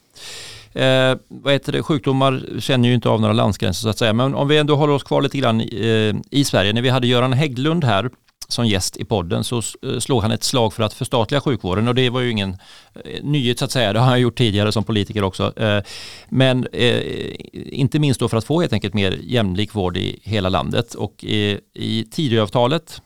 Eh, 0.73 1.15
vad 1.27 1.53
heter 1.53 1.71
det? 1.71 1.83
Sjukdomar 1.83 2.59
känner 2.59 2.89
ju 2.89 2.95
inte 2.95 3.09
av 3.09 3.21
några 3.21 3.33
landsgränser 3.33 3.81
så 3.81 3.89
att 3.89 3.97
säga. 3.97 4.13
Men 4.13 4.35
om 4.35 4.47
vi 4.47 4.57
ändå 4.57 4.75
håller 4.75 4.93
oss 4.93 5.03
kvar 5.03 5.21
lite 5.21 5.37
grann 5.37 5.61
i, 5.61 6.11
eh, 6.11 6.39
i 6.39 6.43
Sverige. 6.43 6.73
När 6.73 6.81
vi 6.81 6.89
hade 6.89 7.07
Göran 7.07 7.33
Hägglund 7.33 7.83
här 7.83 8.09
som 8.49 8.67
gäst 8.67 8.97
i 8.97 9.05
podden 9.05 9.43
så 9.43 9.57
eh, 9.57 9.99
slog 9.99 10.21
han 10.21 10.31
ett 10.31 10.43
slag 10.43 10.73
för 10.73 10.83
att 10.83 10.93
förstatliga 10.93 11.41
sjukvården 11.41 11.87
och 11.87 11.95
det 11.95 12.09
var 12.09 12.21
ju 12.21 12.31
ingen 12.31 12.57
eh, 13.05 13.23
nyhet 13.23 13.59
så 13.59 13.65
att 13.65 13.71
säga, 13.71 13.93
det 13.93 13.99
har 13.99 14.05
han 14.05 14.21
gjort 14.21 14.37
tidigare 14.37 14.71
som 14.71 14.83
politiker 14.83 15.23
också. 15.23 15.59
Eh, 15.59 15.83
men 16.29 16.67
inte 17.53 17.99
minst 17.99 18.19
då 18.19 18.29
för 18.29 18.37
att 18.37 18.45
få 18.45 18.61
helt 18.61 18.73
enkelt 18.73 18.93
mer 18.93 19.19
jämlik 19.21 19.75
vård 19.75 19.97
i 19.97 20.19
hela 20.23 20.49
landet 20.49 20.93
och 20.93 21.23
i 21.73 22.05
Tidöavtalet 22.11 23.01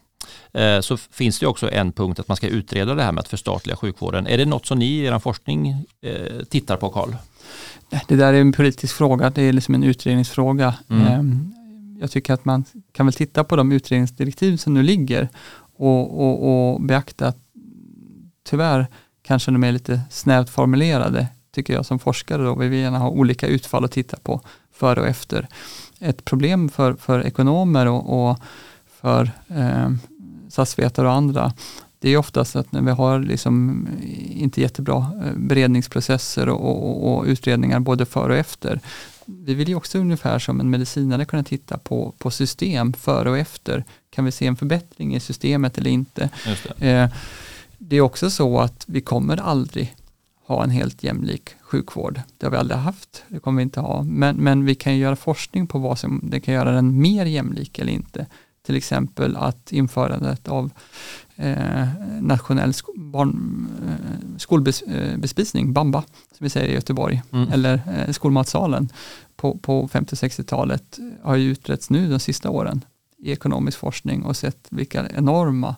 så 0.81 0.97
finns 0.97 1.39
det 1.39 1.47
också 1.47 1.71
en 1.71 1.91
punkt 1.91 2.19
att 2.19 2.27
man 2.27 2.37
ska 2.37 2.47
utreda 2.47 2.95
det 2.95 3.03
här 3.03 3.11
med 3.11 3.21
att 3.21 3.27
förstatliga 3.27 3.75
sjukvården. 3.75 4.27
Är 4.27 4.37
det 4.37 4.45
något 4.45 4.65
som 4.65 4.79
ni 4.79 4.85
i 4.85 5.05
er 5.05 5.19
forskning 5.19 5.85
tittar 6.49 6.77
på 6.77 6.89
Karl? 6.89 7.09
Det 8.07 8.15
där 8.15 8.33
är 8.33 8.41
en 8.41 8.51
politisk 8.51 8.95
fråga, 8.95 9.29
det 9.29 9.41
är 9.41 9.53
liksom 9.53 9.75
en 9.75 9.83
utredningsfråga. 9.83 10.75
Mm. 10.89 11.07
Ehm, 11.07 11.53
jag 11.99 12.11
tycker 12.11 12.33
att 12.33 12.45
man 12.45 12.63
kan 12.91 13.05
väl 13.05 13.13
titta 13.13 13.43
på 13.43 13.55
de 13.55 13.71
utredningsdirektiv 13.71 14.57
som 14.57 14.73
nu 14.73 14.83
ligger 14.83 15.29
och, 15.77 16.21
och, 16.21 16.73
och 16.73 16.81
beakta 16.81 17.27
att 17.27 17.37
tyvärr 18.49 18.87
kanske 19.21 19.51
de 19.51 19.63
är 19.63 19.71
lite 19.71 20.01
snävt 20.09 20.49
formulerade, 20.49 21.27
tycker 21.51 21.73
jag 21.73 21.85
som 21.85 21.99
forskare. 21.99 22.43
Då. 22.43 22.55
Vi 22.55 22.67
vill 22.67 22.79
gärna 22.79 22.97
ha 22.97 23.09
olika 23.09 23.47
utfall 23.47 23.85
att 23.85 23.91
titta 23.91 24.17
på 24.17 24.41
före 24.71 25.01
och 25.01 25.07
efter. 25.07 25.47
Ett 25.99 26.25
problem 26.25 26.69
för, 26.69 26.93
för 26.93 27.25
ekonomer 27.25 27.85
och, 27.85 28.29
och 28.29 28.39
för 29.01 29.31
eh, 29.47 29.89
statsvetare 30.49 31.07
och 31.07 31.13
andra, 31.13 31.53
det 32.03 32.09
är 32.09 32.17
oftast 32.17 32.55
att 32.55 32.71
när 32.71 32.81
vi 32.81 32.91
har 32.91 33.19
liksom 33.19 33.87
inte 34.29 34.61
jättebra 34.61 35.11
eh, 35.25 35.33
beredningsprocesser 35.35 36.49
och, 36.49 36.89
och, 36.89 37.13
och 37.17 37.25
utredningar 37.25 37.79
både 37.79 38.05
före 38.05 38.33
och 38.33 38.39
efter, 38.39 38.79
vi 39.25 39.53
vill 39.53 39.69
ju 39.69 39.75
också 39.75 39.99
ungefär 39.99 40.39
som 40.39 40.59
en 40.59 40.69
medicinare 40.69 41.25
kunna 41.25 41.43
titta 41.43 41.77
på, 41.77 42.13
på 42.17 42.31
system 42.31 42.93
före 42.93 43.29
och 43.29 43.37
efter. 43.37 43.83
Kan 44.09 44.25
vi 44.25 44.31
se 44.31 44.47
en 44.47 44.55
förbättring 44.55 45.15
i 45.15 45.19
systemet 45.19 45.77
eller 45.77 45.89
inte? 45.89 46.29
Det. 46.77 46.91
Eh, 46.91 47.09
det 47.77 47.95
är 47.95 48.01
också 48.01 48.29
så 48.29 48.59
att 48.59 48.83
vi 48.87 49.01
kommer 49.01 49.37
aldrig 49.37 49.95
ha 50.45 50.63
en 50.63 50.69
helt 50.69 51.03
jämlik 51.03 51.49
sjukvård. 51.61 52.21
Det 52.37 52.45
har 52.45 52.51
vi 52.51 52.57
aldrig 52.57 52.79
haft, 52.79 53.23
det 53.27 53.39
kommer 53.39 53.57
vi 53.57 53.63
inte 53.63 53.79
ha. 53.79 54.03
Men, 54.03 54.35
men 54.35 54.65
vi 54.65 54.75
kan 54.75 54.97
göra 54.97 55.15
forskning 55.15 55.67
på 55.67 55.79
vad 55.79 55.99
som 55.99 56.21
det 56.23 56.39
kan 56.39 56.53
göra 56.53 56.71
den 56.71 57.01
mer 57.01 57.25
jämlik 57.25 57.79
eller 57.79 57.93
inte. 57.93 58.25
Till 58.65 58.75
exempel 58.75 59.35
att 59.35 59.71
införandet 59.71 60.47
av 60.47 60.71
eh, 61.35 61.87
nationell 62.21 62.73
sko 62.73 62.93
barn, 62.95 63.67
eh, 63.87 64.37
skolbespisning, 64.37 65.73
Bamba, 65.73 66.03
som 66.37 66.43
vi 66.43 66.49
säger 66.49 66.67
i 66.69 66.73
Göteborg, 66.73 67.21
mm. 67.31 67.51
eller 67.51 67.81
eh, 67.87 68.11
skolmatsalen 68.11 68.89
på, 69.35 69.57
på 69.57 69.87
50-60-talet 69.87 70.99
har 71.23 71.35
ju 71.35 71.51
utretts 71.51 71.89
nu 71.89 72.09
de 72.09 72.19
sista 72.19 72.49
åren 72.49 72.85
i 73.17 73.31
ekonomisk 73.31 73.77
forskning 73.77 74.23
och 74.23 74.37
sett 74.37 74.67
vilka 74.69 75.07
enorma 75.07 75.75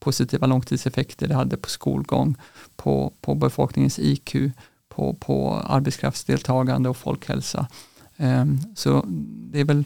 positiva 0.00 0.46
långtidseffekter 0.46 1.28
det 1.28 1.34
hade 1.34 1.56
på 1.56 1.68
skolgång, 1.68 2.36
på, 2.76 3.12
på 3.20 3.34
befolkningens 3.34 3.98
IQ, 3.98 4.36
på, 4.88 5.14
på 5.14 5.54
arbetskraftsdeltagande 5.54 6.88
och 6.88 6.96
folkhälsa. 6.96 7.66
Um, 8.16 8.60
så 8.74 9.04
det 9.52 9.60
är 9.60 9.64
väl 9.64 9.84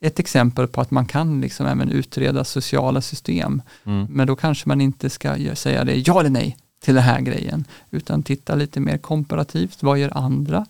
ett 0.00 0.18
exempel 0.18 0.66
på 0.66 0.80
att 0.80 0.90
man 0.90 1.06
kan 1.06 1.40
liksom 1.40 1.66
även 1.66 1.90
utreda 1.90 2.44
sociala 2.44 3.00
system. 3.00 3.62
Mm. 3.84 4.06
Men 4.10 4.26
då 4.26 4.36
kanske 4.36 4.68
man 4.68 4.80
inte 4.80 5.10
ska 5.10 5.54
säga 5.54 5.84
det 5.84 6.08
ja 6.08 6.20
eller 6.20 6.30
nej 6.30 6.56
till 6.80 6.94
den 6.94 7.02
här 7.02 7.20
grejen, 7.20 7.64
utan 7.90 8.22
titta 8.22 8.54
lite 8.54 8.80
mer 8.80 8.98
komparativt. 8.98 9.82
Vad 9.82 9.98
gör 9.98 10.16
andra? 10.16 10.66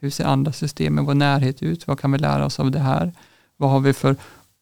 Hur 0.00 0.10
ser 0.10 0.24
andra 0.24 0.52
system 0.52 0.98
i 0.98 1.02
vår 1.02 1.14
närhet 1.14 1.62
ut? 1.62 1.86
Vad 1.86 2.00
kan 2.00 2.12
vi 2.12 2.18
lära 2.18 2.46
oss 2.46 2.60
av 2.60 2.70
det 2.70 2.78
här? 2.78 3.12
Vad 3.56 3.70
har 3.70 3.80
vi 3.80 3.92
för 3.92 4.16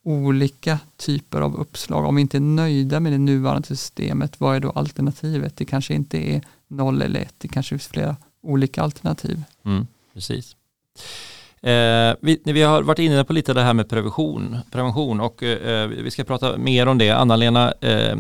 olika 0.05 0.79
typer 0.97 1.41
av 1.41 1.57
uppslag? 1.57 2.05
Om 2.05 2.14
vi 2.14 2.23
inte 2.23 2.39
är 2.39 2.41
nöjda 2.41 3.01
med 3.01 3.12
det 3.12 3.19
nuvarande 3.19 3.69
systemet, 3.69 4.41
vad 4.41 4.57
är 4.57 4.61
då 4.61 4.71
alternativet? 4.71 5.57
Det 5.57 5.64
kanske 5.64 5.95
inte 5.95 6.19
är 6.19 6.43
noll 6.69 7.03
eller 7.03 7.21
ett, 7.21 7.35
det 7.39 7.49
kanske 7.49 7.69
finns 7.69 7.87
flera 7.87 8.17
olika 8.43 8.83
alternativ. 8.83 9.43
Mm, 9.64 9.87
precis. 10.14 10.57
Eh, 11.63 12.15
vi, 12.21 12.41
vi, 12.45 12.63
har 12.63 12.83
varit 12.83 12.99
inne 12.99 13.25
på 13.25 13.33
lite 13.33 13.53
det 13.53 13.63
här 13.63 13.75
med 13.75 13.89
prevention, 13.89 14.59
prevention 14.71 15.21
och 15.21 15.43
eh, 15.43 15.89
vi 15.89 16.11
ska 16.11 16.25
prata 16.25 16.57
mer 16.57 16.87
om 16.87 16.99
det. 16.99 17.11
Anna-Lena, 17.11 17.73
eh, 17.81 18.17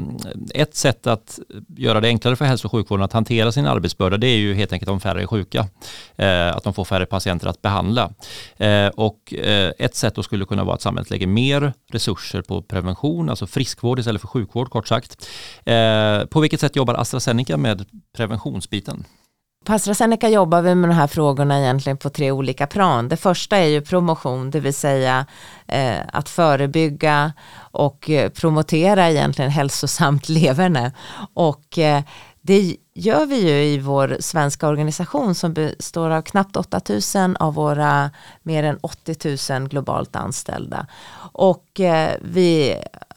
ett 0.54 0.74
sätt 0.74 1.06
att 1.06 1.38
göra 1.76 2.00
det 2.00 2.08
enklare 2.08 2.36
för 2.36 2.44
hälso 2.44 2.66
och 2.66 2.72
sjukvården 2.72 3.04
att 3.04 3.12
hantera 3.12 3.52
sin 3.52 3.66
arbetsbörda 3.66 4.16
det 4.16 4.26
är 4.26 4.36
ju 4.36 4.54
helt 4.54 4.72
enkelt 4.72 4.90
om 4.90 5.00
färre 5.00 5.22
är 5.22 5.26
sjuka. 5.26 5.68
Eh, 6.16 6.56
att 6.56 6.64
de 6.64 6.74
får 6.74 6.84
färre 6.84 7.06
patienter 7.06 7.46
att 7.46 7.62
behandla. 7.62 8.10
Eh, 8.56 8.88
och 8.88 9.34
eh, 9.34 9.72
ett 9.78 9.94
sätt 9.94 10.14
då 10.14 10.22
skulle 10.22 10.44
kunna 10.44 10.64
vara 10.64 10.74
att 10.74 10.82
samhället 10.82 11.10
lägger 11.10 11.26
mer 11.26 11.72
resurser 11.92 12.42
på 12.42 12.62
prevention, 12.62 13.30
alltså 13.30 13.46
friskvård 13.46 13.98
istället 13.98 14.20
för 14.20 14.28
sjukvård 14.28 14.70
kort 14.70 14.88
sagt. 14.88 15.28
Eh, 15.64 16.24
på 16.24 16.40
vilket 16.40 16.60
sätt 16.60 16.76
jobbar 16.76 16.94
AstraZeneca 16.94 17.56
med 17.56 17.84
preventionsbiten? 18.16 19.04
På 19.66 19.72
AstraZeneca 19.72 20.28
jobbar 20.28 20.62
vi 20.62 20.74
med 20.74 20.90
de 20.90 20.94
här 20.94 21.06
frågorna 21.06 21.60
egentligen 21.60 21.96
på 21.96 22.10
tre 22.10 22.30
olika 22.30 22.66
plan. 22.66 23.08
Det 23.08 23.16
första 23.16 23.56
är 23.56 23.66
ju 23.66 23.80
promotion, 23.80 24.50
det 24.50 24.60
vill 24.60 24.74
säga 24.74 25.26
eh, 25.66 25.98
att 26.12 26.28
förebygga 26.28 27.32
och 27.58 28.10
eh, 28.10 28.30
promotera 28.30 29.10
egentligen 29.10 29.50
hälsosamt 29.50 30.28
leverne. 30.28 30.92
Och 31.34 31.78
eh, 31.78 32.02
det 32.40 32.76
gör 32.94 33.26
vi 33.26 33.40
ju 33.48 33.64
i 33.64 33.78
vår 33.78 34.16
svenska 34.20 34.68
organisation 34.68 35.34
som 35.34 35.54
består 35.54 36.10
av 36.10 36.22
knappt 36.22 36.56
8000 36.56 37.36
av 37.36 37.54
våra 37.54 38.10
mer 38.42 38.62
än 38.62 38.78
80 38.80 39.52
000 39.52 39.68
globalt 39.68 40.16
anställda. 40.16 40.86
Och 41.32 41.80
eh, 41.80 42.16
vi 42.22 42.76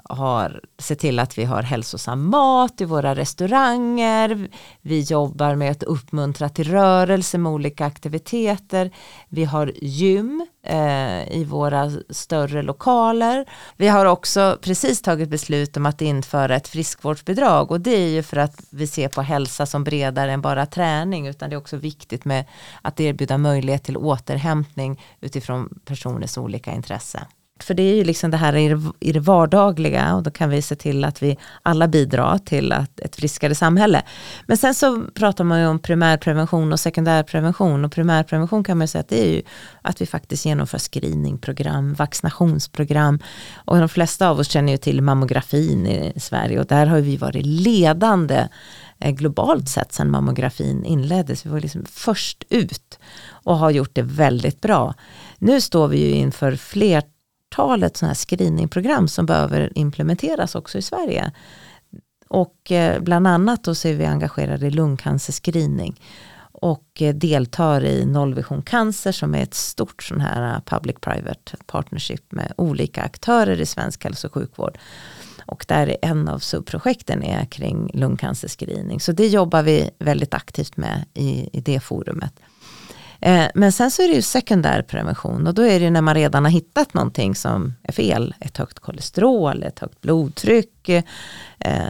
har 0.09 0.61
sett 0.77 0.99
till 0.99 1.19
att 1.19 1.37
vi 1.37 1.43
har 1.43 1.61
hälsosam 1.61 2.29
mat 2.29 2.81
i 2.81 2.85
våra 2.85 3.15
restauranger. 3.15 4.49
Vi 4.81 5.01
jobbar 5.01 5.55
med 5.55 5.71
att 5.71 5.83
uppmuntra 5.83 6.49
till 6.49 6.71
rörelse 6.71 7.37
med 7.37 7.51
olika 7.51 7.85
aktiviteter. 7.85 8.91
Vi 9.29 9.45
har 9.45 9.71
gym 9.81 10.47
eh, 10.63 11.37
i 11.37 11.45
våra 11.49 11.91
större 12.09 12.61
lokaler. 12.61 13.45
Vi 13.77 13.87
har 13.87 14.05
också 14.05 14.57
precis 14.61 15.01
tagit 15.01 15.29
beslut 15.29 15.77
om 15.77 15.85
att 15.85 16.01
införa 16.01 16.55
ett 16.55 16.67
friskvårdsbidrag 16.67 17.71
och 17.71 17.81
det 17.81 17.95
är 17.95 18.09
ju 18.09 18.23
för 18.23 18.37
att 18.37 18.63
vi 18.69 18.87
ser 18.87 19.07
på 19.07 19.21
hälsa 19.21 19.65
som 19.65 19.83
bredare 19.83 20.31
än 20.31 20.41
bara 20.41 20.65
träning 20.65 21.27
utan 21.27 21.49
det 21.49 21.55
är 21.55 21.57
också 21.57 21.77
viktigt 21.77 22.25
med 22.25 22.45
att 22.81 22.99
erbjuda 22.99 23.37
möjlighet 23.37 23.83
till 23.83 23.97
återhämtning 23.97 25.01
utifrån 25.21 25.79
personers 25.85 26.37
olika 26.37 26.71
intressen. 26.71 27.25
För 27.63 27.73
det 27.73 27.83
är 27.83 27.95
ju 27.95 28.03
liksom 28.03 28.31
det 28.31 28.37
här 28.37 28.55
i 28.99 29.11
det, 29.11 29.19
vardagliga 29.19 30.15
och 30.15 30.23
då 30.23 30.31
kan 30.31 30.49
vi 30.49 30.61
se 30.61 30.75
till 30.75 31.03
att 31.03 31.23
vi 31.23 31.37
alla 31.63 31.87
bidrar 31.87 32.37
till 32.37 32.71
att 32.71 32.99
ett 32.99 33.15
friskare 33.15 33.55
samhälle. 33.55 34.01
Men 34.45 34.57
sen 34.57 34.75
så 34.75 35.03
pratar 35.13 35.43
man 35.43 35.59
ju 35.59 35.67
om 35.67 35.79
primärprevention 35.79 36.73
och 36.73 36.79
sekundärprevention 36.79 37.85
och 37.85 37.91
primärprevention 37.91 38.63
kan 38.63 38.77
man 38.77 38.83
ju 38.83 38.87
säga 38.87 38.99
att 38.99 39.09
det 39.09 39.27
är 39.27 39.31
ju 39.31 39.41
att 39.81 40.01
vi 40.01 40.05
faktiskt 40.05 40.45
genomför 40.45 40.77
screeningprogram, 40.77 41.93
vaccinationsprogram 41.93 43.19
och 43.55 43.79
de 43.79 43.89
flesta 43.89 44.29
av 44.29 44.39
oss 44.39 44.49
känner 44.49 44.71
ju 44.71 44.77
till 44.77 45.01
mammografin 45.01 45.87
i 45.87 46.19
Sverige 46.19 46.59
och 46.59 46.65
där 46.65 46.85
har 46.85 46.99
vi 46.99 47.17
varit 47.17 47.45
ledande 47.45 48.47
eh, 48.99 49.11
globalt 49.11 49.69
sett 49.69 49.93
sedan 49.93 50.11
mammografin 50.11 50.85
inleddes. 50.85 51.45
Vi 51.45 51.49
var 51.49 51.59
liksom 51.59 51.85
först 51.89 52.43
ut 52.49 52.99
och 53.29 53.57
har 53.57 53.71
gjort 53.71 53.95
det 53.95 54.01
väldigt 54.01 54.61
bra. 54.61 54.93
Nu 55.37 55.61
står 55.61 55.87
vi 55.87 55.97
ju 55.97 56.11
inför 56.11 56.55
fler 56.55 57.03
flertalet 57.49 57.97
sådana 57.97 58.09
här 58.09 58.15
screeningprogram 58.15 59.07
som 59.07 59.25
behöver 59.25 59.71
implementeras 59.75 60.55
också 60.55 60.77
i 60.77 60.81
Sverige. 60.81 61.31
Och 62.29 62.71
eh, 62.71 63.01
bland 63.01 63.27
annat 63.27 63.63
då 63.63 63.75
så 63.75 63.87
är 63.87 63.93
vi 63.93 64.05
engagerade 64.05 64.67
i 64.67 64.71
lungcancerscreening 64.71 65.99
och 66.61 67.01
eh, 67.01 67.15
deltar 67.15 67.85
i 67.85 68.05
Nollvision 68.05 68.61
Cancer 68.61 69.11
som 69.11 69.35
är 69.35 69.43
ett 69.43 69.53
stort 69.53 70.03
sån 70.03 70.21
här 70.21 70.53
eh, 70.53 70.61
public-private 70.65 71.57
partnership 71.65 72.31
med 72.31 72.53
olika 72.57 73.01
aktörer 73.01 73.61
i 73.61 73.65
svensk 73.65 74.03
hälso 74.03 74.27
och 74.27 74.33
sjukvård. 74.33 74.77
Och 75.47 75.65
där 75.67 75.97
en 76.01 76.27
av 76.27 76.39
subprojekten 76.39 77.23
är 77.23 77.45
kring 77.45 77.91
lungcancerscreening. 77.93 78.99
Så 78.99 79.11
det 79.11 79.27
jobbar 79.27 79.63
vi 79.63 79.89
väldigt 79.99 80.33
aktivt 80.33 80.77
med 80.77 81.05
i, 81.13 81.49
i 81.53 81.61
det 81.61 81.79
forumet. 81.79 82.33
Eh, 83.21 83.47
men 83.55 83.71
sen 83.71 83.91
så 83.91 84.01
är 84.01 84.07
det 84.07 84.13
ju 84.13 84.21
sekundär 84.21 84.81
prevention 84.81 85.47
och 85.47 85.53
då 85.53 85.61
är 85.61 85.79
det 85.79 85.89
när 85.89 86.01
man 86.01 86.15
redan 86.15 86.43
har 86.43 86.51
hittat 86.51 86.93
någonting 86.93 87.35
som 87.35 87.73
är 87.83 87.91
fel, 87.91 88.35
ett 88.39 88.57
högt 88.57 88.79
kolesterol, 88.79 89.63
ett 89.63 89.79
högt 89.79 90.01
blodtryck, 90.01 90.89
eh, 91.59 91.83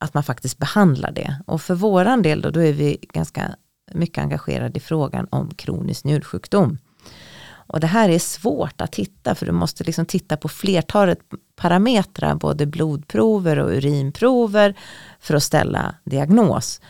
att 0.00 0.14
man 0.14 0.22
faktiskt 0.22 0.58
behandlar 0.58 1.10
det. 1.10 1.36
Och 1.46 1.62
för 1.62 1.74
våran 1.74 2.22
del 2.22 2.40
då, 2.40 2.50
då 2.50 2.60
är 2.60 2.72
vi 2.72 2.98
ganska 3.12 3.54
mycket 3.92 4.18
engagerade 4.18 4.76
i 4.76 4.80
frågan 4.80 5.26
om 5.30 5.54
kronisk 5.54 6.04
njursjukdom. 6.04 6.78
Och 7.50 7.80
det 7.80 7.86
här 7.86 8.08
är 8.08 8.18
svårt 8.18 8.80
att 8.80 8.94
hitta 8.94 9.34
för 9.34 9.46
du 9.46 9.52
måste 9.52 9.84
liksom 9.84 10.06
titta 10.06 10.36
på 10.36 10.48
flertalet 10.48 11.18
parametrar, 11.56 12.34
både 12.34 12.66
blodprover 12.66 13.58
och 13.58 13.70
urinprover 13.70 14.74
för 15.20 15.34
att 15.34 15.42
ställa 15.42 15.94
diagnos. 16.04 16.80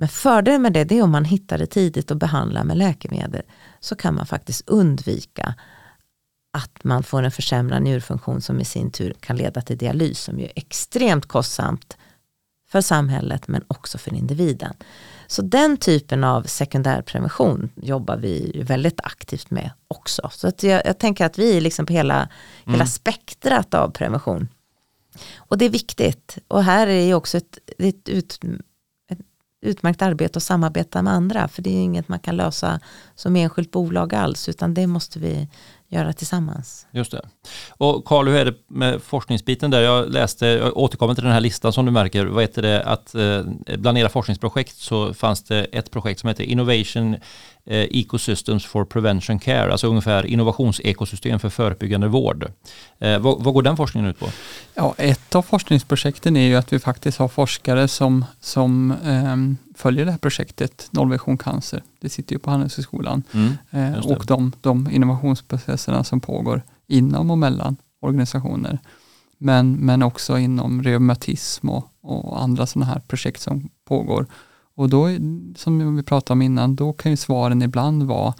Men 0.00 0.08
fördelen 0.08 0.62
med 0.62 0.72
det, 0.72 0.84
det 0.84 0.98
är 0.98 1.02
om 1.02 1.10
man 1.10 1.24
hittar 1.24 1.58
det 1.58 1.66
tidigt 1.66 2.10
och 2.10 2.16
behandlar 2.16 2.64
med 2.64 2.76
läkemedel 2.76 3.42
så 3.80 3.96
kan 3.96 4.14
man 4.14 4.26
faktiskt 4.26 4.68
undvika 4.68 5.54
att 6.52 6.84
man 6.84 7.02
får 7.02 7.22
en 7.22 7.30
försämrad 7.30 7.82
njurfunktion 7.82 8.40
som 8.40 8.60
i 8.60 8.64
sin 8.64 8.90
tur 8.90 9.14
kan 9.20 9.36
leda 9.36 9.60
till 9.60 9.78
dialys 9.78 10.20
som 10.20 10.38
är 10.38 10.52
extremt 10.56 11.26
kostsamt 11.26 11.96
för 12.68 12.80
samhället 12.80 13.48
men 13.48 13.64
också 13.68 13.98
för 13.98 14.14
individen. 14.14 14.74
Så 15.26 15.42
den 15.42 15.76
typen 15.76 16.24
av 16.24 16.42
sekundärprevention 16.42 17.70
jobbar 17.74 18.16
vi 18.16 18.62
väldigt 18.64 19.00
aktivt 19.00 19.50
med 19.50 19.70
också. 19.88 20.30
Så 20.32 20.48
att 20.48 20.62
jag, 20.62 20.82
jag 20.86 20.98
tänker 20.98 21.26
att 21.26 21.38
vi 21.38 21.56
är 21.56 21.60
liksom 21.60 21.86
på 21.86 21.92
hela, 21.92 22.16
mm. 22.16 22.28
hela 22.74 22.86
spektrat 22.86 23.74
av 23.74 23.90
prevention. 23.90 24.48
Och 25.36 25.58
det 25.58 25.64
är 25.64 25.70
viktigt. 25.70 26.38
Och 26.48 26.64
här 26.64 26.86
är 26.86 27.06
ju 27.06 27.14
också 27.14 27.38
ett, 27.38 27.58
ett, 27.78 28.08
ut, 28.08 28.40
utmärkt 29.60 30.02
arbete 30.02 30.36
att 30.36 30.42
samarbeta 30.42 31.02
med 31.02 31.12
andra. 31.12 31.48
För 31.48 31.62
det 31.62 31.70
är 31.70 31.82
inget 31.82 32.08
man 32.08 32.18
kan 32.18 32.36
lösa 32.36 32.80
som 33.14 33.36
enskilt 33.36 33.70
bolag 33.70 34.14
alls. 34.14 34.48
Utan 34.48 34.74
det 34.74 34.86
måste 34.86 35.18
vi 35.18 35.48
göra 35.88 36.12
tillsammans. 36.12 36.86
Just 36.90 37.10
det. 37.10 37.20
Och 37.70 38.04
Carl, 38.04 38.28
hur 38.28 38.36
är 38.36 38.44
det 38.44 38.54
med 38.66 39.02
forskningsbiten 39.02 39.70
där? 39.70 39.80
Jag 39.80 40.12
läste, 40.12 40.46
jag 40.46 40.76
återkommer 40.76 41.14
till 41.14 41.24
den 41.24 41.32
här 41.32 41.40
listan 41.40 41.72
som 41.72 41.86
du 41.86 41.92
märker, 41.92 42.26
vad 42.26 42.42
heter 42.42 42.62
det, 42.62 42.84
att 42.84 43.14
eh, 43.14 43.42
bland 43.78 43.98
era 43.98 44.08
forskningsprojekt 44.08 44.76
så 44.76 45.14
fanns 45.14 45.42
det 45.42 45.64
ett 45.64 45.90
projekt 45.90 46.20
som 46.20 46.28
heter 46.28 46.44
Innovation 46.44 47.16
Ecosystems 47.70 48.66
for 48.66 48.84
Prevention 48.84 49.38
Care, 49.38 49.72
alltså 49.72 49.86
ungefär 49.86 50.26
innovationsekosystem 50.26 51.38
för 51.38 51.48
förebyggande 51.48 52.08
vård. 52.08 52.52
Eh, 52.98 53.18
vad, 53.18 53.42
vad, 53.42 53.54
går 53.54 53.62
den 53.62 53.76
forskningen 53.76 54.10
ut 54.10 54.18
på? 54.18 54.26
Ja, 54.74 54.94
ett 54.98 55.34
av 55.34 55.42
forskningsprojekten 55.42 56.36
är 56.36 56.46
ju 56.46 56.56
att 56.56 56.72
vi 56.72 56.78
faktiskt 56.78 57.18
har 57.18 57.28
forskare 57.28 57.88
som, 57.88 58.24
som 58.40 58.90
eh, 58.90 59.36
följer 59.76 60.04
det 60.04 60.10
här 60.10 60.18
projektet 60.18 60.88
Nollvision 60.90 61.38
cancer. 61.38 61.82
Det 62.00 62.08
sitter 62.08 62.32
ju 62.32 62.38
på 62.38 62.50
Handelshögskolan. 62.50 63.22
Mm, 63.32 63.52
eh, 63.70 64.06
och 64.06 64.24
de, 64.26 64.52
de 64.60 64.90
innovationsprocesserna 64.90 66.04
som 66.04 66.20
pågår 66.20 66.62
inom 66.86 67.30
och 67.30 67.38
mellan 67.38 67.76
organisationer. 68.00 68.78
Men, 69.38 69.72
men 69.72 70.02
också 70.02 70.38
inom 70.38 70.82
reumatism 70.82 71.68
och, 71.68 71.88
och 72.02 72.42
andra 72.42 72.66
sådana 72.66 72.92
här 72.92 73.00
projekt 73.00 73.40
som 73.40 73.68
pågår. 73.84 74.26
Och 74.78 74.88
då, 74.88 75.08
som 75.56 75.96
vi 75.96 76.02
pratade 76.02 76.32
om 76.32 76.42
innan, 76.42 76.76
då 76.76 76.92
kan 76.92 77.10
ju 77.10 77.16
svaren 77.16 77.62
ibland 77.62 78.02
vara 78.02 78.34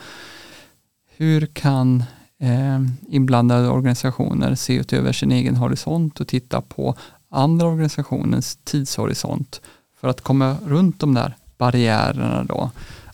hur 1.16 1.46
kan 1.46 2.04
eh, 2.40 2.80
inblandade 3.08 3.68
organisationer 3.68 4.54
se 4.54 4.74
ut 4.74 4.92
över 4.92 5.12
sin 5.12 5.32
egen 5.32 5.56
horisont 5.56 6.20
och 6.20 6.28
titta 6.28 6.60
på 6.60 6.94
andra 7.30 7.66
organisationens 7.66 8.58
tidshorisont 8.64 9.60
för 10.00 10.08
att 10.08 10.20
komma 10.20 10.56
runt 10.66 11.00
de 11.00 11.14
där 11.14 11.36
barriärerna 11.56 12.44
då. 12.44 12.70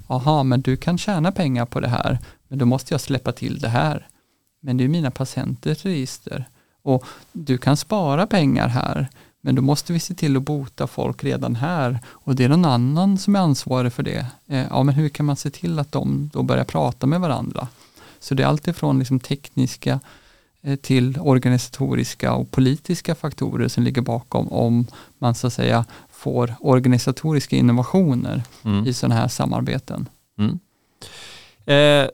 Aha, 0.06 0.42
men 0.42 0.60
du 0.60 0.76
kan 0.76 0.98
tjäna 0.98 1.32
pengar 1.32 1.66
på 1.66 1.80
det 1.80 1.88
här, 1.88 2.18
men 2.48 2.58
då 2.58 2.66
måste 2.66 2.94
jag 2.94 3.00
släppa 3.00 3.32
till 3.32 3.58
det 3.58 3.68
här. 3.68 4.06
Men 4.60 4.76
det 4.76 4.84
är 4.84 4.88
mina 4.88 5.10
patienters 5.10 5.84
register 5.84 6.44
och 6.82 7.04
du 7.32 7.58
kan 7.58 7.76
spara 7.76 8.26
pengar 8.26 8.68
här, 8.68 9.08
men 9.44 9.54
då 9.54 9.62
måste 9.62 9.92
vi 9.92 10.00
se 10.00 10.14
till 10.14 10.36
att 10.36 10.42
bota 10.42 10.86
folk 10.86 11.24
redan 11.24 11.56
här 11.56 11.98
och 12.06 12.36
det 12.36 12.44
är 12.44 12.48
någon 12.48 12.64
annan 12.64 13.18
som 13.18 13.36
är 13.36 13.40
ansvarig 13.40 13.92
för 13.92 14.02
det. 14.02 14.26
Eh, 14.46 14.66
ja, 14.70 14.82
men 14.82 14.94
hur 14.94 15.08
kan 15.08 15.26
man 15.26 15.36
se 15.36 15.50
till 15.50 15.78
att 15.78 15.92
de 15.92 16.30
då 16.32 16.42
börjar 16.42 16.64
prata 16.64 17.06
med 17.06 17.20
varandra? 17.20 17.68
Så 18.20 18.34
det 18.34 18.42
är 18.42 18.46
alltifrån 18.46 18.98
liksom 18.98 19.20
tekniska 19.20 20.00
eh, 20.62 20.76
till 20.76 21.18
organisatoriska 21.20 22.32
och 22.34 22.50
politiska 22.50 23.14
faktorer 23.14 23.68
som 23.68 23.84
ligger 23.84 24.02
bakom 24.02 24.52
om 24.52 24.86
man 25.18 25.34
så 25.34 25.46
att 25.46 25.52
säga 25.52 25.84
får 26.10 26.54
organisatoriska 26.60 27.56
innovationer 27.56 28.42
mm. 28.62 28.86
i 28.86 28.92
sådana 28.92 29.14
här 29.14 29.28
samarbeten. 29.28 30.08
Mm. 30.38 30.58
Eh, 31.66 32.10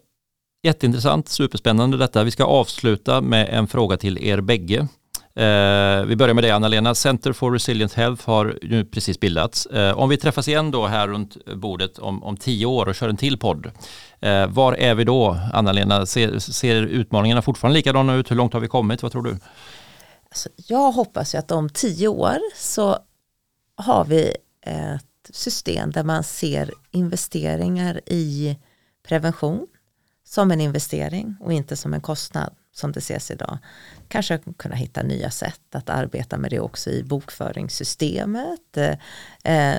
jätteintressant, 0.62 1.28
superspännande 1.28 1.96
detta. 1.96 2.24
Vi 2.24 2.30
ska 2.30 2.44
avsluta 2.44 3.20
med 3.20 3.48
en 3.48 3.66
fråga 3.66 3.96
till 3.96 4.18
er 4.18 4.40
bägge. 4.40 4.88
Eh, 5.34 6.04
vi 6.04 6.16
börjar 6.16 6.34
med 6.34 6.44
dig 6.44 6.50
Anna-Lena. 6.50 6.94
Center 6.94 7.32
for 7.32 7.52
Resilient 7.52 7.92
Health 7.92 8.26
har 8.26 8.58
nu 8.62 8.84
precis 8.84 9.20
bildats. 9.20 9.66
Eh, 9.66 9.98
om 9.98 10.08
vi 10.08 10.16
träffas 10.16 10.48
igen 10.48 10.70
då 10.70 10.86
här 10.86 11.08
runt 11.08 11.36
bordet 11.54 11.98
om, 11.98 12.22
om 12.22 12.36
tio 12.36 12.66
år 12.66 12.88
och 12.88 12.94
kör 12.94 13.08
en 13.08 13.16
till 13.16 13.38
podd. 13.38 13.70
Eh, 14.20 14.46
var 14.46 14.72
är 14.72 14.94
vi 14.94 15.04
då 15.04 15.38
Anna-Lena? 15.52 16.06
Ser, 16.06 16.38
ser 16.38 16.82
utmaningarna 16.82 17.42
fortfarande 17.42 17.78
likadana 17.78 18.14
ut? 18.14 18.30
Hur 18.30 18.36
långt 18.36 18.52
har 18.52 18.60
vi 18.60 18.68
kommit? 18.68 19.02
Vad 19.02 19.12
tror 19.12 19.22
du? 19.22 19.38
Alltså, 20.30 20.48
jag 20.56 20.92
hoppas 20.92 21.34
ju 21.34 21.38
att 21.38 21.50
om 21.50 21.68
tio 21.68 22.08
år 22.08 22.38
så 22.56 22.98
har 23.76 24.04
vi 24.04 24.36
ett 24.66 25.30
system 25.30 25.90
där 25.90 26.04
man 26.04 26.24
ser 26.24 26.70
investeringar 26.90 28.00
i 28.06 28.58
prevention 29.08 29.66
som 30.24 30.50
en 30.50 30.60
investering 30.60 31.36
och 31.40 31.52
inte 31.52 31.76
som 31.76 31.94
en 31.94 32.00
kostnad 32.00 32.54
som 32.80 32.92
det 32.92 32.98
ses 32.98 33.30
idag. 33.30 33.58
Kanske 34.08 34.38
kunna 34.56 34.74
hitta 34.74 35.02
nya 35.02 35.30
sätt 35.30 35.74
att 35.74 35.90
arbeta 35.90 36.38
med 36.38 36.50
det 36.50 36.60
också 36.60 36.90
i 36.90 37.02
bokföringssystemet. 37.02 38.76
Eh, 38.76 39.74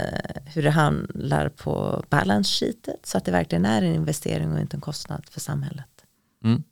hur 0.45 0.64
det 0.64 0.72
handlar 0.72 1.49
på 1.49 2.04
balance 2.10 2.66
sheetet 2.66 3.06
så 3.06 3.18
att 3.18 3.26
det 3.26 3.32
verkligen 3.32 3.66
är 3.66 3.82
en 3.82 3.95
investering 3.95 4.52
och 4.52 4.60
inte 4.60 4.78
en 4.78 4.82
kostnad 4.82 5.26
för 5.30 5.39
samhället. 5.39 6.06
Mm. 6.43 6.64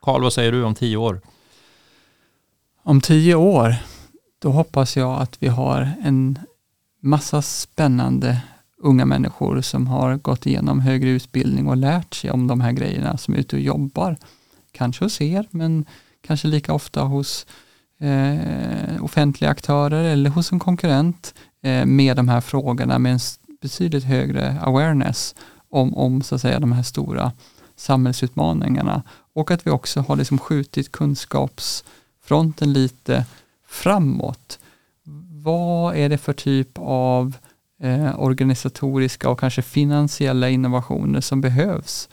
Karl, 0.00 0.22
vad 0.22 0.32
säger 0.32 0.52
du 0.52 0.64
om 0.64 0.74
tio 0.74 0.96
år? 0.96 1.20
Om 2.82 3.00
tio 3.00 3.34
år, 3.34 3.74
då 4.38 4.50
hoppas 4.50 4.96
jag 4.96 5.20
att 5.20 5.42
vi 5.42 5.48
har 5.48 5.90
en 6.02 6.38
massa 7.00 7.42
spännande 7.42 8.40
unga 8.82 9.06
människor 9.06 9.60
som 9.60 9.86
har 9.86 10.16
gått 10.16 10.46
igenom 10.46 10.80
högre 10.80 11.08
utbildning 11.08 11.68
och 11.68 11.76
lärt 11.76 12.14
sig 12.14 12.30
om 12.30 12.46
de 12.46 12.60
här 12.60 12.72
grejerna 12.72 13.16
som 13.16 13.34
är 13.34 13.38
ute 13.38 13.56
och 13.56 13.62
jobbar 13.62 14.16
kanske 14.72 15.04
hos 15.04 15.20
er, 15.20 15.46
men 15.50 15.84
kanske 16.20 16.48
lika 16.48 16.72
ofta 16.74 17.02
hos 17.02 17.46
eh, 18.00 19.04
offentliga 19.04 19.50
aktörer 19.50 20.04
eller 20.04 20.30
hos 20.30 20.52
en 20.52 20.58
konkurrent 20.58 21.34
eh, 21.62 21.86
med 21.86 22.16
de 22.16 22.28
här 22.28 22.40
frågorna 22.40 22.98
med 22.98 23.12
en 23.12 23.20
betydligt 23.60 24.04
högre 24.04 24.60
awareness 24.60 25.34
om, 25.68 25.94
om 25.94 26.22
så 26.22 26.34
att 26.34 26.40
säga 26.40 26.60
de 26.60 26.72
här 26.72 26.82
stora 26.82 27.32
samhällsutmaningarna 27.76 29.02
och 29.32 29.50
att 29.50 29.66
vi 29.66 29.70
också 29.70 30.00
har 30.00 30.16
liksom 30.16 30.38
skjutit 30.38 30.92
kunskapsfronten 30.92 32.72
lite 32.72 33.24
framåt. 33.66 34.58
Vad 35.42 35.96
är 35.96 36.08
det 36.08 36.18
för 36.18 36.32
typ 36.32 36.70
av 36.78 37.36
eh, 37.82 38.20
organisatoriska 38.20 39.28
och 39.30 39.40
kanske 39.40 39.62
finansiella 39.62 40.48
innovationer 40.48 41.20
som 41.20 41.40
behövs 41.40 42.08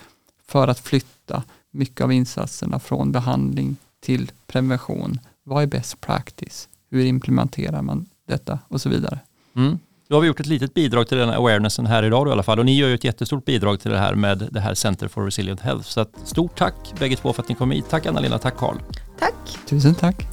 för 0.48 0.68
att 0.68 0.80
flytta 0.80 1.44
mycket 1.78 2.02
av 2.02 2.14
insatserna 2.14 2.80
från 2.80 3.12
behandling 3.12 3.76
till 4.00 4.32
prevention. 4.48 5.20
Vad 5.44 5.64
är 5.64 5.68
best 5.68 6.02
practice? 6.02 6.70
Hur 6.90 7.06
implementerar 7.06 7.82
man 7.82 8.06
detta 8.28 8.60
och 8.68 8.82
så 8.82 8.90
vidare. 8.90 9.20
Mm. 9.56 9.80
Då 10.10 10.16
har 10.16 10.22
vi 10.22 10.28
gjort 10.28 10.40
ett 10.40 10.46
litet 10.46 10.74
bidrag 10.74 11.08
till 11.08 11.18
den 11.18 11.30
awarenessen 11.30 11.86
här 11.86 12.04
idag 12.04 12.28
i 12.28 12.32
alla 12.32 12.44
fall 12.44 12.60
och 12.60 12.66
ni 12.66 12.78
gör 12.78 12.88
ju 12.88 12.96
ett 12.96 13.04
jättestort 13.04 13.46
bidrag 13.46 13.80
till 13.80 13.92
det 13.92 13.98
här 13.98 14.16
med 14.16 14.48
det 14.52 14.60
här 14.60 14.74
Center 14.74 15.08
for 15.08 15.26
Resilient 15.26 15.62
Health. 15.62 15.88
Så 15.90 16.02
att, 16.02 16.10
stort 16.24 16.58
tack 16.58 16.76
bägge 17.00 17.16
två 17.16 17.34
för 17.34 17.44
att 17.44 17.50
ni 17.50 17.56
kom 17.56 17.72
hit. 17.72 17.86
Tack 17.90 18.06
Anna-Lena, 18.06 18.38
tack 18.38 18.58
Karl. 18.58 18.78
Tack. 19.20 19.58
Tusen 19.66 19.96
tack. 19.96 20.28